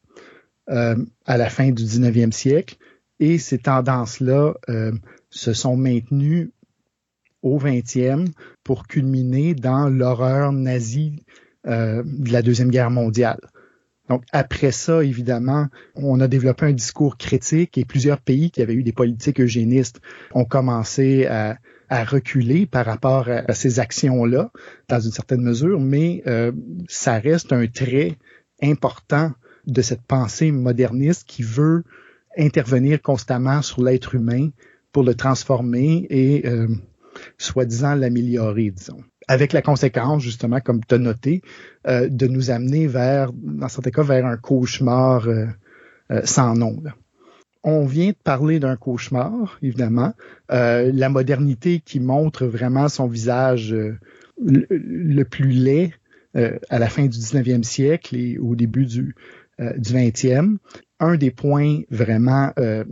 euh, 0.71 0.97
à 1.27 1.37
la 1.37 1.51
fin 1.51 1.71
du 1.71 1.85
19e 1.85 2.33
siècle, 2.33 2.77
et 3.21 3.39
ces 3.39 3.59
tendances-là 3.59 4.55
euh, 4.69 4.93
se 5.31 5.53
sont 5.53 5.77
maintenues 5.77 6.51
au 7.43 7.59
20e 7.59 8.29
pour 8.65 8.87
culminer 8.87 9.55
dans 9.55 9.89
l'horreur 9.89 10.53
nazie 10.53 11.23
euh, 11.67 12.03
de 12.05 12.33
la 12.33 12.43
Deuxième 12.43 12.71
Guerre 12.71 12.91
mondiale. 12.91 13.41
Donc 14.09 14.23
après 14.33 14.73
ça, 14.73 15.03
évidemment, 15.03 15.69
on 15.95 16.21
a 16.21 16.29
développé 16.29 16.67
un 16.67 16.73
discours 16.73 17.17
critique 17.17 17.79
et 17.79 17.85
plusieurs 17.85 18.21
pays 18.21 18.51
qui 18.51 18.61
avaient 18.61 18.75
eu 18.75 18.83
des 18.83 18.93
politiques 18.93 19.41
eugénistes 19.41 20.01
ont 20.33 20.45
commencé 20.45 21.27
à, 21.27 21.59
reculer 21.91 22.67
par 22.67 22.85
rapport 22.85 23.29
à, 23.29 23.55
ces 23.55 23.79
actions-là, 23.79 24.51
dans 24.89 24.99
une 24.99 25.13
certaine 25.13 25.43
mesure, 25.43 25.79
mais 25.79 26.25
euh, 26.27 26.51
ça 26.89 27.21
reste 27.21 27.53
un 27.53 27.69
trait 27.69 28.19
important 28.61 29.33
de 29.67 29.83
cette 29.83 30.03
pensée 30.03 30.53
moderniste 30.53 31.25
qui 31.27 31.43
veut 31.43 31.85
intervenir 32.37 33.01
constamment 33.01 33.63
sur 33.63 33.83
l'être 33.83 34.15
humain 34.15 34.51
pour 34.93 35.03
le 35.03 35.15
transformer 35.15 36.07
et 36.11 36.47
euh, 36.47 36.69
soi-disant 37.39 37.95
l'améliorer, 37.95 38.71
disons. 38.71 39.03
Avec 39.27 39.53
la 39.53 39.63
conséquence, 39.63 40.23
justement, 40.23 40.61
comme 40.61 40.81
tu 40.85 40.95
as 40.95 40.99
noté, 40.99 41.43
euh, 41.87 42.09
de 42.09 42.27
nous 42.27 42.51
amener 42.51 42.87
vers, 42.87 43.33
dans 43.33 43.69
certains 43.69 43.91
cas, 43.91 44.03
vers 44.03 44.27
un 44.27 44.37
cauchemar 44.37 45.27
euh, 45.29 45.47
sans 46.25 46.55
nom. 46.55 46.83
On 47.63 47.87
vient 47.87 48.11
de 48.11 48.17
parler 48.23 48.61
d'un 48.61 48.77
cauchemar, 48.77 49.59
évidemment. 49.63 50.13
la 50.51 51.09
modernité 51.09 51.81
qui 51.81 51.99
montre 51.99 52.45
vraiment 52.45 52.89
son 52.91 53.07
visage 53.07 53.75
le, 54.45 55.23
plus 55.23 55.53
laid 55.53 55.95
à 56.35 56.79
la 56.79 56.89
fin 56.91 57.07
du 57.07 57.19
19e 57.19 57.63
siècle 57.63 58.17
et 58.17 58.37
au 58.37 58.55
début 58.55 58.85
du, 58.85 59.15
du 59.59 59.93
20e 59.93 60.59
un 61.01 61.17
des 61.17 61.31
points 61.31 61.81
vraiment 61.91 62.53
euh, 62.59 62.85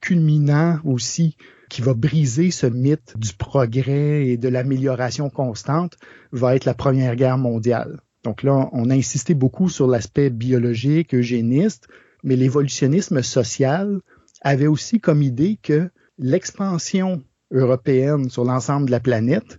culminants 0.00 0.78
aussi 0.84 1.36
qui 1.68 1.82
va 1.82 1.94
briser 1.94 2.50
ce 2.50 2.66
mythe 2.66 3.14
du 3.16 3.32
progrès 3.32 4.26
et 4.26 4.36
de 4.36 4.48
l'amélioration 4.48 5.30
constante 5.30 5.96
va 6.32 6.56
être 6.56 6.64
la 6.64 6.74
Première 6.74 7.14
Guerre 7.14 7.38
mondiale. 7.38 8.00
Donc 8.24 8.42
là, 8.42 8.68
on 8.72 8.90
a 8.90 8.94
insisté 8.94 9.34
beaucoup 9.34 9.68
sur 9.68 9.86
l'aspect 9.86 10.30
biologique, 10.30 11.14
eugéniste, 11.14 11.86
mais 12.24 12.36
l'évolutionnisme 12.36 13.22
social 13.22 14.00
avait 14.42 14.66
aussi 14.66 15.00
comme 15.00 15.22
idée 15.22 15.58
que 15.62 15.90
l'expansion 16.18 17.22
européenne 17.52 18.30
sur 18.30 18.44
l'ensemble 18.44 18.86
de 18.86 18.90
la 18.90 19.00
planète 19.00 19.58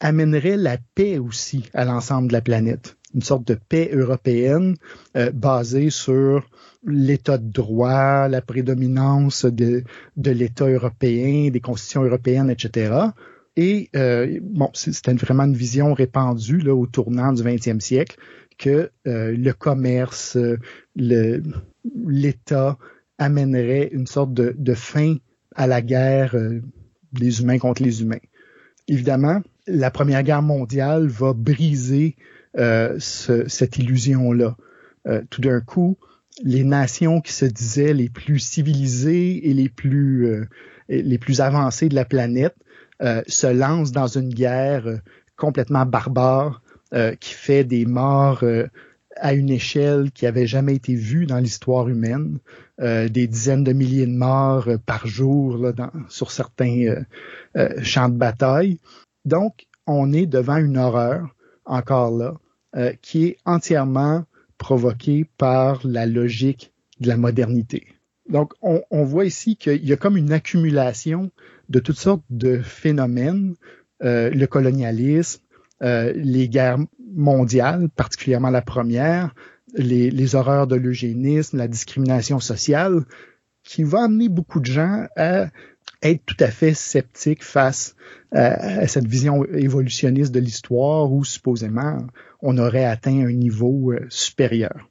amènerait 0.00 0.56
la 0.56 0.78
paix 0.94 1.18
aussi 1.18 1.68
à 1.74 1.84
l'ensemble 1.84 2.28
de 2.28 2.32
la 2.32 2.40
planète. 2.40 2.96
Une 3.14 3.22
sorte 3.22 3.46
de 3.46 3.54
paix 3.54 3.90
européenne 3.92 4.76
euh, 5.16 5.30
basée 5.32 5.90
sur 5.90 6.48
l'état 6.84 7.38
de 7.38 7.50
droit, 7.50 8.28
la 8.28 8.40
prédominance 8.40 9.44
de, 9.44 9.84
de 10.16 10.30
l'État 10.30 10.68
européen, 10.68 11.50
des 11.50 11.60
constitutions 11.60 12.04
européennes, 12.04 12.50
etc. 12.50 12.92
Et 13.56 13.90
euh, 13.96 14.38
bon, 14.42 14.70
c'était 14.74 15.12
vraiment 15.14 15.44
une 15.44 15.56
vision 15.56 15.92
répandue 15.92 16.68
au 16.68 16.86
tournant 16.86 17.32
du 17.32 17.42
20e 17.42 17.80
siècle 17.80 18.16
que 18.58 18.90
euh, 19.06 19.34
le 19.36 19.52
commerce, 19.52 20.38
l'État 20.94 22.78
amènerait 23.18 23.90
une 23.92 24.06
sorte 24.06 24.32
de, 24.32 24.74
fin 24.74 25.16
à 25.56 25.66
la 25.66 25.82
guerre 25.82 26.36
des 27.12 27.40
humains 27.40 27.58
contre 27.58 27.82
les 27.82 28.02
humains. 28.02 28.20
Évidemment, 28.88 29.40
la 29.66 29.90
Première 29.90 30.22
Guerre 30.22 30.42
mondiale 30.42 31.06
va 31.06 31.32
briser 31.32 32.16
ce, 32.56 33.44
cette 33.48 33.78
illusion-là. 33.78 34.56
Euh, 35.06 35.22
tout 35.30 35.40
d'un 35.40 35.60
coup, 35.60 35.96
les 36.42 36.64
nations 36.64 37.20
qui 37.20 37.32
se 37.32 37.44
disaient 37.44 37.94
les 37.94 38.08
plus 38.08 38.38
civilisées 38.38 39.48
et 39.48 39.54
les 39.54 39.68
plus 39.68 40.26
euh, 40.26 40.46
les 40.88 41.18
plus 41.18 41.40
avancées 41.40 41.88
de 41.88 41.94
la 41.94 42.04
planète 42.04 42.56
euh, 43.00 43.22
se 43.26 43.46
lancent 43.46 43.92
dans 43.92 44.08
une 44.08 44.28
guerre 44.28 44.86
euh, 44.86 44.96
complètement 45.36 45.86
barbare 45.86 46.62
qui 47.20 47.34
fait 47.34 47.62
des 47.62 47.86
morts 47.86 48.42
à 49.16 49.34
une 49.34 49.50
échelle 49.50 50.10
qui 50.12 50.26
avait 50.26 50.46
jamais 50.46 50.74
été 50.74 50.94
vue 50.94 51.26
dans 51.26 51.38
l'histoire 51.38 51.88
humaine, 51.88 52.38
euh, 52.80 53.08
des 53.08 53.26
dizaines 53.26 53.64
de 53.64 53.72
milliers 53.72 54.06
de 54.06 54.16
morts 54.16 54.68
euh, 54.68 54.78
par 54.78 55.06
jour 55.06 55.58
là, 55.58 55.72
dans, 55.72 55.90
sur 56.08 56.30
certains 56.30 57.04
euh, 57.56 57.82
champs 57.82 58.08
de 58.08 58.16
bataille. 58.16 58.78
Donc, 59.24 59.66
on 59.86 60.12
est 60.12 60.26
devant 60.26 60.56
une 60.56 60.78
horreur, 60.78 61.34
encore 61.70 62.10
là, 62.10 62.34
qui 63.02 63.24
est 63.24 63.36
entièrement 63.44 64.24
provoquée 64.58 65.24
par 65.38 65.80
la 65.86 66.06
logique 66.06 66.72
de 67.00 67.08
la 67.08 67.16
modernité. 67.16 67.86
Donc, 68.28 68.52
on, 68.62 69.04
voit 69.04 69.24
ici 69.24 69.56
qu'il 69.56 69.84
y 69.84 69.92
a 69.92 69.96
comme 69.96 70.16
une 70.16 70.32
accumulation 70.32 71.30
de 71.68 71.80
toutes 71.80 71.98
sortes 71.98 72.22
de 72.30 72.58
phénomènes, 72.58 73.54
le 74.00 74.44
colonialisme, 74.46 75.40
euh, 75.82 76.12
les 76.14 76.48
guerres 76.48 76.78
mondiales, 77.14 77.88
particulièrement 77.88 78.50
la 78.50 78.60
première, 78.60 79.34
les, 79.74 80.10
les 80.10 80.34
horreurs 80.34 80.66
de 80.66 80.76
l'eugénisme, 80.76 81.56
la 81.56 81.68
discrimination 81.68 82.38
sociale, 82.38 83.04
qui 83.62 83.82
va 83.82 84.04
amener 84.04 84.28
beaucoup 84.28 84.60
de 84.60 84.66
gens 84.66 85.06
à 85.16 85.46
être 86.02 86.24
tout 86.24 86.36
à 86.40 86.50
fait 86.50 86.74
sceptiques 86.74 87.44
face 87.44 87.94
à, 88.32 88.86
cette 88.86 89.06
vision 89.06 89.44
évolutionniste 89.44 90.32
de 90.32 90.40
l'histoire 90.40 91.10
où 91.12 91.24
supposément 91.24 91.98
on 92.40 92.56
aurait 92.58 92.84
atteint 92.84 93.26
un 93.26 93.32
niveau 93.32 93.92
euh, 93.92 94.06
supérieur. 94.08 94.88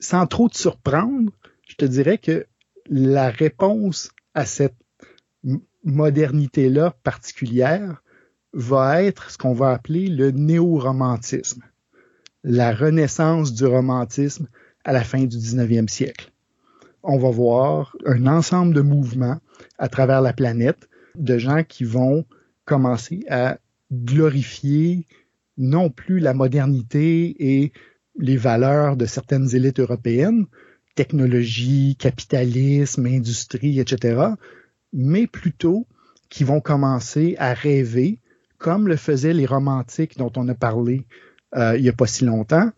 Sans 0.00 0.26
trop 0.26 0.48
te 0.48 0.56
surprendre, 0.56 1.32
je 1.68 1.76
te 1.76 1.84
dirais 1.84 2.18
que 2.18 2.46
la 2.88 3.30
réponse 3.30 4.10
à 4.34 4.44
cette 4.44 4.76
modernité-là 5.84 6.94
particulière 7.02 8.02
va 8.52 9.02
être 9.02 9.30
ce 9.30 9.38
qu'on 9.38 9.54
va 9.54 9.70
appeler 9.70 10.06
le 10.08 10.30
néo-romantisme, 10.30 11.62
la 12.44 12.74
renaissance 12.74 13.52
du 13.52 13.64
romantisme 13.64 14.48
à 14.84 14.92
la 14.92 15.02
fin 15.02 15.24
du 15.24 15.36
19e 15.36 15.88
siècle. 15.88 16.33
On 17.04 17.18
va 17.18 17.30
voir 17.30 17.96
un 18.06 18.26
ensemble 18.26 18.74
de 18.74 18.80
mouvements 18.80 19.38
à 19.78 19.88
travers 19.88 20.20
la 20.20 20.32
planète 20.32 20.88
de 21.14 21.38
gens 21.38 21.62
qui 21.62 21.84
vont 21.84 22.24
commencer 22.64 23.24
à 23.28 23.58
glorifier 23.92 25.06
non 25.56 25.90
plus 25.90 26.18
la 26.18 26.34
modernité 26.34 27.36
et 27.38 27.72
les 28.18 28.36
valeurs 28.36 28.96
de 28.96 29.06
certaines 29.06 29.54
élites 29.54 29.80
européennes, 29.80 30.46
technologie, 30.94 31.96
capitalisme, 31.96 33.06
industrie, 33.06 33.80
etc., 33.80 34.28
mais 34.92 35.26
plutôt 35.26 35.86
qui 36.30 36.42
vont 36.42 36.60
commencer 36.60 37.36
à 37.38 37.52
rêver 37.52 38.20
comme 38.58 38.88
le 38.88 38.96
faisaient 38.96 39.34
les 39.34 39.46
romantiques 39.46 40.16
dont 40.16 40.32
on 40.36 40.48
a 40.48 40.54
parlé 40.54 41.06
euh, 41.56 41.76
il 41.76 41.82
n'y 41.82 41.88
a 41.88 41.92
pas 41.92 42.06
si 42.06 42.24
longtemps, 42.24 42.70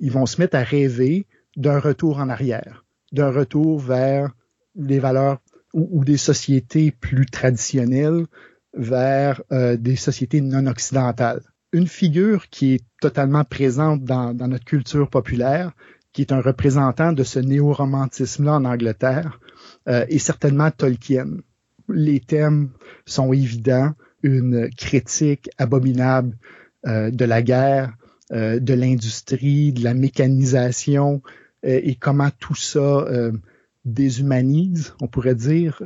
ils 0.00 0.10
vont 0.10 0.26
se 0.26 0.40
mettre 0.40 0.56
à 0.56 0.62
rêver 0.62 1.26
d'un 1.56 1.78
retour 1.78 2.18
en 2.18 2.28
arrière, 2.28 2.83
d'un 3.14 3.30
retour 3.30 3.78
vers 3.78 4.32
des 4.74 4.98
valeurs 4.98 5.38
ou, 5.72 6.04
des 6.04 6.16
sociétés 6.16 6.92
plus 6.92 7.26
traditionnelles, 7.26 8.26
vers 8.74 9.42
euh, 9.52 9.76
des 9.76 9.96
sociétés 9.96 10.40
non 10.40 10.66
occidentales. 10.66 11.42
Une 11.72 11.88
figure 11.88 12.48
qui 12.48 12.74
est 12.74 12.84
totalement 13.00 13.44
présente 13.44 14.04
dans, 14.04 14.34
notre 14.34 14.64
culture 14.64 15.08
populaire, 15.10 15.72
qui 16.12 16.22
est 16.22 16.32
un 16.32 16.40
représentant 16.40 17.12
de 17.12 17.24
ce 17.24 17.40
néo-romantisme-là 17.40 18.54
en 18.54 18.64
Angleterre, 18.64 19.40
euh, 19.88 20.04
est 20.08 20.18
certainement 20.18 20.70
Tolkien. 20.70 21.26
Les 21.88 22.20
thèmes 22.20 22.70
sont 23.04 23.32
évidents 23.32 23.92
une 24.22 24.70
critique 24.70 25.50
abominable 25.58 26.36
euh, 26.86 27.10
de 27.10 27.24
la 27.24 27.42
guerre, 27.42 27.94
de 28.30 28.72
l'industrie, 28.72 29.72
de 29.72 29.84
la 29.84 29.92
mécanisation 29.92 31.20
et 31.64 31.94
comment 31.94 32.30
tout 32.38 32.54
ça 32.54 33.06
déshumanise, 33.84 34.94
on 35.00 35.08
pourrait 35.08 35.34
dire, 35.34 35.82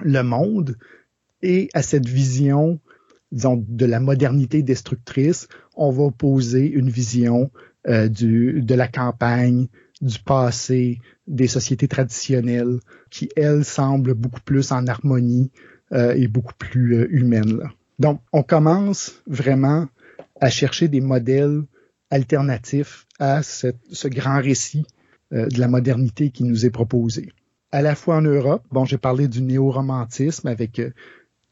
le 0.00 0.22
monde. 0.22 0.76
Et 1.42 1.68
à 1.72 1.82
cette 1.82 2.08
vision, 2.08 2.80
disons, 3.30 3.64
de 3.68 3.86
la 3.86 4.00
modernité 4.00 4.62
destructrice, 4.62 5.48
on 5.76 5.90
va 5.90 6.04
opposer 6.04 6.68
une 6.68 6.90
vision 6.90 7.50
du, 7.86 8.60
de 8.60 8.74
la 8.74 8.88
campagne, 8.88 9.68
du 10.00 10.18
passé, 10.18 11.00
des 11.26 11.46
sociétés 11.46 11.88
traditionnelles, 11.88 12.80
qui, 13.10 13.28
elles, 13.36 13.64
semblent 13.64 14.14
beaucoup 14.14 14.40
plus 14.40 14.72
en 14.72 14.86
harmonie 14.86 15.50
euh, 15.92 16.12
est 16.12 16.28
beaucoup 16.28 16.54
plus 16.58 16.96
euh, 16.96 17.08
humaine. 17.10 17.62
Donc, 17.98 18.20
on 18.34 18.42
commence 18.42 19.22
vraiment 19.26 19.88
à 20.38 20.50
chercher 20.50 20.86
des 20.86 21.00
modèles 21.00 21.62
alternatifs 22.10 23.06
à 23.18 23.42
ce 23.42 24.08
grand 24.08 24.40
récit 24.40 24.86
euh, 25.32 25.46
de 25.46 25.60
la 25.60 25.68
modernité 25.68 26.30
qui 26.30 26.44
nous 26.44 26.66
est 26.66 26.70
proposé. 26.70 27.32
À 27.70 27.82
la 27.82 27.94
fois 27.94 28.16
en 28.16 28.22
Europe, 28.22 28.62
bon, 28.70 28.84
j'ai 28.84 28.98
parlé 28.98 29.28
du 29.28 29.42
néo-romantisme 29.42 30.48
avec 30.48 30.80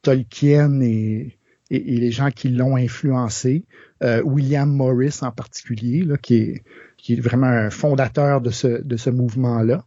Tolkien 0.02 0.80
et, 0.80 1.38
et, 1.70 1.78
les 1.78 2.10
gens 2.10 2.30
qui 2.30 2.48
l'ont 2.48 2.76
influencé, 2.76 3.64
William 4.24 4.70
Morris 4.70 5.18
en 5.20 5.30
particulier, 5.30 6.04
là, 6.04 6.16
qui, 6.16 6.36
est, 6.36 6.62
qui 6.96 7.14
est 7.14 7.20
vraiment 7.20 7.48
un 7.48 7.70
fondateur 7.70 8.40
de 8.40 8.50
ce, 8.50 8.82
de 8.82 8.96
ce 8.96 9.10
mouvement-là. 9.10 9.84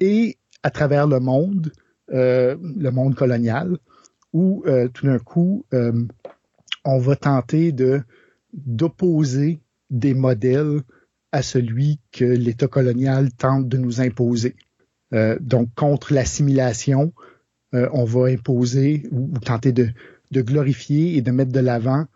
Et 0.00 0.36
à 0.62 0.70
travers 0.70 1.06
le 1.06 1.20
monde, 1.20 1.72
euh, 2.12 2.56
le 2.60 2.90
monde 2.90 3.14
colonial, 3.14 3.78
où 4.32 4.62
euh, 4.66 4.88
tout 4.88 5.06
d'un 5.06 5.18
coup, 5.18 5.64
euh, 5.74 5.92
on 6.84 6.98
va 6.98 7.16
tenter 7.16 7.72
de 7.72 8.02
d'opposer 8.52 9.60
des 9.90 10.14
modèles 10.14 10.80
à 11.32 11.42
celui 11.42 12.00
que 12.12 12.24
l'État 12.24 12.68
colonial 12.68 13.32
tente 13.32 13.68
de 13.68 13.76
nous 13.76 14.00
imposer. 14.00 14.56
donc, 15.40 15.68
contre 15.74 16.12
l'assimilation, 16.12 17.12
on 17.72 18.04
va 18.04 18.28
imposer 18.28 19.04
ou, 19.10 19.38
tenter 19.38 19.72
de, 19.72 19.92
glorifier 20.32 21.16
et 21.16 21.22
de 21.22 21.30
mettre 21.30 21.52
de 21.52 21.60
l'avant 21.60 22.06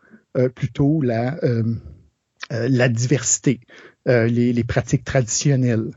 plutôt 0.54 1.02
la, 1.02 1.38
la 2.50 2.88
diversité, 2.88 3.60
les, 4.06 4.64
pratiques 4.64 5.04
traditionnelles, 5.04 5.90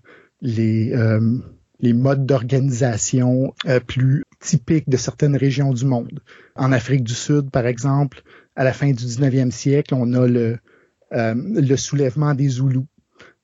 les, 0.43 1.93
modes 1.93 2.25
d'organisation 2.25 3.53
euh, 3.67 3.79
plus 3.79 4.23
typiques 4.39 4.89
de 4.89 4.97
certaines 4.97 5.35
régions 5.35 5.73
du 5.73 5.85
monde. 5.85 6.19
En 6.55 6.71
Afrique 6.71 7.03
du 7.03 7.13
Sud, 7.13 7.49
par 7.49 7.65
exemple, 7.65 8.21
à 8.55 8.63
la 8.63 8.73
fin 8.73 8.87
du 8.87 9.03
19e 9.03 9.51
siècle, 9.51 9.93
on 9.95 10.13
a 10.13 10.27
le, 10.27 10.39
euh, 10.39 10.57
le 11.13 11.75
soulèvement 11.75 12.33
des 12.33 12.49
Zoulous. 12.49 12.87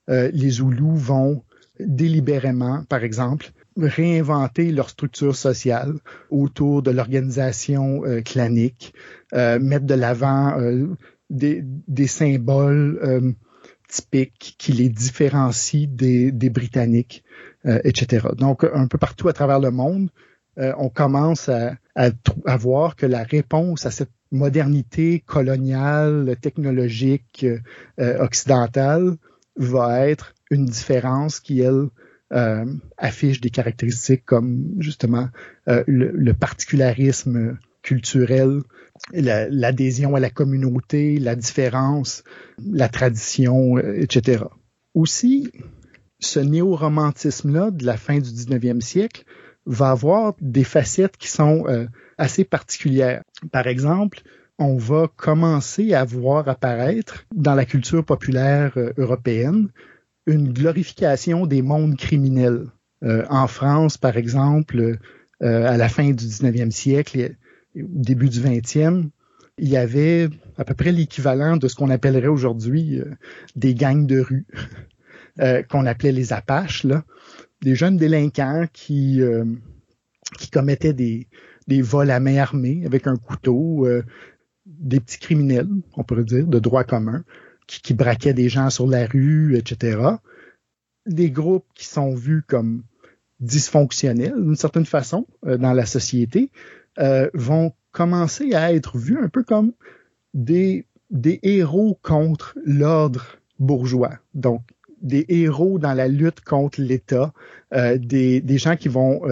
Euh, 0.08 0.30
les 0.32 0.50
Zoulous 0.50 0.96
vont 0.96 1.44
délibérément, 1.78 2.84
par 2.88 3.04
exemple, 3.04 3.52
réinventer 3.76 4.72
leur 4.72 4.90
structure 4.90 5.36
sociale 5.36 5.94
autour 6.30 6.82
de 6.82 6.90
l'organisation 6.90 8.02
clanique, 8.24 8.92
mettre 9.32 9.86
de 9.86 9.94
l'avant 9.94 10.58
des, 11.30 12.06
symboles 12.06 13.34
typiques 13.90 14.56
qui 14.58 14.72
les 14.72 14.88
différencient 14.88 15.88
des, 15.90 16.50
Britanniques, 16.50 17.24
euh, 17.66 17.80
etc. 17.84 18.28
Donc, 18.36 18.64
un 18.64 18.86
peu 18.86 18.98
partout 18.98 19.28
à 19.28 19.32
travers 19.32 19.60
le 19.60 19.70
monde, 19.70 20.10
euh, 20.58 20.72
on 20.78 20.88
commence 20.88 21.48
à, 21.48 21.74
à, 21.94 22.56
voir 22.56 22.96
que 22.96 23.06
la 23.06 23.22
réponse 23.22 23.86
à 23.86 23.90
cette 23.90 24.10
modernité 24.30 25.20
coloniale, 25.20 26.36
technologique, 26.40 27.46
euh, 27.98 28.18
occidentale, 28.18 29.16
va 29.56 30.08
être 30.08 30.34
une 30.50 30.66
différence 30.66 31.40
qui, 31.40 31.60
elle, 31.60 31.88
affiche 32.96 33.40
des 33.40 33.50
caractéristiques 33.50 34.24
comme 34.24 34.76
justement 34.78 35.28
le, 35.66 35.82
le, 36.12 36.32
particularisme 36.32 37.58
culturel, 37.82 38.60
l'adhésion 39.12 40.14
à 40.14 40.20
la 40.20 40.30
communauté, 40.30 41.18
la 41.18 41.34
différence, 41.34 42.22
la 42.64 42.88
tradition, 42.88 43.78
etc. 43.78 44.44
Aussi, 44.94 45.50
ce 46.20 46.38
néo-romantisme-là 46.38 47.70
de 47.70 47.84
la 47.84 47.96
fin 47.96 48.18
du 48.18 48.30
19e 48.30 48.80
siècle 48.80 49.24
va 49.66 49.90
avoir 49.90 50.34
des 50.40 50.64
facettes 50.64 51.16
qui 51.16 51.28
sont 51.28 51.64
euh, 51.68 51.86
assez 52.20 52.44
particulières. 52.44 53.22
Par 53.50 53.66
exemple, 53.66 54.22
on 54.58 54.76
va 54.76 55.08
commencer 55.16 55.94
à 55.94 56.04
voir 56.04 56.48
apparaître 56.48 57.24
dans 57.34 57.54
la 57.54 57.64
culture 57.64 58.04
populaire 58.04 58.72
euh, 58.76 58.92
européenne 58.96 59.68
une 60.26 60.52
glorification 60.52 61.46
des 61.46 61.62
mondes 61.62 61.96
criminels. 61.96 62.66
Euh, 63.02 63.24
en 63.30 63.46
France, 63.46 63.96
par 63.96 64.16
exemple, 64.16 64.98
à 65.42 65.78
la 65.78 65.88
fin 65.88 66.10
du 66.10 66.26
19e 66.26 66.70
siècle, 66.70 67.34
au 67.74 67.80
début 67.80 68.28
du 68.28 68.40
20e, 68.40 69.08
il 69.56 69.68
y 69.70 69.78
avait 69.78 70.28
à 70.58 70.64
peu 70.64 70.74
près 70.74 70.92
l'équivalent 70.92 71.56
de 71.56 71.66
ce 71.66 71.74
qu'on 71.74 71.88
appellerait 71.88 72.26
aujourd'hui 72.26 73.00
des 73.56 73.74
gangs 73.74 74.06
de 74.06 74.20
rue. 74.20 74.46
Euh, 75.40 75.62
qu'on 75.62 75.86
appelait 75.86 76.12
les 76.12 76.32
Apaches, 76.32 76.84
là, 76.84 77.04
des 77.62 77.74
jeunes 77.74 77.96
délinquants 77.96 78.66
qui, 78.72 79.22
euh, 79.22 79.44
qui 80.38 80.50
commettaient 80.50 80.92
des, 80.92 81.28
des 81.66 81.82
vols 81.82 82.10
à 82.10 82.20
main 82.20 82.36
armée 82.36 82.82
avec 82.84 83.06
un 83.06 83.16
couteau, 83.16 83.86
euh, 83.86 84.02
des 84.66 85.00
petits 85.00 85.18
criminels, 85.18 85.68
on 85.96 86.04
pourrait 86.04 86.24
dire, 86.24 86.46
de 86.46 86.58
droit 86.58 86.84
commun, 86.84 87.24
qui, 87.66 87.80
qui, 87.80 87.94
braquaient 87.94 88.34
des 88.34 88.48
gens 88.48 88.70
sur 88.70 88.86
la 88.86 89.06
rue, 89.06 89.56
etc. 89.56 90.00
Des 91.06 91.30
groupes 91.30 91.66
qui 91.74 91.86
sont 91.86 92.14
vus 92.14 92.42
comme 92.46 92.82
dysfonctionnels 93.40 94.34
d'une 94.36 94.56
certaine 94.56 94.84
façon 94.84 95.26
euh, 95.46 95.56
dans 95.56 95.72
la 95.72 95.86
société 95.86 96.50
euh, 96.98 97.30
vont 97.32 97.72
commencer 97.92 98.54
à 98.54 98.72
être 98.72 98.98
vus 98.98 99.18
un 99.18 99.28
peu 99.28 99.42
comme 99.42 99.72
des, 100.34 100.86
héros 101.42 101.98
contre 102.02 102.56
l'ordre 102.64 103.38
bourgeois. 103.58 104.14
Donc, 104.34 104.62
des 105.00 105.24
héros 105.28 105.78
dans 105.78 105.94
la 105.94 106.08
lutte 106.08 106.42
contre 106.42 106.80
l'État, 106.80 107.32
des, 107.72 108.58
gens 108.58 108.76
qui 108.76 108.88
vont 108.88 109.22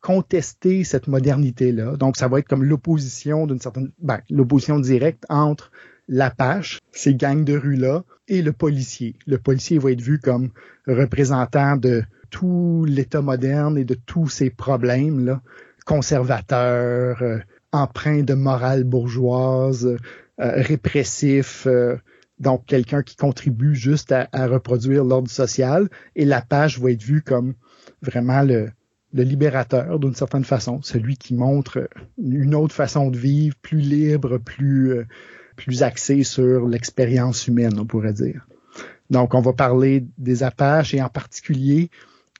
contester 0.00 0.84
cette 0.84 1.08
modernité-là. 1.08 1.96
Donc, 1.96 2.16
ça 2.16 2.28
va 2.28 2.38
être 2.38 2.48
comme 2.48 2.64
l'opposition 2.64 3.46
d'une 3.46 3.60
certaine, 3.60 3.90
ben, 3.98 4.20
l'opposition 4.30 4.78
directe 4.78 5.24
entre 5.28 5.70
l'Apache, 6.08 6.80
ces 6.92 7.14
gangs 7.14 7.44
de 7.44 7.56
rue-là, 7.56 8.04
et 8.28 8.42
le 8.42 8.52
policier. 8.52 9.16
Le 9.26 9.38
policier 9.38 9.78
va 9.78 9.92
être 9.92 10.00
vu 10.00 10.18
comme 10.18 10.50
représentant 10.86 11.76
de 11.76 12.02
tout 12.30 12.84
l'État 12.88 13.22
moderne 13.22 13.76
et 13.76 13.84
de 13.84 13.94
tous 13.94 14.28
ses 14.28 14.50
problèmes, 14.50 15.24
là, 15.24 15.42
conservateur, 15.84 17.22
euh, 17.22 17.38
empreint 17.72 18.22
de 18.22 18.34
morale 18.34 18.84
bourgeoise, 18.84 19.86
euh, 19.86 19.96
répressif, 20.38 21.66
euh, 21.66 21.96
donc 22.38 22.64
quelqu'un 22.66 23.02
qui 23.02 23.16
contribue 23.16 23.74
juste 23.74 24.12
à, 24.12 24.28
reproduire 24.46 25.04
l'ordre 25.04 25.30
social, 25.30 25.88
et 26.16 26.24
l'Apache 26.24 26.78
va 26.80 26.92
être 26.92 27.02
vu 27.02 27.22
comme 27.22 27.54
vraiment 28.02 28.42
le, 28.42 28.70
le 29.12 29.22
libérateur 29.22 29.98
d'une 29.98 30.14
certaine 30.14 30.44
façon, 30.44 30.80
celui 30.82 31.16
qui 31.16 31.34
montre 31.34 31.88
une 32.18 32.54
autre 32.54 32.74
façon 32.74 33.10
de 33.10 33.18
vivre, 33.18 33.56
plus 33.60 33.80
libre, 33.80 34.38
plus 34.38 34.92
euh, 34.92 35.06
plus 35.56 35.82
axée 35.82 36.22
sur 36.22 36.66
l'expérience 36.66 37.46
humaine, 37.46 37.78
on 37.78 37.84
pourrait 37.84 38.14
dire. 38.14 38.46
Donc, 39.10 39.34
on 39.34 39.42
va 39.42 39.52
parler 39.52 40.06
des 40.16 40.42
Apaches 40.42 40.94
et 40.94 41.02
en 41.02 41.10
particulier 41.10 41.90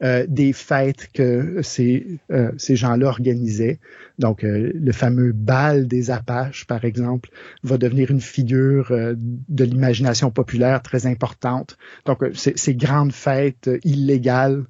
euh, 0.02 0.24
des 0.26 0.54
fêtes 0.54 1.10
que 1.12 1.60
ces, 1.60 2.18
euh, 2.32 2.50
ces 2.56 2.76
gens-là 2.76 3.08
organisaient. 3.08 3.78
Donc, 4.18 4.40
le 4.42 4.92
fameux 4.92 5.32
bal 5.32 5.86
des 5.86 6.10
Apaches, 6.10 6.66
par 6.66 6.86
exemple, 6.86 7.28
va 7.62 7.76
devenir 7.76 8.10
une 8.10 8.22
figure 8.22 8.90
de 8.90 9.64
l'imagination 9.64 10.30
populaire 10.30 10.80
très 10.80 11.06
importante. 11.06 11.76
Donc, 12.06 12.24
ces 12.34 12.74
grandes 12.74 13.12
fêtes 13.12 13.68
illégales 13.84 14.64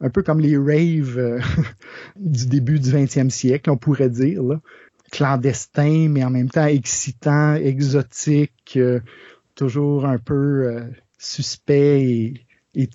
un 0.00 0.10
peu 0.10 0.22
comme 0.22 0.40
les 0.40 0.56
raves 0.56 1.18
euh, 1.18 1.40
du 2.16 2.46
début 2.46 2.78
du 2.78 2.90
20e 2.90 3.30
siècle, 3.30 3.70
on 3.70 3.76
pourrait 3.76 4.10
dire, 4.10 4.42
là. 4.42 4.60
clandestin, 5.12 6.08
mais 6.08 6.24
en 6.24 6.30
même 6.30 6.50
temps 6.50 6.66
excitant, 6.66 7.54
exotique, 7.54 8.74
euh, 8.76 9.00
toujours 9.54 10.06
un 10.06 10.18
peu 10.18 10.66
euh, 10.66 10.80
suspect 11.18 12.02
et, 12.02 12.46
et. 12.74 12.88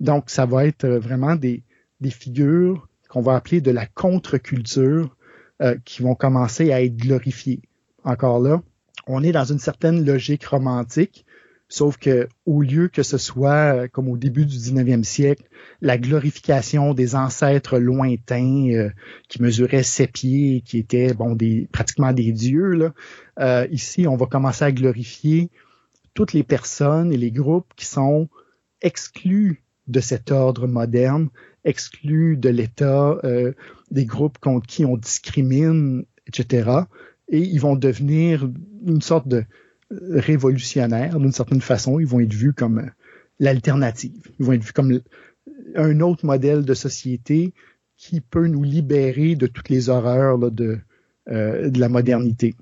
Donc, 0.00 0.30
ça 0.30 0.46
va 0.46 0.66
être 0.66 0.88
vraiment 0.88 1.36
des, 1.36 1.62
des 2.00 2.10
figures 2.10 2.88
qu'on 3.08 3.22
va 3.22 3.36
appeler 3.36 3.60
de 3.60 3.70
la 3.70 3.86
contre-culture 3.86 5.16
qui 5.84 6.02
vont 6.02 6.16
commencer 6.16 6.72
à 6.72 6.82
être 6.82 6.96
glorifiées. 6.96 7.62
Encore 8.02 8.40
là, 8.40 8.60
on 9.06 9.22
est 9.22 9.30
dans 9.30 9.44
une 9.44 9.60
certaine 9.60 10.04
logique 10.04 10.44
romantique 10.44 11.24
Sauf 11.72 11.96
que 11.96 12.28
au 12.44 12.60
lieu 12.60 12.88
que 12.88 13.02
ce 13.02 13.16
soit, 13.16 13.84
euh, 13.84 13.88
comme 13.90 14.10
au 14.10 14.18
début 14.18 14.44
du 14.44 14.58
19e 14.58 15.04
siècle, 15.04 15.44
la 15.80 15.96
glorification 15.96 16.92
des 16.92 17.14
ancêtres 17.14 17.78
lointains 17.78 18.68
euh, 18.74 18.90
qui 19.30 19.40
mesuraient 19.40 19.82
sept 19.82 20.12
pieds, 20.12 20.60
qui 20.60 20.76
étaient 20.76 21.14
bon 21.14 21.34
des 21.34 21.70
pratiquement 21.72 22.12
des 22.12 22.30
dieux, 22.30 22.72
là, 22.72 22.92
euh, 23.40 23.66
ici 23.70 24.06
on 24.06 24.16
va 24.16 24.26
commencer 24.26 24.66
à 24.66 24.70
glorifier 24.70 25.48
toutes 26.12 26.34
les 26.34 26.42
personnes 26.42 27.10
et 27.10 27.16
les 27.16 27.30
groupes 27.30 27.72
qui 27.74 27.86
sont 27.86 28.28
exclus 28.82 29.62
de 29.86 30.00
cet 30.00 30.30
ordre 30.30 30.66
moderne, 30.66 31.30
exclus 31.64 32.36
de 32.36 32.50
l'État, 32.50 33.18
des 33.90 34.04
groupes 34.04 34.36
contre 34.38 34.66
qui 34.66 34.84
on 34.84 34.98
discrimine, 34.98 36.04
etc. 36.26 36.70
Et 37.28 37.38
ils 37.38 37.60
vont 37.60 37.76
devenir 37.76 38.46
une 38.86 39.00
sorte 39.00 39.26
de 39.26 39.46
révolutionnaires 40.10 41.18
d'une 41.18 41.32
certaine 41.32 41.60
façon. 41.60 42.00
Ils 42.00 42.06
vont 42.06 42.20
être 42.20 42.32
vus 42.32 42.52
comme 42.52 42.90
l'alternative. 43.40 44.22
Ils 44.38 44.46
vont 44.46 44.52
être 44.52 44.64
vus 44.64 44.72
comme 44.72 45.00
un 45.74 46.00
autre 46.00 46.24
modèle 46.24 46.64
de 46.64 46.74
société 46.74 47.52
qui 47.96 48.20
peut 48.20 48.46
nous 48.46 48.62
libérer 48.62 49.36
de 49.36 49.46
toutes 49.46 49.68
les 49.68 49.88
horreurs 49.88 50.38
de, 50.50 50.78
euh, 51.28 51.70
de 51.70 51.78
la 51.78 51.88
modernité. 51.88 52.54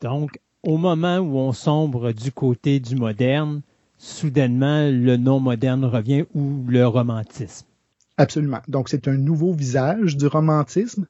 Donc, 0.00 0.38
au 0.62 0.76
moment 0.76 1.18
où 1.18 1.38
on 1.38 1.52
sombre 1.52 2.12
du 2.12 2.32
côté 2.32 2.80
du 2.80 2.96
moderne, 2.96 3.62
soudainement, 3.98 4.88
le 4.90 5.16
non-moderne 5.16 5.84
revient 5.84 6.24
ou 6.34 6.64
le 6.68 6.86
romantisme. 6.86 7.66
Absolument. 8.16 8.60
Donc, 8.68 8.88
c'est 8.88 9.08
un 9.08 9.16
nouveau 9.16 9.52
visage 9.52 10.16
du 10.16 10.26
romantisme, 10.26 11.06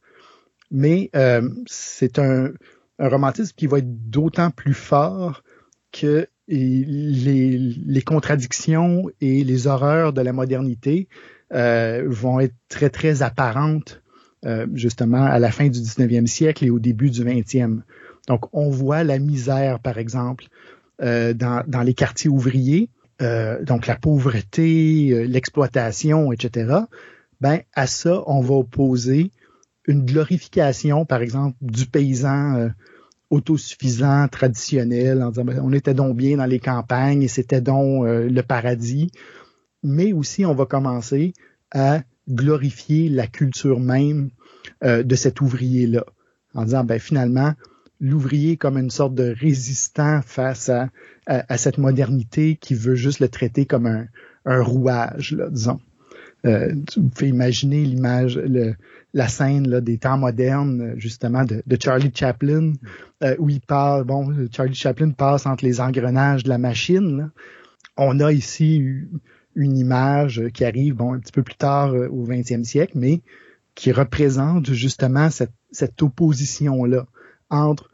mais 0.71 1.11
euh, 1.15 1.49
c'est 1.67 2.19
un, 2.19 2.51
un, 2.99 3.09
romantisme 3.09 3.53
qui 3.57 3.67
va 3.67 3.79
être 3.79 4.11
d'autant 4.11 4.51
plus 4.51 4.75
fort 4.75 5.43
que 5.95 6.29
les, 6.49 8.03
contradictions 8.05 9.09
et 9.21 9.45
les 9.45 9.67
horreurs 9.67 10.13
de 10.13 10.21
la 10.21 10.33
modernité 10.33 11.09
euh, 11.53 12.05
vont 12.07 12.41
être 12.41 12.55
très, 12.69 12.91
très 12.91 13.23
apparentes 13.23 14.03
euh, 14.45 14.67
justement 14.75 15.25
à 15.25 15.39
la 15.39 15.51
fin 15.51 15.69
du 15.69 15.79
19e 15.79 16.27
siècle 16.27 16.65
et 16.65 16.71
au 16.71 16.79
début 16.79 17.11
du 17.11 17.25
20e. 17.25 17.81
Donc, 18.29 18.47
on 18.53 18.69
voit 18.71 19.05
la 19.05 19.19
misère, 19.19 19.79
par 19.81 19.99
exemple, 19.99 20.47
euh, 21.01 21.33
dans, 21.33 21.63
dans, 21.67 21.83
les 21.83 21.95
quartiers 21.95 22.31
ouvriers, 22.31 22.91
donc 23.63 23.87
la 23.87 23.97
pauvreté, 23.97 25.27
l'exploitation, 25.27 26.31
etc. 26.31 26.81
Ben, 27.41 27.61
à 27.73 27.87
ça, 27.87 28.23
on 28.27 28.43
va 28.43 28.57
opposer 28.57 29.31
une 29.87 30.05
glorification, 30.05 31.07
par 31.07 31.23
exemple, 31.23 31.57
du 31.63 31.87
paysan 31.87 32.71
autosuffisant, 33.31 34.29
traditionnel, 34.29 35.23
en 35.23 35.31
disant 35.31 35.45
ben, 35.45 35.61
on 35.63 35.73
était 35.73 35.95
donc 35.95 36.17
bien 36.17 36.37
dans 36.37 36.47
les 36.47 36.61
campagnes 36.61 37.23
et 37.23 37.29
c'était 37.29 37.61
donc 37.61 38.05
euh, 38.05 38.29
le 38.29 38.43
paradis. 38.43 39.11
Mais 39.83 40.13
aussi, 40.13 40.45
on 40.45 40.55
va 40.55 40.67
commencer 40.67 41.33
à 41.71 42.03
glorifier 42.29 43.09
la 43.09 43.27
culture 43.27 43.81
même 43.81 44.31
euh, 44.83 45.03
de 45.03 45.15
cet 45.15 45.41
ouvrier-là, 45.41 46.05
en 46.55 46.65
disant 46.65 46.85
ben 46.85 46.99
finalement, 46.99 47.53
l'ouvrier 48.01 48.57
comme 48.57 48.79
une 48.79 48.91
sorte 48.91 49.15
de 49.15 49.35
résistant 49.39 50.21
face 50.23 50.71
à, 51.27 51.57
cette 51.57 51.79
modernité 51.79 52.57
qui 52.57 52.75
veut 52.75 52.97
juste 52.97 53.21
le 53.21 53.29
traiter 53.29 53.65
comme 53.65 53.87
un, 53.87 54.07
un 54.45 54.63
rouage, 54.63 55.33
là, 55.33 55.49
disons. 55.49 55.81
Euh, 56.47 56.75
vous 56.97 57.09
pouvez 57.09 57.29
imaginer 57.29 57.85
l'image, 57.85 58.39
la 59.15 59.29
scène 59.29 59.69
là, 59.69 59.81
des 59.81 59.99
temps 59.99 60.19
modernes, 60.19 60.95
justement, 60.97 61.45
de, 61.45 61.63
de 61.67 61.79
Charlie 61.83 62.13
Chaplin, 62.15 62.73
euh, 63.23 63.35
où 63.39 63.49
il 63.49 63.61
parle, 63.61 64.05
bon, 64.05 64.49
Charlie 64.53 64.75
Chaplin 64.75 65.11
passe 65.11 65.47
entre 65.47 65.65
les 65.65 65.81
engrenages 65.81 66.45
de 66.45 66.51
la 66.51 66.59
machine. 66.59 67.31
On 67.97 68.21
a 68.21 68.33
ici 68.33 68.85
une 69.55 69.77
image 69.77 70.43
qui 70.53 70.65
arrive, 70.65 70.97
bon, 70.97 71.15
un 71.15 71.19
petit 71.19 71.33
peu 71.33 71.43
plus 71.43 71.57
tard 71.57 71.95
euh, 71.95 72.09
au 72.09 72.27
20e 72.27 72.65
siècle, 72.65 72.93
mais 72.97 73.23
qui 73.75 73.93
représente 73.93 74.73
justement 74.73 75.31
cette, 75.31 75.53
cette 75.71 76.03
opposition-là 76.03 77.07
entre 77.51 77.91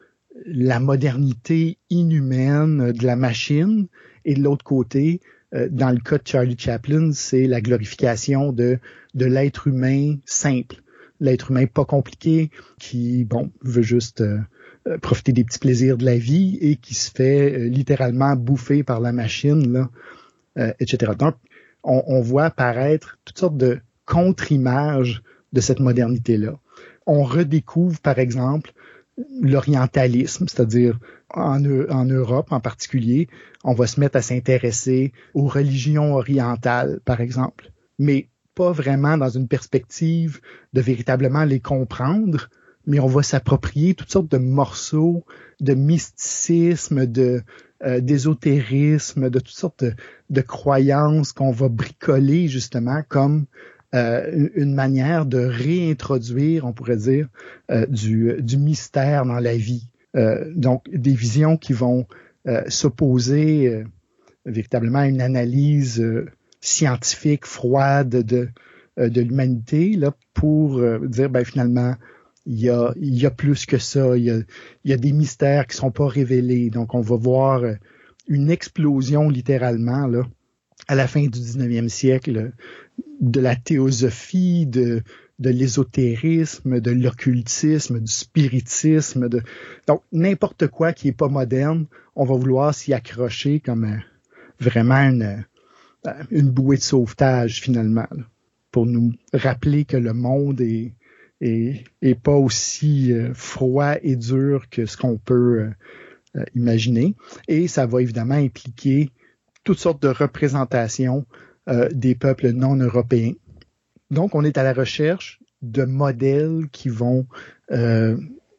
la 0.46 0.80
modernité 0.80 1.78
inhumaine 1.90 2.92
de 2.92 3.07
la 3.07 3.16
machine 3.16 3.86
et 4.24 4.34
de 4.34 4.42
l'autre 4.42 4.64
côté, 4.64 5.20
euh, 5.55 5.68
dans 5.70 5.90
le 5.90 5.98
cas 5.98 6.18
de 6.18 6.26
Charlie 6.26 6.59
Chaplin, 6.59 7.11
c'est 7.12 7.46
la 7.46 7.61
glorification 7.61 8.53
de, 8.53 8.78
de 9.14 9.26
l'être 9.26 9.66
humain 9.66 10.16
simple, 10.24 10.82
l'être 11.20 11.51
humain 11.51 11.66
pas 11.66 11.84
compliqué, 11.84 12.51
qui, 12.78 13.24
bon, 13.24 13.51
veut 13.62 13.82
juste 13.82 14.20
euh, 14.20 14.38
euh, 14.86 14.98
profiter 14.98 15.32
des 15.32 15.44
petits 15.44 15.59
plaisirs 15.59 15.96
de 15.96 16.05
la 16.05 16.16
vie 16.16 16.59
et 16.61 16.76
qui 16.76 16.94
se 16.94 17.11
fait 17.11 17.59
littéralement 17.68 18.36
bouffer 18.36 18.82
par 18.82 19.01
la 19.01 19.12
machine, 19.12 19.72
là, 19.72 19.90
etc. 20.78 21.12
Donc, 21.18 21.36
on, 21.84 22.03
on 22.07 22.20
voit 22.20 22.44
apparaître 22.44 23.18
toutes 23.24 23.38
sortes 23.38 23.57
de 23.57 23.78
contre-images 24.05 25.22
de 25.53 25.61
cette 25.61 25.80
modernité-là. 25.80 26.59
On 27.07 27.22
redécouvre, 27.22 27.98
par 28.01 28.18
exemple, 28.18 28.72
l'orientalisme, 29.40 30.46
c'est-à-dire 30.48 30.98
en, 31.30 31.60
Europe 31.60 32.48
en 32.50 32.60
particulier, 32.60 33.28
on 33.64 33.74
va 33.74 33.86
se 33.86 34.00
mettre 34.00 34.16
à 34.16 34.22
s'intéresser 34.22 35.12
aux 35.34 35.46
religions 35.46 36.14
orientales, 36.14 37.00
par 37.04 37.20
exemple, 37.20 37.70
mais 37.98 38.28
pas 38.54 38.72
vraiment 38.72 39.16
dans 39.16 39.28
une 39.28 39.48
perspective 39.48 40.40
de 40.72 40.80
véritablement 40.80 41.44
les 41.44 41.60
comprendre, 41.60 42.48
mais 42.86 42.98
on 43.00 43.06
va 43.06 43.22
s'approprier 43.22 43.94
toutes 43.94 44.10
sortes 44.10 44.30
de 44.30 44.38
morceaux 44.38 45.24
de 45.60 45.74
mysticisme, 45.74 47.06
de 47.06 47.42
euh, 47.82 48.00
d'ésotérisme, 48.00 49.30
de 49.30 49.38
toutes 49.38 49.56
sortes 49.56 49.84
de 50.28 50.40
croyances 50.42 51.32
qu'on 51.32 51.50
va 51.50 51.70
bricoler 51.70 52.46
justement 52.46 53.02
comme 53.08 53.46
euh, 53.93 54.49
une 54.55 54.72
manière 54.72 55.26
de 55.26 55.38
réintroduire, 55.38 56.64
on 56.64 56.72
pourrait 56.72 56.97
dire, 56.97 57.28
euh, 57.72 57.86
du, 57.86 58.34
du, 58.41 58.57
mystère 58.57 59.26
dans 59.26 59.41
la 59.41 59.57
vie. 59.57 59.88
Euh, 60.16 60.45
donc, 60.55 60.88
des 60.93 61.14
visions 61.14 61.57
qui 61.57 61.72
vont 61.72 62.07
s'opposer 62.68 63.84
véritablement 64.47 65.01
à 65.01 65.09
une 65.09 65.20
analyse 65.20 66.03
scientifique 66.62 67.45
froide 67.45 68.09
de, 68.09 68.49
de 68.97 69.20
l'humanité 69.20 69.91
là 69.91 70.14
pour 70.32 70.80
dire 71.01 71.28
ben 71.28 71.45
finalement 71.45 71.97
il 72.47 72.59
y 72.59 72.70
a, 72.70 72.95
il 72.97 73.14
y 73.14 73.26
a 73.26 73.30
plus 73.30 73.66
que 73.66 73.76
ça. 73.76 74.16
Il 74.16 74.24
y 74.24 74.30
a, 74.30 74.38
il 74.84 74.91
y 74.91 74.95
a 74.95 74.97
des 74.97 75.12
mystères 75.12 75.66
qui 75.66 75.76
sont 75.76 75.91
pas 75.91 76.09
révélés. 76.09 76.70
Donc, 76.70 76.95
on 76.95 77.03
va 77.03 77.16
voir 77.16 77.62
une 78.26 78.51
explosion 78.51 79.28
littéralement 79.28 80.07
là 80.07 80.22
à 80.88 80.94
la 80.94 81.06
fin 81.06 81.22
du 81.22 81.38
19e 81.38 81.88
siècle 81.88 82.52
de 83.20 83.40
la 83.40 83.56
théosophie, 83.56 84.66
de, 84.66 85.02
de 85.40 85.50
l'ésotérisme, 85.50 86.80
de 86.80 86.90
l'occultisme, 86.90 87.98
du 87.98 88.12
spiritisme, 88.12 89.28
de 89.28 89.42
donc 89.86 90.02
n'importe 90.12 90.68
quoi 90.68 90.92
qui 90.92 91.08
est 91.08 91.12
pas 91.12 91.28
moderne, 91.28 91.86
on 92.14 92.24
va 92.24 92.36
vouloir 92.36 92.74
s'y 92.74 92.92
accrocher 92.92 93.60
comme 93.60 93.84
euh, 93.84 93.96
vraiment 94.60 94.96
une, 94.96 95.44
euh, 96.06 96.12
une 96.30 96.50
bouée 96.50 96.76
de 96.76 96.82
sauvetage 96.82 97.62
finalement, 97.62 98.06
pour 98.70 98.84
nous 98.84 99.12
rappeler 99.32 99.86
que 99.86 99.96
le 99.96 100.12
monde 100.12 100.60
est, 100.60 100.92
est, 101.40 101.84
est 102.02 102.14
pas 102.14 102.36
aussi 102.36 103.12
euh, 103.12 103.32
froid 103.32 103.94
et 104.02 104.16
dur 104.16 104.68
que 104.70 104.84
ce 104.84 104.96
qu'on 104.96 105.16
peut 105.16 105.70
imaginer. 106.54 107.16
Et 107.48 107.66
ça 107.66 107.86
va 107.86 108.02
évidemment 108.02 108.36
impliquer 108.36 109.10
toutes 109.64 109.78
sortes 109.78 110.02
de 110.02 110.08
représentations 110.08 111.26
euh, 111.68 111.88
des 111.92 112.14
peuples 112.14 112.50
non 112.52 112.76
européens. 112.76 113.34
Donc, 114.11 114.34
on 114.34 114.44
est 114.44 114.58
à 114.58 114.62
la 114.62 114.72
recherche 114.72 115.40
de 115.62 115.84
modèles 115.84 116.68
qui 116.72 116.88
vont 116.88 117.26
euh, 117.70 118.16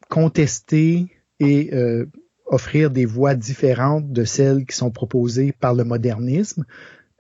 contester 0.10 1.08
et 1.40 1.74
euh, 1.74 2.06
offrir 2.46 2.92
des 2.92 3.06
voies 3.06 3.36
différentes 3.36 4.12
de 4.12 4.24
celles 4.24 4.66
qui 4.66 4.76
sont 4.76 4.92
proposées 4.92 5.52
par 5.52 5.74
le 5.74 5.84
modernisme. 5.84 6.66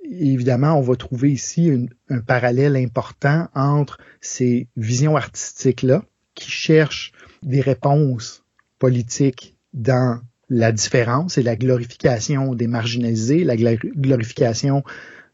évidemment, 0.03 0.77
on 0.77 0.81
va 0.81 0.95
trouver 0.95 1.31
ici 1.31 1.71
un 2.09 2.19
parallèle 2.19 2.75
important 2.75 3.47
entre 3.55 3.97
ces 4.19 4.67
visions 4.75 5.15
artistiques-là 5.15 6.03
qui 6.35 6.51
cherchent 6.51 7.11
des 7.41 7.61
réponses 7.61 8.43
politiques 8.77 9.57
dans 9.73 10.21
la 10.51 10.73
différence 10.73 11.37
et 11.37 11.43
la 11.43 11.55
glorification 11.55 12.53
des 12.53 12.67
marginalisés, 12.67 13.45
la 13.45 13.55
glorification 13.55 14.83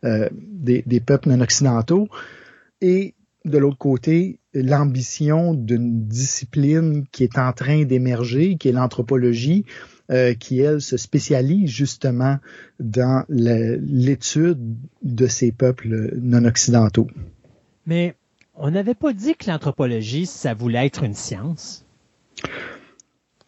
euh, 0.06 0.30
des, 0.32 0.84
des, 0.86 1.00
peuples 1.00 1.30
non 1.30 1.42
occidentaux, 1.42 2.08
et 2.82 3.16
de 3.44 3.58
l'autre 3.58 3.80
côté, 3.80 4.40
l'ambition 4.54 5.56
d'une 5.56 6.06
discipline 6.06 7.06
qui 7.12 7.24
est 7.24 7.40
en 7.40 7.52
train 7.52 7.84
d'émerger, 7.84 8.58
qui 8.58 8.70
est 8.70 8.72
l'anthropologie, 8.72 9.66
euh, 10.12 10.36
qui, 10.36 10.60
elle, 10.60 10.82
se 10.82 10.98
spécialise 10.98 11.70
justement 11.70 12.38
dans 12.80 13.26
l'étude 13.28 14.78
de 15.02 15.26
ces 15.26 15.52
peuples 15.52 16.14
non 16.22 16.46
occidentaux. 16.46 17.08
Mais 17.88 18.16
on 18.54 18.70
n'avait 18.70 18.94
pas 18.94 19.14
dit 19.14 19.34
que 19.36 19.50
l'anthropologie, 19.50 20.28
ça 20.28 20.54
voulait 20.54 20.86
être 20.86 21.04
une 21.04 21.16
science. 21.16 21.88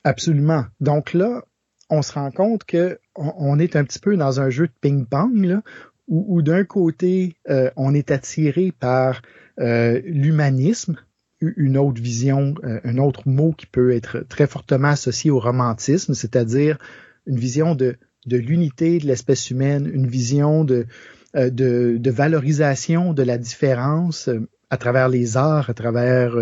Absolument. 0.03 0.65
Donc 0.80 1.13
là, 1.13 1.43
on 1.90 2.02
se 2.02 2.14
rend 2.14 2.32
compte 2.32 2.64
que 2.64 3.00
on, 3.16 3.60
est 3.60 3.76
un 3.76 3.84
petit 3.84 4.00
peu 4.00 4.16
dans 4.16 4.40
un 4.40 4.50
jeu 4.50 4.68
de 4.68 4.74
ping-pong, 4.82 5.62
où, 6.10 6.42
d'un 6.42 6.64
côté, 6.64 7.36
euh, 7.50 7.70
on 7.76 7.94
est 7.94 8.10
attiré 8.10 8.74
par 8.78 9.22
euh, 9.60 10.02
l'humanisme, 10.06 10.96
une 11.40 11.78
autre 11.78 12.02
vision, 12.02 12.56
euh, 12.64 12.80
un 12.84 12.98
autre 12.98 13.28
mot 13.28 13.54
qui 13.54 13.68
peut 13.68 13.94
être 13.94 14.26
très 14.28 14.48
fortement 14.48 14.90
associé 14.90 15.30
au 15.30 15.40
romantisme, 15.40 16.16
c'est-à-dire 16.16 16.80
une 17.28 17.38
vision 17.38 17.76
de, 17.76 17.96
l'unité 18.26 18.98
de 18.98 19.06
l'espèce 19.06 19.52
humaine, 19.52 19.90
une 19.94 20.08
vision 20.08 20.64
de, 20.64 20.88
de, 21.36 21.98
de, 21.98 22.12
valorisation 22.12 23.14
de 23.14 23.22
la 23.22 23.38
différence 23.38 24.30
à 24.72 24.78
travers 24.78 25.10
les 25.10 25.38
arts, 25.38 25.70
à 25.70 25.74
travers 25.76 26.36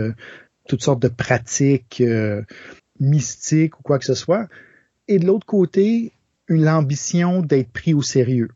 toutes 0.67 0.81
sortes 0.81 1.01
de 1.01 1.09
pratiques 1.09 2.01
mystiques 2.99 3.79
ou 3.79 3.83
quoi 3.83 3.99
que 3.99 4.05
ce 4.05 4.15
soit 4.15 4.47
et 5.07 5.19
de 5.19 5.25
l'autre 5.25 5.45
côté, 5.45 6.11
une 6.47 6.67
ambition 6.67 7.41
d'être 7.41 7.71
pris 7.71 7.93
au 7.93 8.01
sérieux. 8.01 8.49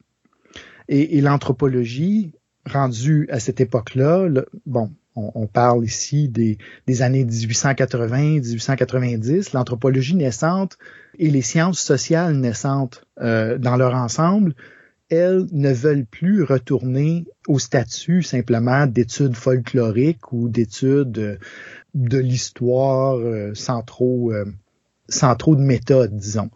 Et, 0.88 1.22
l'anthropologie, 1.22 2.32
rendue 2.66 3.28
à 3.32 3.40
cette 3.40 3.62
époque-là, 3.62 4.28
bon, 4.66 4.92
on, 5.16 5.48
parle 5.48 5.86
ici 5.86 6.28
des, 6.28 6.58
années 7.02 7.24
1880-1890, 7.24 9.54
l'anthropologie 9.54 10.16
naissante 10.16 10.78
et 11.18 11.30
les 11.30 11.42
sciences 11.42 11.80
sociales 11.80 12.36
naissantes 12.36 13.06
euh, 13.22 13.58
dans 13.58 13.78
leur 13.78 13.96
ensemble, 13.96 14.54
elles 15.10 15.48
ne 15.52 15.74
veulent 15.74 16.06
plus 16.06 16.44
retourner 16.44 17.26
au 17.48 17.58
statut 17.60 18.24
simplement 18.24 18.88
d'études 18.88 19.36
folkloriques 19.36 20.32
ou 20.32 20.48
d'études 20.48 21.38
de 21.94 22.18
l'histoire 22.18 23.18
euh, 23.18 23.54
sans 23.54 23.82
trop 23.82 24.32
euh, 24.32 24.46
sans 25.14 25.36
trop 25.36 25.56
de 25.56 25.62
méthode, 25.62 26.16
disons. 26.16 26.50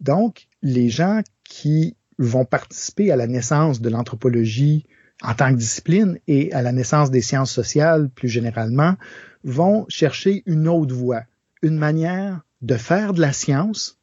Donc, 0.00 0.48
les 0.62 0.88
gens 0.88 1.20
qui 1.44 1.96
vont 2.18 2.44
participer 2.44 3.10
à 3.10 3.16
la 3.16 3.26
naissance 3.26 3.80
de 3.80 3.88
l'anthropologie 3.88 4.86
en 5.22 5.34
tant 5.34 5.50
que 5.52 5.58
discipline 5.58 6.18
et 6.26 6.52
à 6.52 6.62
la 6.62 6.72
naissance 6.72 7.10
des 7.10 7.20
sciences 7.20 7.52
sociales 7.52 8.08
plus 8.10 8.28
généralement 8.28 8.96
vont 9.44 9.84
chercher 9.88 10.42
une 10.46 10.68
autre 10.68 10.94
voie, 10.94 11.22
une 11.62 11.76
manière 11.76 12.40
de 12.62 12.76
faire 12.76 13.12
de 13.12 13.20
la 13.20 13.32
science, 13.32 13.98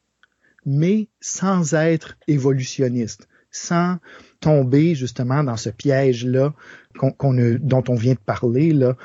mais 0.64 1.08
sans 1.20 1.74
être 1.74 2.16
évolutionniste, 2.26 3.28
sans 3.50 3.98
tomber 4.40 4.94
justement 4.94 5.42
dans 5.42 5.56
ce 5.56 5.70
piège-là 5.70 6.54
dont 7.00 7.84
on 7.88 7.94
vient 7.94 8.14
de 8.14 8.18
parler, 8.18 8.72
là, 8.72 8.96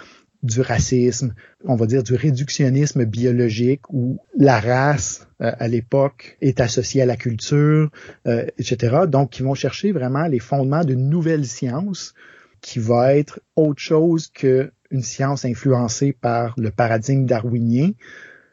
du 0.44 0.60
racisme, 0.60 1.34
on 1.66 1.76
va 1.76 1.86
dire 1.86 2.04
du 2.04 2.16
réductionnisme 2.16 3.06
biologique 3.06 3.82
où 3.90 4.20
la 4.38 4.60
race 4.60 5.28
euh, 5.42 5.52
à 5.58 5.68
l'époque 5.70 6.38
est 6.42 6.60
associée 6.60 7.02
à 7.02 7.06
la 7.06 7.16
culture, 7.16 7.90
euh, 8.28 8.46
etc. 8.58 9.04
Donc, 9.08 9.32
qui 9.32 9.42
vont 9.42 9.56
chercher 9.56 9.94
vraiment 9.94 10.28
les 10.28 10.40
fondements 10.40 10.84
d'une 10.84 11.10
nouvelle 11.10 11.46
science 11.46 12.14
qui 12.62 12.80
va 12.80 13.16
être 13.16 13.40
autre 13.56 13.82
chose 13.82 14.28
qu'une 14.28 14.72
science 15.02 15.46
influencée 15.46 16.14
par 16.14 16.54
le 16.58 16.72
paradigme 16.72 17.26
darwinien, 17.26 17.92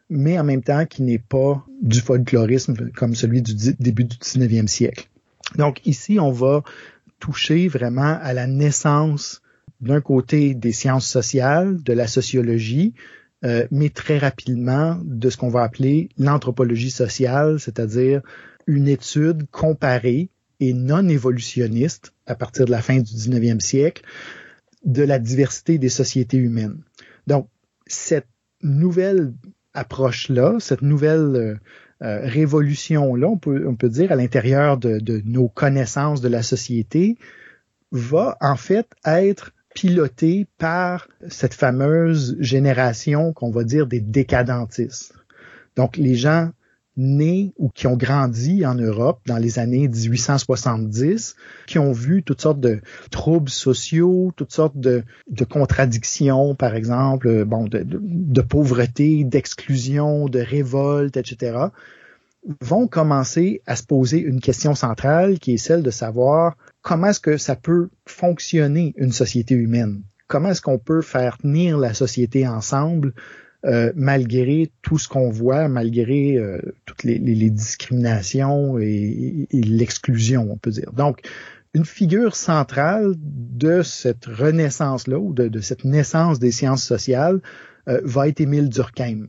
mais 0.09 0.39
en 0.39 0.45
même 0.45 0.63
temps 0.63 0.87
qui 0.87 1.03
n'est 1.03 1.19
pas 1.19 1.65
du 1.83 2.01
folklorisme 2.01 2.91
comme 2.97 3.15
celui 3.15 3.43
du 3.43 3.55
début 3.79 4.05
du 4.05 4.17
19e 4.17 4.69
siècle. 4.69 5.09
Donc 5.57 5.85
ici, 5.87 6.19
on 6.21 6.31
va 6.31 6.63
toucher 7.19 7.69
vraiment 7.69 8.19
à 8.21 8.33
la 8.33 8.47
naissance 8.47 9.43
d'un 9.81 10.01
côté 10.01 10.55
des 10.55 10.73
sciences 10.73 11.07
sociales, 11.07 11.83
de 11.83 11.93
la 11.93 12.07
sociologie, 12.07 12.95
euh, 13.45 13.67
mais 13.71 13.89
très 13.89 14.19
rapidement 14.19 15.01
de 15.03 15.31
ce 15.31 15.37
qu'on 15.37 15.49
va 15.49 15.63
appeler 15.63 16.11
l'anthropologie 16.19 16.91
sociale, 16.91 17.59
c'est-à-dire 17.59 18.21
une 18.67 18.89
étude 18.89 19.49
comparée 19.51 20.29
et 20.61 20.75
non 20.75 21.09
évolutionniste 21.09 22.13
à 22.27 22.35
partir 22.35 22.67
de 22.67 22.71
la 22.71 22.83
fin 22.83 22.99
du 22.99 23.03
19e 23.03 23.61
siècle 23.61 24.03
de 24.85 25.03
la 25.03 25.19
diversité 25.19 25.79
des 25.79 25.89
sociétés 25.89 26.37
humaines. 26.37 26.83
Donc, 27.27 27.49
cette 27.87 28.29
nouvelle 28.63 29.33
approche-là, 29.73 30.57
cette 30.61 30.83
nouvelle 30.83 31.37
euh, 31.37 31.55
euh, 32.03 32.21
révolution-là, 32.23 33.27
on 33.27 33.39
peut, 33.39 33.67
on 33.67 33.75
peut 33.75 33.89
dire, 33.89 34.13
à 34.13 34.17
l'intérieur 34.17 34.77
de, 34.77 34.99
de 34.99 35.23
nos 35.25 35.49
connaissances 35.49 36.21
de 36.21 36.29
la 36.29 36.43
société, 36.43 37.17
va 37.91 38.37
en 38.41 38.57
fait 38.57 38.87
être 39.05 39.53
piloté 39.75 40.47
par 40.59 41.09
cette 41.29 41.55
fameuse 41.55 42.37
génération 42.41 43.33
qu'on 43.33 43.51
va 43.51 43.65
dire 43.65 43.87
des 43.87 44.01
décadentistes. 44.01 45.15
Donc 45.77 45.97
les 45.97 46.17
gens 46.17 46.51
nés 46.97 47.53
ou 47.57 47.71
qui 47.71 47.87
ont 47.87 47.97
grandi 47.97 48.67
en 48.67 48.75
Europe 48.75 49.21
dans 49.27 49.39
les 49.39 49.59
années 49.59 49.89
1870, 49.89 51.37
qui 51.67 51.79
ont 51.79 51.93
vu 51.93 52.23
toutes 52.23 52.43
sortes 52.43 52.61
de 52.61 52.81
troubles 53.11 53.51
sociaux, 53.51 54.33
toutes 54.37 54.53
sortes 54.53 54.77
de, 54.77 55.05
contradictions, 55.49 56.55
par 56.55 56.75
exemple, 56.75 57.45
bon, 57.45 57.65
de, 57.65 57.87
de 57.87 58.41
pauvreté, 58.43 59.25
d'exclusion, 59.25 60.29
de 60.29 60.41
révolte, 60.41 61.17
etc., 61.17 61.69
vont 62.61 62.87
commencer 62.87 63.63
à 63.67 63.77
se 63.77 63.85
poser 63.85 64.19
une 64.19 64.41
question 64.41 64.75
centrale 64.75 65.39
qui 65.39 65.55
est 65.55 65.59
celle 65.59 65.83
de 65.83 65.91
savoir 65.91 66.57
comment 66.83 67.09
est-ce 67.09 67.21
que 67.21 67.37
ça 67.37 67.57
peut 67.57 67.89
fonctionner 68.07 68.95
une 68.97 69.13
société 69.13 69.55
humaine? 69.55 70.03
Comment 70.27 70.51
est-ce 70.51 70.63
qu'on 70.63 70.79
peut 70.79 71.03
faire 71.03 71.39
tenir 71.39 71.79
la 71.79 71.95
société 71.95 72.47
ensemble 72.47 73.15
euh, 73.67 73.93
malgré 73.95 74.71
tout 74.81 74.97
ce 74.97 75.09
qu'on 75.09 75.29
voit, 75.29 75.69
malgré 75.69 76.37
euh, 76.37 76.61
toutes 76.87 77.03
les, 77.03 77.19
discriminations 77.51 78.79
et, 78.79 79.49
l'exclusion, 79.53 80.49
on 80.51 80.57
peut 80.57 80.71
dire? 80.71 80.93
Donc, 80.93 81.21
une 81.75 81.85
figure 81.85 82.35
centrale 82.37 83.15
de 83.19 83.83
cette 83.83 84.27
renaissance-là 84.27 85.19
ou 85.19 85.33
de, 85.33 85.61
cette 85.61 85.85
naissance 85.85 86.39
des 86.39 86.51
sciences 86.51 86.85
sociales 86.85 87.41
euh, 87.89 88.01
va 88.05 88.29
être 88.29 88.41
Émile 88.41 88.69
Durkheim. 88.69 89.27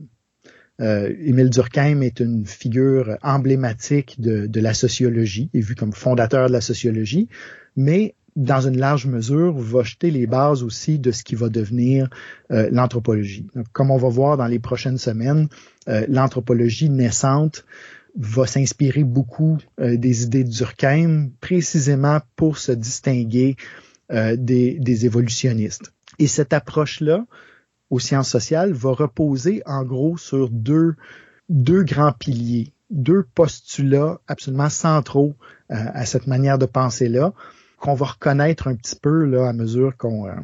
Euh, 0.80 1.12
Émile 1.20 1.50
Durkheim 1.50 2.00
est 2.00 2.20
une 2.20 2.46
figure 2.46 3.18
emblématique 3.22 4.20
de, 4.20 4.60
la 4.60 4.74
sociologie, 4.74 5.50
est 5.54 5.60
vu 5.60 5.74
comme 5.74 5.92
fondateur 5.92 6.48
de 6.48 6.52
la 6.52 6.60
sociologie, 6.60 7.28
mais 7.76 8.14
dans 8.36 8.60
une 8.60 8.78
large 8.78 9.06
mesure, 9.06 9.52
va 9.52 9.82
jeter 9.82 10.10
les 10.10 10.26
bases 10.26 10.62
aussi 10.62 10.98
de 10.98 11.10
ce 11.10 11.22
qui 11.22 11.34
va 11.34 11.48
devenir 11.48 12.08
euh, 12.50 12.68
l'anthropologie. 12.72 13.46
Comme 13.72 13.90
on 13.90 13.98
va 13.98 14.08
voir 14.08 14.36
dans 14.36 14.46
les 14.46 14.58
prochaines 14.58 14.98
semaines, 14.98 15.48
euh, 15.88 16.06
l'anthropologie 16.08 16.88
naissante 16.88 17.64
va 18.16 18.46
s'inspirer 18.46 19.04
beaucoup 19.04 19.58
euh, 19.80 19.96
des 19.96 20.24
idées 20.24 20.44
de 20.44 20.50
Durkheim, 20.50 21.30
précisément 21.40 22.20
pour 22.36 22.58
se 22.58 22.72
distinguer 22.72 23.56
des, 24.10 25.06
évolutionnistes. 25.06 25.90
Et 26.18 26.26
cette 26.26 26.52
approche-là, 26.52 27.24
aux 27.92 28.00
sciences 28.00 28.28
sociales, 28.28 28.72
va 28.72 28.90
reposer 28.90 29.62
en 29.66 29.84
gros 29.84 30.16
sur 30.16 30.48
deux, 30.50 30.96
deux 31.48 31.84
grands 31.84 32.12
piliers, 32.12 32.72
deux 32.90 33.24
postulats 33.34 34.20
absolument 34.26 34.68
centraux 34.68 35.34
à 35.68 36.04
cette 36.04 36.26
manière 36.26 36.58
de 36.58 36.66
penser-là 36.66 37.32
qu'on 37.82 37.94
va 37.94 38.06
reconnaître 38.06 38.68
un 38.68 38.76
petit 38.76 38.94
peu 38.96 39.24
là, 39.24 39.48
à 39.48 39.52
mesure 39.52 39.96
qu'on 39.96 40.28
euh, 40.28 40.34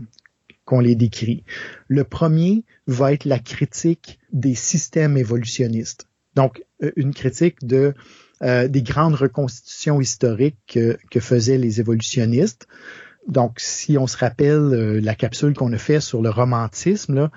qu'on 0.64 0.80
les 0.80 0.96
décrit. 0.96 1.44
Le 1.86 2.04
premier 2.04 2.64
va 2.86 3.12
être 3.12 3.24
la 3.24 3.38
critique 3.38 4.18
des 4.32 4.54
systèmes 4.54 5.16
évolutionnistes. 5.16 6.08
Donc, 6.34 6.62
euh, 6.82 6.90
une 6.96 7.14
critique 7.14 7.64
de 7.64 7.94
euh, 8.42 8.68
des 8.68 8.82
grandes 8.82 9.14
reconstitutions 9.14 10.00
historiques 10.00 10.58
que, 10.66 10.98
que, 11.10 11.20
faisaient 11.20 11.58
les 11.58 11.80
évolutionnistes. 11.80 12.68
Donc, 13.28 13.60
si 13.60 13.98
on 13.98 14.06
se 14.06 14.16
rappelle 14.16 15.00
la 15.02 15.14
capsule 15.14 15.54
qu'on 15.54 15.72
a 15.72 15.78
fait 15.78 16.00
sur 16.00 16.22
le 16.22 16.30
romantisme, 16.30 17.30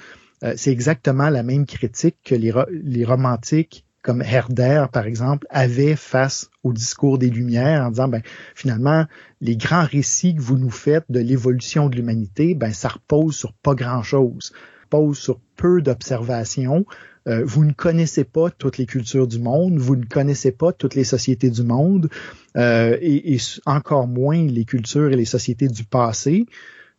c'est 0.55 0.71
exactement 0.71 1.29
la 1.29 1.43
même 1.43 1.65
critique 1.65 2.15
que 2.23 2.33
les, 2.33 2.53
les 2.71 3.05
romantiques 3.05 3.85
comme 4.01 4.21
Herder, 4.21 4.85
par 4.91 5.05
exemple, 5.05 5.45
avait 5.49 5.95
face 5.95 6.49
au 6.63 6.73
discours 6.73 7.17
des 7.17 7.29
Lumières 7.29 7.85
en 7.85 7.89
disant, 7.91 8.07
ben, 8.07 8.21
finalement, 8.55 9.05
les 9.41 9.55
grands 9.55 9.85
récits 9.85 10.35
que 10.35 10.41
vous 10.41 10.57
nous 10.57 10.71
faites 10.71 11.05
de 11.09 11.19
l'évolution 11.19 11.87
de 11.87 11.95
l'humanité, 11.95 12.55
ben, 12.55 12.73
ça 12.73 12.89
repose 12.89 13.35
sur 13.35 13.53
pas 13.53 13.75
grand-chose, 13.75 14.53
repose 14.91 15.17
sur 15.17 15.39
peu 15.55 15.81
d'observations. 15.81 16.85
Euh, 17.27 17.43
vous 17.45 17.65
ne 17.65 17.71
connaissez 17.71 18.23
pas 18.23 18.49
toutes 18.49 18.77
les 18.77 18.85
cultures 18.85 19.27
du 19.27 19.39
monde, 19.39 19.77
vous 19.77 19.95
ne 19.95 20.05
connaissez 20.05 20.51
pas 20.51 20.73
toutes 20.73 20.95
les 20.95 21.03
sociétés 21.03 21.51
du 21.51 21.63
monde, 21.63 22.09
euh, 22.57 22.97
et, 22.99 23.37
encore 23.65 24.07
moins 24.07 24.43
les 24.43 24.65
cultures 24.65 25.11
et 25.11 25.15
les 25.15 25.25
sociétés 25.25 25.67
du 25.67 25.83
passé. 25.83 26.45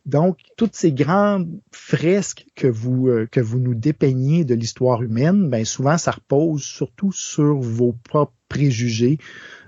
Donc, 0.05 0.39
toutes 0.57 0.75
ces 0.75 0.91
grandes 0.91 1.49
fresques 1.71 2.45
que 2.55 2.67
vous 2.67 3.07
euh, 3.07 3.27
que 3.29 3.39
vous 3.39 3.59
nous 3.59 3.75
dépeignez 3.75 4.43
de 4.43 4.55
l'histoire 4.55 5.01
humaine, 5.01 5.49
ben 5.49 5.63
souvent 5.63 5.97
ça 5.97 6.11
repose 6.11 6.63
surtout 6.63 7.11
sur 7.11 7.55
vos 7.55 7.93
propres 7.93 8.33
préjugés 8.49 9.17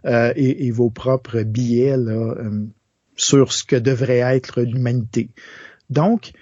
et, 0.06 0.70
vos 0.70 0.92
propres 0.92 1.38
euh, 1.38 2.66
sur 3.16 3.52
ce 3.52 3.64
que 3.64 3.76
devrait 3.76 4.20
être 4.20 4.62
l'humanité. 4.62 5.32
Donc, 5.90 6.34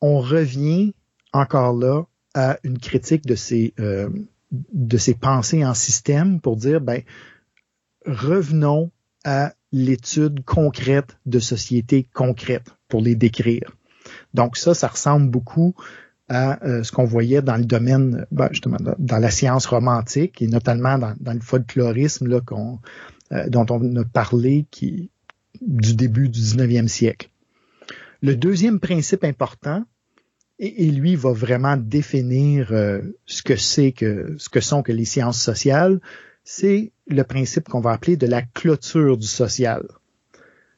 on 0.00 0.20
revient 0.20 0.94
encore 1.32 1.72
là 1.74 2.02
à 2.34 2.58
une 2.64 2.78
critique 2.78 3.26
de 3.26 3.34
ces 3.34 3.74
de 4.52 4.96
ces 4.98 5.14
pensées 5.14 5.64
en 5.64 5.74
système 5.74 6.40
pour 6.40 6.56
dire 6.56 6.80
ben 6.80 7.02
revenons 8.06 8.90
à 9.24 9.52
l'étude 9.72 10.44
concrète 10.44 11.18
de 11.26 11.38
sociétés 11.38 12.08
concrètes 12.12 12.74
pour 12.88 13.00
les 13.00 13.14
décrire. 13.14 13.76
Donc 14.34 14.56
ça, 14.56 14.74
ça 14.74 14.88
ressemble 14.88 15.30
beaucoup 15.30 15.74
à 16.28 16.64
euh, 16.64 16.82
ce 16.82 16.92
qu'on 16.92 17.04
voyait 17.04 17.42
dans 17.42 17.56
le 17.56 17.64
domaine, 17.64 18.26
ben, 18.30 18.48
justement, 18.50 18.78
dans 18.98 19.18
la 19.18 19.30
science 19.30 19.66
romantique 19.66 20.40
et 20.40 20.46
notamment 20.46 20.96
dans, 20.98 21.32
le 21.32 21.40
folklorisme 21.40 22.28
là, 22.28 22.40
euh, 23.32 23.48
dont 23.48 23.66
on 23.68 23.96
a 23.96 24.04
parlé 24.04 24.66
qui, 24.70 25.10
du 25.60 25.94
début 25.94 26.28
du 26.28 26.40
19e 26.40 26.88
siècle. 26.88 27.30
Le 28.22 28.36
deuxième 28.36 28.80
principe 28.80 29.24
important, 29.24 29.84
et, 30.60 30.90
lui 30.90 31.16
va 31.16 31.32
vraiment 31.32 31.76
définir 31.76 32.72
euh, 32.72 33.00
ce 33.26 33.42
que 33.42 33.56
c'est 33.56 33.92
que 33.92 34.36
ce 34.38 34.48
que 34.48 34.60
sont 34.60 34.82
que 34.82 34.92
les 34.92 35.06
sciences 35.06 35.40
sociales, 35.40 36.00
c'est 36.44 36.92
le 37.06 37.22
principe 37.24 37.68
qu'on 37.68 37.80
va 37.80 37.92
appeler 37.92 38.16
de 38.16 38.26
la 38.26 38.42
clôture 38.42 39.16
du 39.16 39.26
social. 39.26 39.86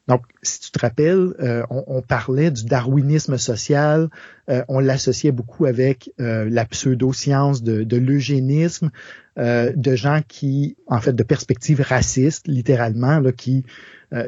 Donc, 0.07 0.23
si 0.41 0.59
tu 0.59 0.71
te 0.71 0.79
rappelles, 0.79 1.33
euh, 1.39 1.63
on, 1.69 2.01
parlait 2.01 2.51
du 2.51 2.65
darwinisme 2.65 3.37
social, 3.37 4.09
euh, 4.49 4.63
on 4.67 4.79
l'associait 4.79 5.31
beaucoup 5.31 5.65
avec 5.65 6.11
euh, 6.19 6.45
la 6.49 6.65
pseudo-science 6.65 7.63
de, 7.63 7.83
de 7.83 7.97
l'eugénisme, 7.97 8.91
de 9.37 9.95
gens 9.95 10.21
qui, 10.27 10.77
en 10.85 10.99
fait, 11.01 11.13
de 11.13 11.23
perspectives 11.23 11.81
racistes, 11.81 12.47
littéralement, 12.47 13.19
là, 13.19 13.31
qui, 13.31 13.65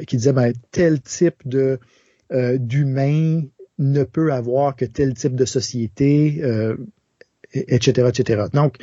qui 0.08 0.16
disaient 0.16 0.32
ben, 0.32 0.52
tel 0.72 1.00
type 1.00 1.36
de 1.44 1.78
d'humain 2.58 3.42
ne 3.78 4.04
peut 4.04 4.32
avoir 4.32 4.76
que 4.76 4.84
tel 4.84 5.14
type 5.14 5.34
de 5.34 5.44
société, 5.44 6.42
etc., 7.52 8.08
etc. 8.08 8.44
Donc, 8.52 8.76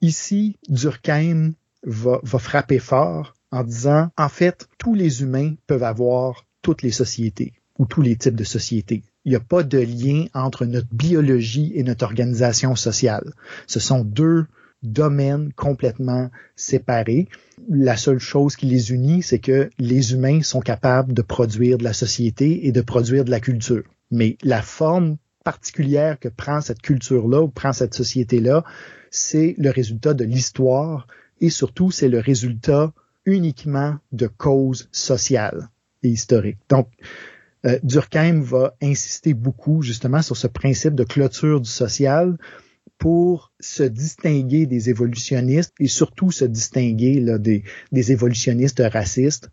ici, 0.00 0.56
Durkheim 0.68 1.52
va, 1.84 2.20
va 2.22 2.38
frapper 2.38 2.78
fort 2.78 3.34
en 3.50 3.64
disant, 3.64 4.08
en 4.16 4.28
fait, 4.28 4.68
tous 4.78 4.94
les 4.94 5.22
humains 5.22 5.54
peuvent 5.66 5.82
avoir 5.82 6.46
toutes 6.62 6.82
les 6.82 6.90
sociétés 6.90 7.52
ou 7.78 7.86
tous 7.86 8.02
les 8.02 8.16
types 8.16 8.36
de 8.36 8.44
sociétés. 8.44 9.02
Il 9.24 9.30
n'y 9.30 9.36
a 9.36 9.40
pas 9.40 9.62
de 9.62 9.78
lien 9.78 10.26
entre 10.34 10.64
notre 10.64 10.92
biologie 10.92 11.72
et 11.74 11.82
notre 11.82 12.04
organisation 12.04 12.74
sociale. 12.74 13.32
Ce 13.66 13.80
sont 13.80 14.04
deux 14.04 14.46
domaines 14.82 15.52
complètement 15.52 16.30
séparés. 16.56 17.28
La 17.68 17.96
seule 17.96 18.18
chose 18.18 18.56
qui 18.56 18.66
les 18.66 18.90
unit, 18.90 19.22
c'est 19.22 19.38
que 19.38 19.70
les 19.78 20.12
humains 20.12 20.42
sont 20.42 20.60
capables 20.60 21.12
de 21.12 21.22
produire 21.22 21.78
de 21.78 21.84
la 21.84 21.92
société 21.92 22.66
et 22.66 22.72
de 22.72 22.80
produire 22.80 23.24
de 23.24 23.30
la 23.30 23.40
culture. 23.40 23.84
Mais 24.12 24.36
la 24.42 24.62
forme 24.62 25.16
particulière 25.42 26.20
que 26.20 26.28
prend 26.28 26.60
cette 26.60 26.82
culture-là 26.82 27.42
ou 27.42 27.48
prend 27.48 27.72
cette 27.72 27.94
société-là, 27.94 28.62
c'est 29.10 29.56
le 29.58 29.70
résultat 29.70 30.14
de 30.14 30.24
l'histoire 30.24 31.08
et 31.40 31.50
surtout 31.50 31.90
c'est 31.90 32.08
le 32.08 32.20
résultat 32.20 32.92
uniquement 33.24 33.96
de 34.12 34.26
causes 34.26 34.88
sociales 34.92 35.68
et 36.02 36.08
historiques. 36.10 36.60
Donc, 36.68 36.88
euh, 37.64 37.78
Durkheim 37.82 38.42
va 38.42 38.76
insister 38.82 39.34
beaucoup 39.34 39.82
justement 39.82 40.22
sur 40.22 40.36
ce 40.36 40.46
principe 40.46 40.94
de 40.94 41.04
clôture 41.04 41.60
du 41.60 41.70
social 41.70 42.36
pour 42.98 43.52
se 43.60 43.82
distinguer 43.82 44.66
des 44.66 44.90
évolutionnistes 44.90 45.72
et 45.80 45.88
surtout 45.88 46.30
se 46.30 46.44
distinguer 46.44 47.20
là, 47.20 47.38
des, 47.38 47.64
des 47.92 48.12
évolutionnistes 48.12 48.82
racistes 48.92 49.50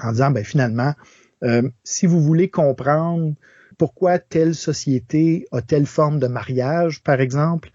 en 0.00 0.12
disant 0.12 0.30
ben, 0.30 0.44
finalement, 0.44 0.94
euh, 1.44 1.68
si 1.84 2.06
vous 2.06 2.20
voulez 2.20 2.48
comprendre 2.48 3.34
pourquoi 3.82 4.20
telle 4.20 4.54
société 4.54 5.48
a 5.50 5.60
telle 5.60 5.86
forme 5.86 6.20
de 6.20 6.28
mariage, 6.28 7.02
par 7.02 7.20
exemple, 7.20 7.72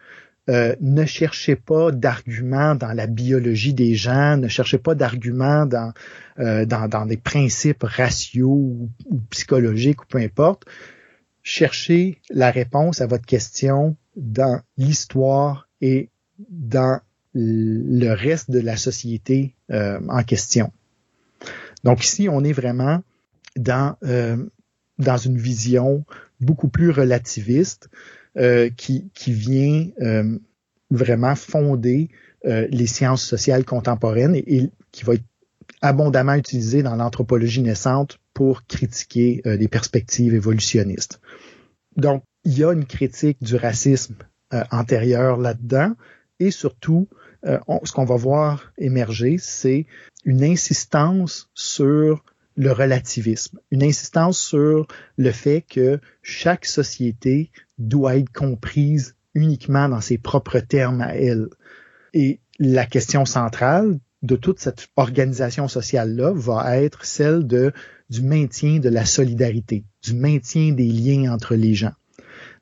euh, 0.49 0.73
ne 0.79 1.03
cherchez 1.03 1.57
pas 1.57 1.91
d'arguments 1.91 2.75
dans 2.75 2.93
la 2.93 3.07
biologie 3.07 3.73
des 3.73 3.95
gens, 3.95 4.37
ne 4.37 4.47
cherchez 4.47 4.77
pas 4.77 4.95
d'arguments 4.95 5.65
dans, 5.65 5.91
euh, 6.39 6.63
dans, 6.65 6.87
dans, 6.87 7.05
des 7.05 7.17
principes 7.17 7.83
raciaux 7.83 8.87
ou, 9.09 9.19
psychologiques 9.31 10.01
ou 10.03 10.05
peu 10.07 10.19
importe. 10.19 10.63
Cherchez 11.43 12.21
la 12.29 12.51
réponse 12.51 13.01
à 13.01 13.05
votre 13.05 13.25
question 13.25 13.97
dans 14.15 14.61
l'histoire 14.77 15.67
et 15.81 16.09
dans 16.49 17.01
le 17.33 18.13
reste 18.13 18.49
de 18.49 18.61
la 18.61 18.77
société 18.77 19.55
euh, 19.71 19.99
en 20.07 20.23
question. 20.23 20.71
Donc 21.83 22.01
ici, 22.05 22.29
on 22.29 22.45
est 22.45 22.53
vraiment 22.53 23.03
dans, 23.57 23.97
dans 24.99 25.17
une 25.17 25.37
vision 25.37 26.05
beaucoup 26.39 26.67
plus 26.67 26.91
relativiste 26.91 27.89
euh, 28.37 28.69
qui, 28.69 29.09
qui 29.13 29.33
vient 29.33 29.87
euh, 30.01 30.37
vraiment 30.91 31.35
fonder 31.35 32.09
euh, 32.45 32.67
les 32.69 32.87
sciences 32.87 33.23
sociales 33.23 33.65
contemporaines 33.65 34.35
et, 34.35 34.69
qui 34.91 35.03
va 35.05 35.15
être 35.15 35.23
abondamment 35.81 36.35
utilisé 36.35 36.83
dans 36.83 36.95
l'anthropologie 36.95 37.61
naissante 37.61 38.19
pour 38.33 38.65
critiquer 38.65 39.41
des 39.45 39.67
perspectives 39.67 40.33
évolutionnistes. 40.33 41.19
Donc, 41.97 42.23
il 42.45 42.57
y 42.57 42.63
a 42.63 42.71
une 42.71 42.85
critique 42.85 43.37
du 43.41 43.55
racisme 43.55 44.15
antérieur 44.71 45.37
là-dedans 45.37 45.93
et 46.39 46.51
surtout, 46.51 47.07
ce 47.43 47.91
qu'on 47.91 48.05
va 48.05 48.15
voir 48.15 48.71
émerger, 48.77 49.37
c'est 49.39 49.85
une 50.23 50.43
insistance 50.43 51.49
sur 51.53 52.23
le 52.57 52.71
relativisme, 52.71 53.59
une 53.71 53.83
insistance 53.83 54.39
sur 54.39 54.87
le 55.15 55.31
fait 55.31 55.61
que 55.61 55.99
chaque 56.23 56.65
société 56.65 57.51
doit 57.77 58.17
être 58.17 58.33
comprise 58.33 59.15
uniquement 59.35 59.87
dans 59.87 60.01
ses 60.01 60.17
propres 60.17 60.59
termes 60.59 61.01
à 61.01 61.15
elle. 61.15 61.47
Et 62.13 62.39
la 62.57 62.87
question 62.87 63.25
centrale 63.25 63.99
de 64.23 64.35
toute 64.35 64.59
cette 64.59 64.87
organisation 64.95 65.67
sociale-là 65.67 66.33
va 66.33 66.81
être 66.81 67.05
celle 67.05 67.45
de, 67.45 67.71
du 68.09 68.23
maintien 68.23 68.79
de 68.79 68.89
la 68.89 69.05
solidarité, 69.05 69.85
du 70.03 70.15
maintien 70.15 70.71
des 70.71 70.87
liens 70.87 71.31
entre 71.31 71.53
les 71.53 71.75
gens. 71.75 71.93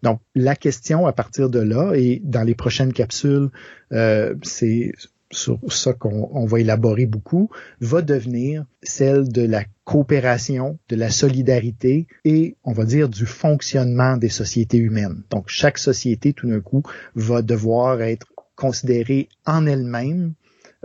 Donc, 0.04 0.20
la 0.36 0.58
question 0.58 1.08
à 1.08 1.14
partir 1.14 1.50
de 1.50 1.60
là, 1.60 1.94
et 1.96 2.22
dans 2.24 2.44
les 2.44 2.54
prochaines 2.54 2.92
capsules, 2.92 3.50
euh, 3.94 4.36
c'est 4.44 4.92
sur 5.36 5.60
ça 5.72 5.94
qu'on 5.94 6.46
va 6.46 6.60
élaborer 6.60 7.06
beaucoup, 7.06 7.50
va 7.82 8.02
devenir 8.02 8.66
celle 8.84 9.28
de 9.28 9.42
la 9.42 9.64
coopération, 9.84 10.80
de 10.90 10.96
la 10.96 11.10
solidarité 11.10 12.08
et, 12.24 12.56
on 12.64 12.74
va 12.74 12.86
dire, 12.86 13.10
du 13.10 13.26
fonctionnement 13.26 14.18
des 14.18 14.30
sociétés 14.30 14.78
humaines. 14.78 15.24
Donc, 15.30 15.46
chaque 15.48 15.78
société, 15.78 16.34
tout 16.34 16.50
d'un 16.50 16.62
coup, 16.62 16.84
va 17.16 17.42
devoir 17.42 18.02
être 18.02 18.28
considérée 18.56 19.30
en 19.46 19.66
elle-même 19.66 20.34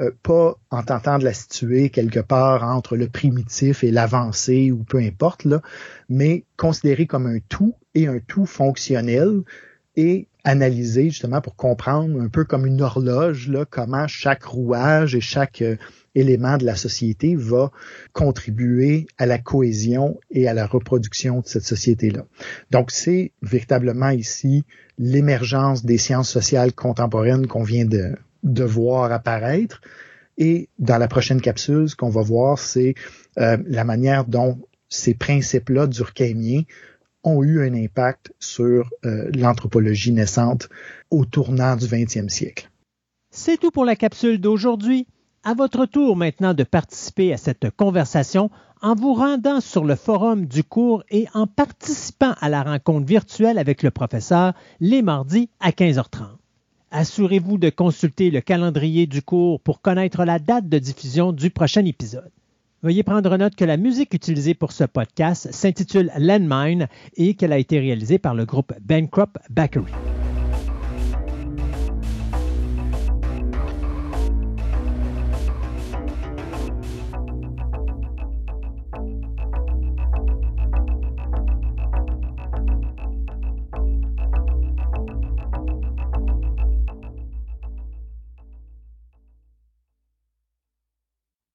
euh, 0.01 0.13
pas 0.23 0.57
en 0.71 0.83
tentant 0.83 1.19
de 1.19 1.25
la 1.25 1.35
situer 1.35 1.91
quelque 1.91 2.21
part 2.21 2.65
entre 2.65 2.97
le 2.97 3.09
primitif 3.09 3.85
et 3.85 3.91
l'avancé 3.91 4.71
ou 4.71 4.83
peu 4.83 4.99
importe, 4.99 5.45
là, 5.45 5.61
mais 6.09 6.45
considérée 6.57 7.07
comme 7.07 7.27
un 7.27 7.39
tout 7.49 7.75
et 7.95 8.07
un 8.07 8.19
tout 8.19 8.47
fonctionnel 8.47 9.43
et 9.97 10.29
analysé 10.45 11.05
justement 11.11 11.41
pour 11.41 11.57
comprendre 11.57 12.21
un 12.21 12.29
peu 12.29 12.45
comme 12.45 12.67
une 12.67 12.83
horloge 12.83 13.49
là, 13.49 13.65
comment 13.69 14.07
chaque 14.09 14.45
rouage 14.45 15.15
et 15.15 15.21
chaque 15.21 15.63
euh, 15.63 15.77
élément 16.15 16.57
de 16.57 16.65
la 16.65 16.77
société 16.77 17.37
va 17.37 17.71
contribuer 18.13 19.07
à 19.19 19.27
la 19.27 19.39
cohésion 19.39 20.19
et 20.31 20.49
à 20.49 20.55
la 20.55 20.67
reproduction 20.67 21.41
de 21.41 21.47
cette 21.47 21.65
société-là. 21.65 22.25
Donc 22.71 22.91
c'est 22.91 23.33
véritablement 23.43 24.11
ici 24.11 24.65
l'émergence 24.99 25.85
des 25.85 25.99
sciences 25.99 26.31
sociales 26.31 26.73
contemporaines 26.73 27.47
qu'on 27.47 27.63
vient 27.63 27.85
de, 27.85 28.17
de 28.43 28.65
voir 28.65 29.13
apparaître. 29.13 29.81
Et 30.39 30.69
dans 30.79 30.99
la 30.99 31.09
prochaine 31.09 31.41
capsule, 31.41 31.89
ce 31.89 31.97
qu'on 31.97 32.09
va 32.09 32.23
voir, 32.23 32.59
c'est 32.59 32.95
euh, 33.39 33.59
la 33.67 33.85
manière 33.85 34.25
dont 34.25 34.59
ces 34.89 35.15
principes-là 35.15 35.87
durkheimiens 35.87 36.63
ont 37.25 37.43
eu 37.43 37.63
un 37.63 37.75
impact 37.75 38.33
sur 38.39 38.91
euh, 39.05 39.31
l'anthropologie 39.35 40.13
naissante 40.13 40.69
au 41.11 41.25
tournant 41.25 41.77
du 41.77 41.87
20e 41.87 42.29
siècle. 42.29 42.71
C'est 43.31 43.59
tout 43.59 43.71
pour 43.71 43.85
la 43.85 43.97
capsule 43.97 44.41
d'aujourd'hui. 44.41 45.07
À 45.43 45.55
votre 45.55 45.87
tour 45.87 46.17
maintenant 46.17 46.53
de 46.53 46.65
participer 46.65 47.33
à 47.33 47.39
cette 47.39 47.71
conversation 47.71 48.51
en 48.83 48.95
vous 48.95 49.15
rendant 49.15 49.61
sur 49.61 49.85
le 49.85 49.95
forum 49.95 50.47
du 50.47 50.65
cours 50.65 51.03
et 51.11 51.27
en 51.35 51.47
participant 51.47 52.35
à 52.41 52.49
la 52.49 52.63
rencontre 52.63 53.07
virtuelle 53.07 53.59
avec 53.59 53.83
le 53.83 53.91
professeur 53.91 54.53
les 54.81 55.03
mardis 55.03 55.49
à 55.61 55.71
15h30. 55.71 56.37
Assurez-vous 56.91 57.57
de 57.57 57.71
consulter 57.71 58.31
le 58.31 58.41
calendrier 58.41 59.07
du 59.07 59.23
cours 59.23 59.61
pour 59.61 59.81
connaître 59.81 60.25
la 60.25 60.39
date 60.39 60.69
de 60.69 60.79
diffusion 60.79 61.33
du 61.33 61.51
prochain 61.51 61.85
épisode. 61.85 62.33
Veuillez 62.83 63.03
prendre 63.03 63.37
note 63.37 63.57
que 63.57 63.67
la 63.67 63.77
musique 63.77 64.15
utilisée 64.15 64.55
pour 64.55 64.73
ce 64.73 64.85
podcast 64.85 65.53
s'intitule 65.53 66.11
Landmine 66.17 66.89
et 67.15 67.35
qu'elle 67.35 67.53
a 67.53 67.59
été 67.59 67.79
réalisée 67.79 68.19
par 68.19 68.35
le 68.35 68.47
groupe 68.47 68.73
Bankrupt 68.81 69.37
Bakery. 69.51 69.93